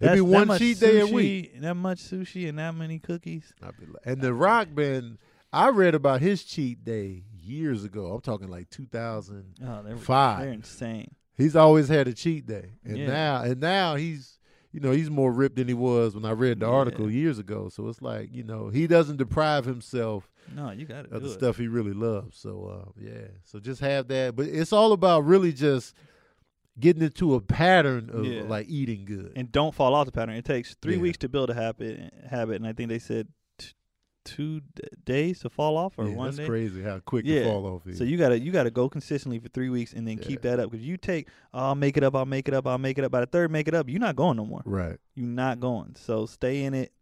It 0.00 0.14
be 0.14 0.20
one 0.20 0.58
cheat 0.58 0.80
day 0.80 1.00
a 1.00 1.06
sushi- 1.06 1.12
week. 1.12 1.60
That 1.60 1.74
much 1.74 1.98
sushi 2.02 2.48
and 2.48 2.58
that 2.58 2.74
many 2.74 2.98
cookies. 2.98 3.52
Like- 3.62 3.74
And 4.04 4.20
the 4.20 4.34
Rock 4.34 4.68
been. 4.74 5.18
I 5.52 5.68
read 5.68 5.94
about 5.94 6.22
his 6.22 6.42
cheat 6.44 6.82
day 6.84 7.24
years 7.38 7.84
ago. 7.84 8.12
I'm 8.14 8.20
talking 8.22 8.48
like 8.48 8.70
2000. 8.70 9.44
Oh, 9.62 9.82
they're 9.84 9.94
They're 9.96 10.52
insane. 10.52 11.14
He's 11.36 11.54
always 11.54 11.88
had 11.88 12.08
a 12.08 12.14
cheat 12.14 12.46
day, 12.46 12.70
and 12.84 12.96
Yeah. 12.96 13.06
now 13.06 13.42
and 13.42 13.60
now 13.60 13.94
he's 13.96 14.38
you 14.72 14.80
know 14.80 14.90
he's 14.92 15.10
more 15.10 15.30
ripped 15.30 15.56
than 15.56 15.68
he 15.68 15.74
was 15.74 16.14
when 16.14 16.24
I 16.24 16.30
read 16.32 16.60
the 16.60 16.66
Yeah. 16.66 16.72
article 16.72 17.10
years 17.10 17.38
ago. 17.38 17.68
So 17.68 17.86
it's 17.88 18.00
like 18.02 18.30
you 18.32 18.42
know 18.42 18.68
he 18.70 18.86
doesn't 18.86 19.16
deprive 19.18 19.66
himself 19.66 20.30
No, 20.54 20.70
you 20.70 20.84
got 20.86 21.04
it. 21.06 21.12
of 21.12 21.22
do 21.22 21.28
the 21.28 21.34
it. 21.34 21.38
stuff 21.38 21.56
he 21.56 21.68
really 21.68 21.92
loves. 21.92 22.38
So 22.38 22.66
uh, 22.86 22.90
yeah, 23.00 23.28
so 23.44 23.58
just 23.60 23.80
have 23.80 24.08
that. 24.08 24.36
But 24.36 24.46
it's 24.46 24.72
all 24.72 24.92
about 24.92 25.20
really 25.24 25.52
just 25.52 25.94
getting 26.78 27.02
into 27.02 27.34
a 27.34 27.40
pattern 27.40 28.10
of 28.12 28.24
Yeah. 28.24 28.42
like 28.42 28.66
eating 28.68 29.04
good. 29.04 29.32
and 29.36 29.50
don't 29.52 29.74
fall 29.74 29.94
off 29.94 30.06
the 30.06 30.12
pattern. 30.12 30.34
It 30.36 30.44
takes 30.44 30.74
three 30.80 30.96
Yeah. 30.96 31.02
weeks 31.02 31.18
to 31.18 31.28
build 31.28 31.50
a 31.50 31.54
habit. 31.54 32.12
Habit, 32.28 32.56
and 32.56 32.66
I 32.66 32.72
think 32.72 32.88
they 32.88 32.98
said 32.98 33.28
t- 33.58 33.72
two 34.24 34.60
d- 34.60 34.82
days 35.04 35.40
to 35.40 35.50
fall 35.50 35.76
off, 35.76 35.98
or 35.98 36.08
yeah, 36.08 36.14
one 36.14 36.26
that's 36.28 36.38
day. 36.38 36.46
crazy 36.46 36.82
how 36.82 36.98
quick 37.00 37.26
Yeah. 37.26 37.40
the 37.40 37.44
fall 37.46 37.66
off 37.66 37.86
is. 37.86 37.98
So 37.98 38.04
you 38.04 38.16
gotta 38.16 38.38
you 38.40 38.52
gotta 38.52 38.70
go 38.70 38.88
consistently 38.88 39.38
for 39.38 39.48
three 39.48 39.68
weeks 39.68 39.92
and 39.92 40.06
then 40.08 40.16
keep 40.18 40.42
that 40.42 40.60
up. 40.60 40.70
Because 40.70 40.86
you 40.86 40.96
take, 40.96 41.28
oh, 41.52 41.58
I'll 41.58 41.74
make 41.74 41.96
it 41.96 42.04
up, 42.04 42.14
I'll 42.14 42.24
make 42.24 42.48
it 42.48 42.54
up, 42.54 42.66
I'll 42.66 42.78
make 42.78 42.96
it 42.98 43.04
up. 43.04 43.12
By 43.12 43.20
the 43.20 43.26
third, 43.26 43.50
make 43.50 43.68
it 43.68 43.74
up. 43.74 43.88
You're 43.90 44.00
not 44.00 44.16
going 44.16 44.36
no 44.38 44.46
more. 44.46 44.62
right, 44.64 44.98
You're 45.14 45.26
not 45.28 45.60
going. 45.60 45.94
So 45.96 46.24
stay 46.26 46.64
in 46.64 46.72
it 46.72 46.92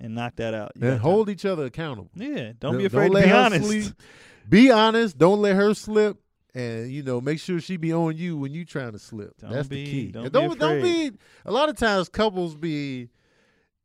and 0.00 0.14
knock 0.14 0.36
that 0.36 0.54
out. 0.54 0.72
You 0.80 0.88
and 0.90 1.00
hold 1.00 1.28
each 1.30 1.44
other 1.44 1.64
accountable. 1.66 2.10
Yeah, 2.14 2.52
don't 2.58 2.76
be 2.78 2.84
Don't- 2.84 2.86
afraid 2.86 3.12
don't 3.12 3.22
to 3.22 3.26
be 3.28 3.32
honest. 3.32 3.66
sleep. 3.66 4.02
Be 4.48 4.70
honest. 4.70 5.18
Don't 5.18 5.40
let 5.42 5.56
her 5.56 5.74
slip. 5.74 6.18
And 6.54 6.90
you 6.90 7.02
know, 7.02 7.20
make 7.20 7.38
sure 7.38 7.60
she 7.60 7.76
be 7.76 7.92
on 7.92 8.16
you 8.16 8.36
when 8.38 8.54
you 8.54 8.64
trying 8.64 8.92
to 8.92 8.98
slip. 8.98 9.36
Don't 9.38 9.52
That's 9.52 9.68
be- 9.68 9.84
the 9.84 9.90
key. 9.90 10.06
don't 10.12 10.24
And 10.24 10.32
be 10.32 10.38
don't 10.38 10.58
don't 10.58 10.82
be. 10.82 11.10
A 11.44 11.52
lot 11.52 11.68
of 11.68 11.76
times, 11.76 12.08
couples 12.08 12.54
be 12.54 13.10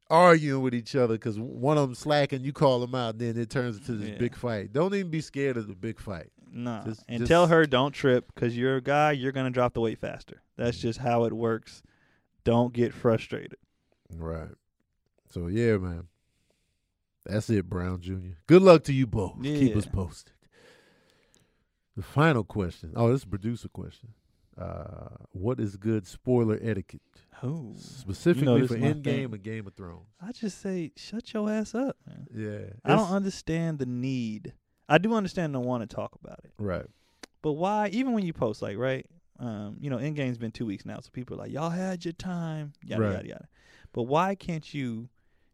arguing 0.09 0.61
with 0.61 0.73
each 0.73 0.95
other 0.95 1.15
because 1.15 1.39
one 1.39 1.77
of 1.77 1.87
them 1.89 1.95
slacking. 1.95 2.43
You 2.43 2.53
call 2.53 2.79
them 2.79 2.95
out, 2.95 3.15
and 3.15 3.19
then 3.19 3.37
it 3.37 3.49
turns 3.49 3.77
into 3.77 3.93
this 3.93 4.09
Yeah. 4.09 4.17
big 4.17 4.35
fight. 4.35 4.71
Don't 4.71 4.93
even 4.95 5.11
be 5.11 5.21
scared 5.21 5.57
of 5.57 5.67
the 5.67 5.75
big 5.75 5.99
fight. 5.99 6.29
Nah, 6.53 6.83
Just- 6.83 7.03
and 7.07 7.19
just- 7.19 7.29
tell 7.29 7.47
her 7.47 7.65
don't 7.65 7.93
trip 7.93 8.31
because 8.33 8.57
you're 8.57 8.77
a 8.77 8.81
guy. 8.81 9.11
You're 9.13 9.31
gonna 9.31 9.51
drop 9.51 9.73
the 9.73 9.81
weight 9.81 9.99
faster. 9.99 10.41
That's 10.57 10.77
mm. 10.77 10.81
just 10.81 10.99
how 10.99 11.23
it 11.25 11.33
works. 11.33 11.81
Don't 12.43 12.73
get 12.73 12.93
frustrated. 12.93 13.57
Right. 14.15 14.49
So 15.31 15.47
yeah, 15.47 15.77
man. 15.77 16.07
That's 17.25 17.49
it, 17.51 17.69
Brown 17.69 18.01
Jr. 18.01 18.33
Good 18.47 18.61
luck 18.63 18.83
to 18.85 18.93
you 18.93 19.05
both. 19.07 19.41
Keep 19.43 19.75
us 19.75 19.85
posted. 19.85 20.33
The 21.95 22.01
final 22.03 22.43
question. 22.43 22.93
Oh, 22.95 23.09
this 23.11 23.21
is 23.21 23.25
a 23.25 23.27
producer 23.27 23.67
question. 23.67 24.09
Uh, 24.57 25.09
what 25.31 25.59
is 25.59 25.75
good 25.77 26.05
spoiler 26.07 26.57
etiquette? 26.61 27.01
Oh, 27.43 27.73
Specifically 27.77 28.61
this 28.61 28.69
for 28.71 28.75
is 28.75 28.81
my 28.81 28.87
Endgame 28.93 29.03
thing. 29.03 29.23
and 29.33 29.43
Game 29.43 29.67
of 29.67 29.73
Thrones. 29.75 30.07
I 30.21 30.31
just 30.31 30.61
say 30.61 30.91
shut 30.95 31.33
your 31.33 31.49
ass 31.49 31.73
up, 31.73 31.97
man. 32.07 32.27
Yeah. 32.33 32.73
I 32.85 32.95
don't 32.95 33.09
understand 33.09 33.79
the 33.79 33.85
need. 33.85 34.53
I 34.89 34.97
do 34.97 35.13
understand 35.13 35.53
the 35.55 35.59
want 35.59 35.87
to 35.87 35.95
talk 35.95 36.11
about 36.23 36.39
it, 36.43 36.51
Right. 36.57 36.85
but 37.41 37.53
why? 37.53 37.87
Even 37.89 38.13
when 38.13 38.25
you 38.25 38.33
post, 38.33 38.61
like, 38.61 38.77
right? 38.77 39.05
Um, 39.39 39.77
you 39.79 39.89
know, 39.89 39.97
Endgame's 39.97 40.37
been 40.37 40.51
two 40.51 40.65
weeks 40.65 40.85
now, 40.85 40.99
so 40.99 41.09
people 41.11 41.35
are 41.35 41.39
like, 41.39 41.51
"Y'all 41.51 41.69
had 41.71 42.03
your 42.05 42.11
time," 42.13 42.73
yada 42.83 43.01
Right. 43.01 43.11
yada 43.13 43.27
yada. 43.27 43.47
But 43.93 44.03
why 44.03 44.35
can't 44.35 44.71
you 44.73 45.09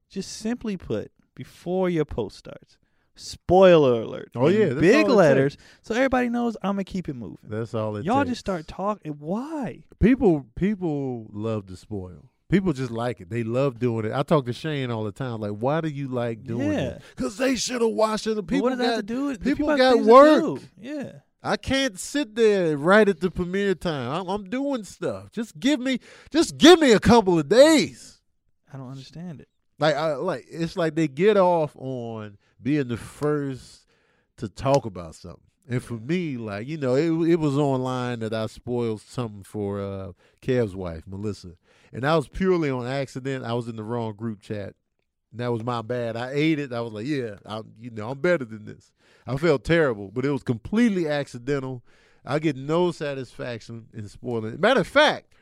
just 0.09 0.31
simply 0.37 0.77
put 0.77 1.11
before 1.35 1.89
your 1.89 2.05
post 2.05 2.37
starts, 2.37 2.77
spoiler 3.15 4.01
alert? 4.03 4.29
Oh, 4.35 4.47
yeah, 4.47 4.73
big 4.73 5.07
it 5.07 5.09
letters, 5.11 5.57
so 5.81 5.95
everybody 5.95 6.29
knows 6.29 6.55
I'm 6.61 6.73
gonna 6.73 6.83
keep 6.83 7.09
it 7.09 7.15
moving. 7.15 7.37
That's 7.43 7.73
all 7.73 7.95
it 7.97 8.05
Y'all 8.05 8.19
takes. 8.23 8.29
just 8.31 8.39
start 8.39 8.67
talking. 8.67 9.13
Why? 9.13 9.83
people 9.99 10.45
people 10.55 11.27
love 11.31 11.65
to 11.67 11.75
spoil. 11.75 12.29
People 12.49 12.71
just 12.71 12.91
like 12.91 13.19
it. 13.19 13.29
They 13.29 13.43
love 13.43 13.77
doing 13.77 14.05
it. 14.05 14.13
I 14.13 14.23
talk 14.23 14.45
to 14.45 14.53
Shane 14.53 14.89
all 14.89 15.03
the 15.03 15.11
time. 15.11 15.41
Like, 15.41 15.51
why 15.51 15.81
do 15.81 15.89
you 15.89 16.07
like 16.07 16.45
doing 16.45 16.71
Yeah. 16.71 16.79
it? 16.91 17.01
Because 17.13 17.35
they 17.37 17.57
should 17.57 17.81
have 17.81 17.91
watched 17.91 18.25
it. 18.25 18.35
The 18.35 18.43
People 18.43 18.63
what 18.63 18.69
does 18.69 18.77
that 18.77 18.85
have 18.85 18.95
to 18.99 19.03
do 19.03 19.25
with 19.25 19.43
people 19.43 19.67
have 19.67 19.77
got 19.77 19.99
work. 19.99 20.61
Yeah. 20.79 21.11
I 21.43 21.57
can't 21.57 21.99
sit 21.99 22.35
there 22.35 22.77
right 22.77 23.07
at 23.09 23.19
the 23.19 23.29
premiere 23.29 23.75
time. 23.75 24.11
I'm, 24.11 24.29
I'm 24.29 24.49
doing 24.49 24.85
stuff. 24.85 25.29
Just 25.33 25.59
give 25.59 25.81
me, 25.81 25.99
just 26.31 26.57
give 26.57 26.79
me 26.79 26.93
a 26.93 27.01
couple 27.01 27.37
of 27.37 27.49
days. 27.49 28.21
I 28.73 28.77
don't 28.77 28.89
understand 28.91 29.41
it. 29.41 29.49
Like, 29.79 29.95
I, 29.95 30.15
like 30.15 30.45
it's 30.49 30.75
like 30.75 30.95
they 30.95 31.07
get 31.07 31.37
off 31.37 31.75
on 31.75 32.37
being 32.61 32.87
the 32.87 32.97
first 32.97 33.85
to 34.37 34.49
talk 34.49 34.85
about 34.85 35.15
something. 35.15 35.41
And 35.69 35.83
for 35.83 35.95
me, 35.95 36.37
like 36.37 36.67
you 36.67 36.77
know, 36.77 36.95
it 36.95 37.31
it 37.31 37.35
was 37.35 37.57
online 37.57 38.19
that 38.19 38.33
I 38.33 38.47
spoiled 38.47 39.01
something 39.01 39.43
for 39.43 39.81
uh, 39.81 40.11
Kev's 40.41 40.75
wife, 40.75 41.03
Melissa, 41.05 41.53
and 41.91 42.03
that 42.03 42.15
was 42.15 42.27
purely 42.27 42.69
on 42.69 42.87
accident. 42.87 43.43
I 43.43 43.53
was 43.53 43.67
in 43.67 43.75
the 43.75 43.83
wrong 43.83 44.13
group 44.13 44.41
chat. 44.41 44.75
And 45.31 45.41
that 45.41 45.51
was 45.51 45.63
my 45.63 45.81
bad. 45.81 46.15
I 46.15 46.31
ate 46.31 46.57
it. 46.57 46.71
I 46.71 46.79
was 46.79 46.93
like, 46.93 47.05
yeah, 47.05 47.35
I, 47.45 47.61
you 47.79 47.91
know, 47.91 48.09
I'm 48.11 48.19
better 48.19 48.45
than 48.45 48.63
this. 48.63 48.93
I 49.25 49.35
felt 49.35 49.65
terrible, 49.65 50.09
but 50.09 50.25
it 50.25 50.31
was 50.31 50.41
completely 50.41 51.07
accidental. 51.07 51.83
I 52.25 52.39
get 52.39 52.55
no 52.55 52.91
satisfaction 52.91 53.87
in 53.93 54.07
spoiling. 54.07 54.53
it. 54.53 54.59
Matter 54.59 54.79
of 54.81 54.87
fact, 54.87 55.33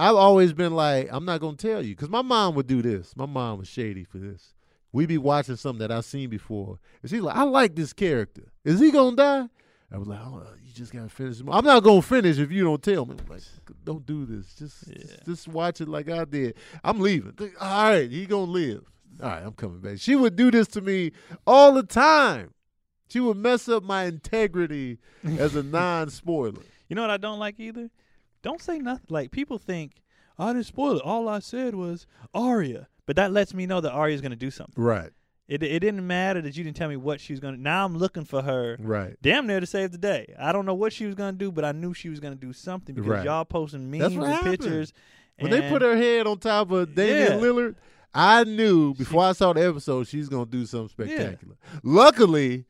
I've 0.00 0.16
always 0.16 0.52
been 0.52 0.74
like, 0.74 1.08
I'm 1.10 1.24
not 1.24 1.40
gonna 1.40 1.56
tell 1.56 1.82
you, 1.84 1.94
because 1.94 2.08
my 2.08 2.22
mom 2.22 2.54
would 2.54 2.66
do 2.66 2.80
this. 2.82 3.14
My 3.16 3.26
mom 3.26 3.58
was 3.58 3.68
shady 3.68 4.04
for 4.04 4.18
this. 4.18 4.54
We'd 4.92 5.08
be 5.08 5.18
watching 5.18 5.56
something 5.56 5.80
that 5.86 5.92
I've 5.92 6.04
seen 6.04 6.30
before, 6.30 6.78
and 7.02 7.10
she's 7.10 7.20
like, 7.20 7.36
I 7.36 7.42
like 7.44 7.76
this 7.76 7.92
character. 7.92 8.50
Is 8.64 8.80
he 8.80 8.90
gonna 8.90 9.16
die? 9.16 9.48
I 9.92 9.98
was 9.98 10.06
like, 10.08 10.20
oh, 10.20 10.44
you 10.64 10.72
just 10.72 10.92
gotta 10.92 11.08
finish. 11.08 11.40
I'm 11.48 11.64
not 11.64 11.82
gonna 11.82 12.02
finish 12.02 12.38
if 12.38 12.50
you 12.50 12.64
don't 12.64 12.82
tell 12.82 13.06
me. 13.06 13.16
I'm 13.18 13.26
like, 13.32 13.42
don't 13.84 14.06
do 14.06 14.24
this. 14.24 14.54
Just, 14.54 14.84
Yeah. 14.88 14.94
just, 14.98 15.24
just 15.26 15.48
watch 15.48 15.80
it 15.80 15.88
like 15.88 16.08
I 16.08 16.24
did. 16.24 16.54
I'm 16.84 17.00
leaving. 17.00 17.34
All 17.60 17.90
right, 17.92 18.10
he 18.10 18.26
gonna 18.26 18.50
live. 18.50 18.84
All 19.22 19.28
right, 19.28 19.42
I'm 19.44 19.52
coming 19.52 19.80
back. 19.80 19.98
She 19.98 20.16
would 20.16 20.34
do 20.36 20.50
this 20.50 20.66
to 20.68 20.80
me 20.80 21.12
all 21.46 21.72
the 21.74 21.82
time. 21.82 22.54
She 23.08 23.18
would 23.20 23.36
mess 23.36 23.68
up 23.68 23.82
my 23.82 24.04
integrity 24.04 24.98
as 25.24 25.56
a 25.56 25.62
non-spoiler. 25.64 26.62
You 26.88 26.94
know 26.96 27.02
what 27.02 27.10
I 27.10 27.16
don't 27.16 27.38
like 27.40 27.58
either? 27.58 27.90
Don't 28.42 28.60
say 28.60 28.78
nothing. 28.78 29.06
Like 29.08 29.30
people 29.30 29.58
think 29.58 30.02
I 30.38 30.52
didn't 30.52 30.66
spoil 30.66 30.96
it. 30.96 31.02
All 31.02 31.28
I 31.28 31.38
said 31.40 31.74
was 31.74 32.06
Arya, 32.34 32.88
but 33.06 33.16
that 33.16 33.32
lets 33.32 33.52
me 33.54 33.66
know 33.66 33.80
that 33.80 33.92
Arya's 33.92 34.20
gonna 34.20 34.36
do 34.36 34.50
something. 34.50 34.82
Right, 34.82 35.10
It 35.48 35.62
it 35.62 35.80
didn't 35.80 36.06
matter 36.06 36.40
that 36.42 36.56
you 36.56 36.64
didn't 36.64 36.76
tell 36.76 36.88
me 36.88 36.96
what 36.96 37.20
she 37.20 37.32
was 37.32 37.40
gonna. 37.40 37.56
Now 37.58 37.84
I'm 37.84 37.96
looking 37.98 38.24
for 38.24 38.40
her. 38.42 38.76
right. 38.80 39.16
Damn 39.20 39.46
near 39.46 39.60
to 39.60 39.66
save 39.66 39.92
the 39.92 39.98
day. 39.98 40.34
I 40.38 40.52
don't 40.52 40.64
know 40.66 40.74
what 40.74 40.92
she 40.92 41.06
was 41.06 41.14
gonna 41.14 41.32
do, 41.36 41.52
but 41.52 41.64
I 41.64 41.72
knew 41.72 41.92
she 41.92 42.08
was 42.08 42.20
gonna 42.20 42.34
do 42.36 42.52
something 42.52 42.94
because 42.94 43.08
Right. 43.10 43.24
y'all 43.24 43.44
posting 43.44 43.90
memes 43.90 44.14
and 44.14 44.24
happened. 44.24 44.58
pictures. 44.58 44.92
When 45.38 45.50
they 45.50 45.68
put 45.70 45.80
her 45.82 45.96
head 45.96 46.26
on 46.26 46.38
top 46.38 46.70
of 46.70 46.94
Damian 46.94 47.32
Yeah. 47.32 47.38
Lillard, 47.38 47.74
I 48.14 48.44
knew 48.44 48.92
before 48.94 49.22
I 49.24 49.32
saw 49.32 49.52
the 49.52 49.66
episode 49.66 50.06
she's 50.06 50.28
gonna 50.28 50.44
do 50.46 50.66
something 50.66 50.88
spectacular. 50.88 51.56
Luckily, 51.82 52.64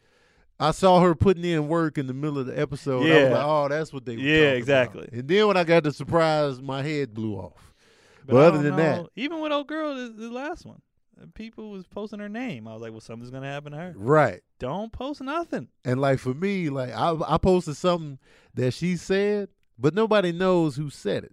I 0.61 0.73
saw 0.73 1.01
her 1.01 1.15
putting 1.15 1.45
in 1.45 1.69
work 1.69 1.97
in 1.99 2.07
the 2.07 2.13
middle 2.15 2.39
of 2.39 2.47
the 2.47 2.59
episode. 2.61 2.99
I 2.99 3.01
was 3.01 3.09
Yeah. 3.09 3.29
like, 3.31 3.45
oh, 3.47 3.69
that's 3.69 3.93
what 3.93 4.05
they 4.05 4.17
were 4.17 4.23
Yeah, 4.23 4.45
talking 4.45 4.59
exactly. 4.59 5.01
about. 5.05 5.13
And 5.15 5.29
then 5.29 5.47
when 5.47 5.57
I 5.57 5.65
got 5.65 5.83
the 5.85 5.93
surprise, 5.93 6.61
my 6.61 6.83
head 6.83 7.15
blew 7.15 7.35
off. 7.37 7.73
But 8.19 8.27
But 8.27 8.35
Well, 8.37 8.45
other 8.49 8.57
don't 8.69 8.77
than 8.77 8.77
that- 8.77 9.07
even 9.17 9.41
with 9.41 9.53
old 9.53 9.67
girl, 9.69 9.95
the, 9.95 10.09
the 10.11 10.31
last 10.31 10.67
one, 10.67 10.83
uh, 11.21 11.25
people 11.35 11.71
was 11.71 11.87
posting 11.87 12.19
her 12.21 12.29
name. 12.29 12.69
I 12.69 12.75
was 12.75 12.83
like, 12.83 12.91
well, 12.93 13.01
something's 13.01 13.31
gonna 13.31 13.51
happen 13.51 13.73
to 13.73 13.79
her. 13.79 13.95
Right. 13.97 14.43
Don't 14.59 14.93
post 14.93 15.23
nothing. 15.23 15.69
And 15.85 16.01
like 16.01 16.19
for 16.19 16.35
me, 16.35 16.69
like 16.69 16.93
I 16.93 17.17
I 17.27 17.39
posted 17.39 17.77
something 17.77 18.19
that 18.55 18.73
she 18.75 18.97
said, 18.97 19.49
but 19.79 19.95
nobody 19.95 20.31
knows 20.33 20.77
who 20.77 20.91
said 20.91 21.25
it. 21.25 21.33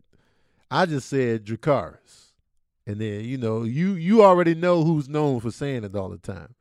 I 0.72 0.86
just 0.86 1.10
said 1.10 1.46
Dracarys. 1.46 2.32
And 2.86 3.02
then, 3.02 3.26
you 3.26 3.38
know, 3.38 3.64
you 3.64 3.94
you 3.96 4.24
already 4.24 4.56
know 4.56 4.86
who's 4.86 5.10
known 5.10 5.42
for 5.42 5.52
saying 5.52 5.84
it 5.84 5.94
all 5.96 6.08
the 6.10 6.18
time. 6.18 6.56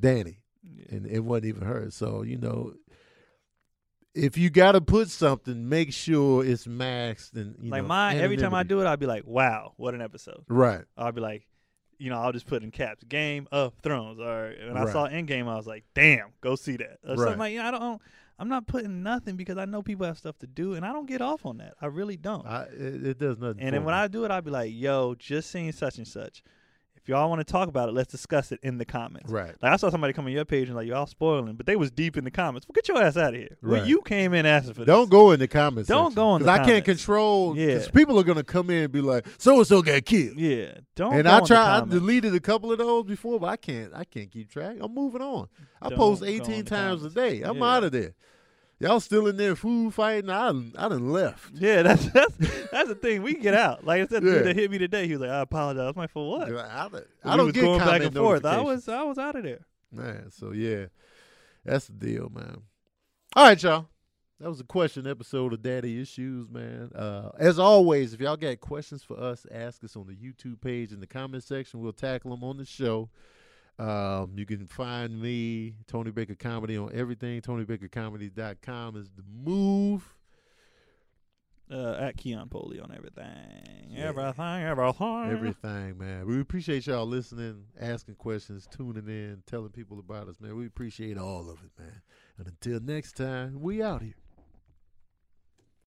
Dany. 0.00 0.36
And 0.90 1.06
it 1.06 1.20
wasn't 1.20 1.46
even 1.46 1.62
her. 1.62 1.90
So, 1.90 2.22
you 2.22 2.38
know, 2.38 2.74
if 4.14 4.38
you 4.38 4.48
gotta 4.50 4.80
put 4.80 5.10
something, 5.10 5.68
make 5.68 5.92
sure 5.92 6.44
it's 6.44 6.66
masked 6.66 7.34
and 7.34 7.54
you 7.60 7.70
like 7.70 7.82
know, 7.82 7.88
mine, 7.88 8.16
every 8.18 8.36
time 8.36 8.54
I 8.54 8.62
do 8.62 8.80
it, 8.80 8.86
I'll 8.86 8.96
be 8.96 9.06
like, 9.06 9.26
wow, 9.26 9.74
what 9.76 9.94
an 9.94 10.00
episode. 10.00 10.44
Right. 10.48 10.84
I'll 10.96 11.12
be 11.12 11.20
like, 11.20 11.46
you 11.98 12.10
know, 12.10 12.18
I'll 12.18 12.32
just 12.32 12.46
put 12.46 12.62
in 12.62 12.70
caps, 12.70 13.04
Game 13.04 13.46
of 13.52 13.74
Thrones. 13.82 14.18
Or 14.20 14.54
when 14.68 14.76
I 14.76 14.84
Right. 14.84 14.92
saw 14.92 15.06
Endgame, 15.08 15.48
I 15.48 15.56
was 15.56 15.66
like, 15.66 15.84
damn, 15.94 16.28
go 16.40 16.56
see 16.56 16.76
that. 16.78 16.98
Or 17.06 17.10
Right. 17.10 17.18
something 17.18 17.38
like, 17.38 17.52
you 17.52 17.58
know, 17.58 17.68
I 17.68 17.70
don't, 17.70 18.02
I'm 18.38 18.48
not 18.48 18.66
putting 18.66 19.02
nothing 19.02 19.36
because 19.36 19.56
I 19.56 19.64
know 19.64 19.82
people 19.82 20.04
have 20.06 20.18
stuff 20.18 20.38
to 20.40 20.46
do, 20.46 20.74
and 20.74 20.84
I 20.84 20.92
don't 20.92 21.06
get 21.06 21.22
off 21.22 21.46
on 21.46 21.56
that. 21.58 21.72
I 21.80 21.86
really 21.86 22.18
don't. 22.18 22.46
I, 22.46 22.64
it, 22.64 23.06
it 23.06 23.18
does 23.18 23.38
nothing. 23.38 23.60
and 23.60 23.74
then 23.74 23.84
when. 23.84 23.94
I 23.94 24.08
do 24.08 24.24
it, 24.26 24.30
I'll 24.30 24.42
be 24.42 24.50
like, 24.50 24.72
yo, 24.74 25.14
just 25.14 25.50
seeing 25.50 25.72
such 25.72 25.96
and 25.96 26.06
such. 26.06 26.42
If 27.06 27.10
y'all 27.10 27.28
want 27.30 27.38
to 27.38 27.44
talk 27.44 27.68
about 27.68 27.88
it, 27.88 27.92
let's 27.92 28.10
discuss 28.10 28.50
it 28.50 28.58
in 28.64 28.78
the 28.78 28.84
comments. 28.84 29.30
Right. 29.30 29.54
Like 29.62 29.72
I 29.72 29.76
saw 29.76 29.90
somebody 29.90 30.12
come 30.12 30.24
on 30.26 30.32
your 30.32 30.44
page 30.44 30.66
and 30.66 30.74
like 30.74 30.88
y'all 30.88 31.06
spoiling, 31.06 31.54
but 31.54 31.64
they 31.64 31.76
was 31.76 31.92
deep 31.92 32.16
in 32.16 32.24
the 32.24 32.32
comments. 32.32 32.66
Well, 32.66 32.72
get 32.74 32.88
your 32.88 33.00
ass 33.00 33.16
out 33.16 33.32
of 33.32 33.38
here. 33.38 33.56
Well, 33.62 33.86
you 33.86 34.02
came 34.02 34.34
in 34.34 34.44
asking 34.44 34.74
for 34.74 34.84
Don't 34.84 35.02
this. 35.02 35.10
go 35.10 35.30
in 35.30 35.38
the 35.38 35.46
comments. 35.46 35.88
Don't 35.88 36.06
section, 36.10 36.14
go 36.16 36.34
in 36.34 36.42
the 36.42 36.46
'cause 36.48 36.52
I 36.54 36.56
can't 36.64 36.84
comments. 36.84 37.04
control. 37.04 37.54
Because 37.54 37.84
Yeah. 37.86 37.90
people 37.92 38.18
are 38.18 38.24
gonna 38.24 38.42
come 38.42 38.70
in 38.70 38.82
and 38.82 38.92
be 38.92 39.00
like, 39.02 39.24
"So 39.38 39.56
and 39.58 39.66
so 39.68 39.82
got 39.82 40.04
killed." 40.04 40.36
Yeah, 40.36 40.78
don't. 40.96 41.12
and 41.14 41.22
go 41.22 41.30
I 41.30 41.36
in 41.36 41.42
the 41.42 41.46
try. 41.46 41.76
I 41.76 41.80
deleted 41.84 42.34
a 42.34 42.40
couple 42.40 42.72
of 42.72 42.78
those 42.78 43.04
before, 43.04 43.38
but 43.38 43.50
I 43.50 43.56
can't. 43.56 43.92
I 43.94 44.02
can't 44.02 44.28
keep 44.32 44.50
track. 44.50 44.74
I'm 44.80 44.92
moving 44.92 45.22
on. 45.22 45.46
I 45.80 45.90
Don't 45.90 45.98
post 45.98 46.24
18 46.24 46.64
the 46.64 46.70
times 46.70 47.04
a 47.04 47.10
day. 47.10 47.42
I'm 47.42 47.58
Yeah. 47.58 47.64
out 47.76 47.84
of 47.84 47.92
there. 47.92 48.14
Y'all 48.78 49.00
still 49.00 49.26
in 49.26 49.36
there 49.38 49.56
food 49.56 49.94
fighting? 49.94 50.28
I 50.28 50.46
done, 50.48 50.72
I 50.76 50.88
done 50.88 51.10
left. 51.10 51.50
Yeah, 51.54 51.82
that's 51.82 52.04
that's 52.12 52.36
that's 52.70 52.88
the 52.88 52.94
thing. 52.94 53.22
We 53.22 53.34
get 53.34 53.54
out. 53.54 53.84
Like 53.86 54.02
I 54.02 54.06
said, 54.06 54.22
Yeah. 54.22 54.32
dude 54.34 54.44
that 54.46 54.56
hit 54.56 54.70
me 54.70 54.78
today, 54.78 55.06
he 55.06 55.12
was 55.12 55.22
like, 55.22 55.30
"I 55.30 55.40
apologize." 55.40 55.92
I'm 55.94 56.00
like, 56.00 56.10
"For 56.10 56.28
what?" 56.30 56.52
I, 56.54 56.88
I, 57.24 57.32
I 57.32 57.36
don't 57.36 57.52
get 57.52 57.62
going 57.62 57.78
back 57.80 58.02
and 58.02 58.14
forth. 58.14 58.44
I 58.44 58.60
was 58.60 58.88
I 58.88 59.02
was 59.02 59.16
out 59.18 59.36
of 59.36 59.44
there. 59.44 59.64
Man, 59.90 60.30
so 60.30 60.52
yeah, 60.52 60.86
that's 61.64 61.86
the 61.86 61.94
deal, 61.94 62.30
man. 62.34 62.62
All 63.34 63.44
right, 63.46 63.62
y'all. 63.62 63.86
That 64.40 64.50
was 64.50 64.60
a 64.60 64.64
question 64.64 65.06
episode 65.06 65.54
of 65.54 65.62
Daddy 65.62 65.98
Issues, 65.98 66.46
man. 66.50 66.90
Uh, 66.94 67.30
as 67.38 67.58
always, 67.58 68.12
if 68.12 68.20
y'all 68.20 68.36
got 68.36 68.60
questions 68.60 69.02
for 69.02 69.18
us, 69.18 69.46
ask 69.50 69.82
us 69.82 69.96
on 69.96 70.06
the 70.06 70.14
YouTube 70.14 70.60
page 70.60 70.92
in 70.92 71.00
the 71.00 71.06
comment 71.06 71.42
section. 71.42 71.80
We'll 71.80 71.92
tackle 71.94 72.32
them 72.32 72.44
on 72.44 72.58
the 72.58 72.66
show. 72.66 73.08
Um, 73.78 74.32
you 74.36 74.46
can 74.46 74.66
find 74.66 75.20
me, 75.20 75.74
Tony 75.86 76.10
Baker 76.10 76.34
Comedy, 76.34 76.76
on 76.78 76.90
everything. 76.94 77.40
TonyBakerComedy.com 77.42 78.96
is 78.96 79.10
the 79.16 79.22
move. 79.44 80.14
Uh, 81.68 81.96
at 81.98 82.16
Keon 82.16 82.48
Polee 82.48 82.80
on 82.80 82.92
everything, 82.96 83.88
Yeah. 83.90 84.04
everything, 84.10 84.62
everything. 84.62 85.30
Everything, 85.32 85.98
man. 85.98 86.24
We 86.24 86.40
appreciate 86.40 86.86
y'all 86.86 87.06
listening, 87.06 87.64
asking 87.80 88.14
questions, 88.14 88.68
tuning 88.70 89.08
in, 89.08 89.42
telling 89.46 89.70
people 89.70 89.98
about 89.98 90.28
us, 90.28 90.40
man. 90.40 90.54
We 90.56 90.66
appreciate 90.66 91.18
all 91.18 91.50
of 91.50 91.58
it, 91.64 91.70
man. 91.76 92.02
And 92.38 92.46
until 92.46 92.78
next 92.78 93.16
time, 93.16 93.60
we 93.60 93.82
out 93.82 94.00
here. 94.02 94.14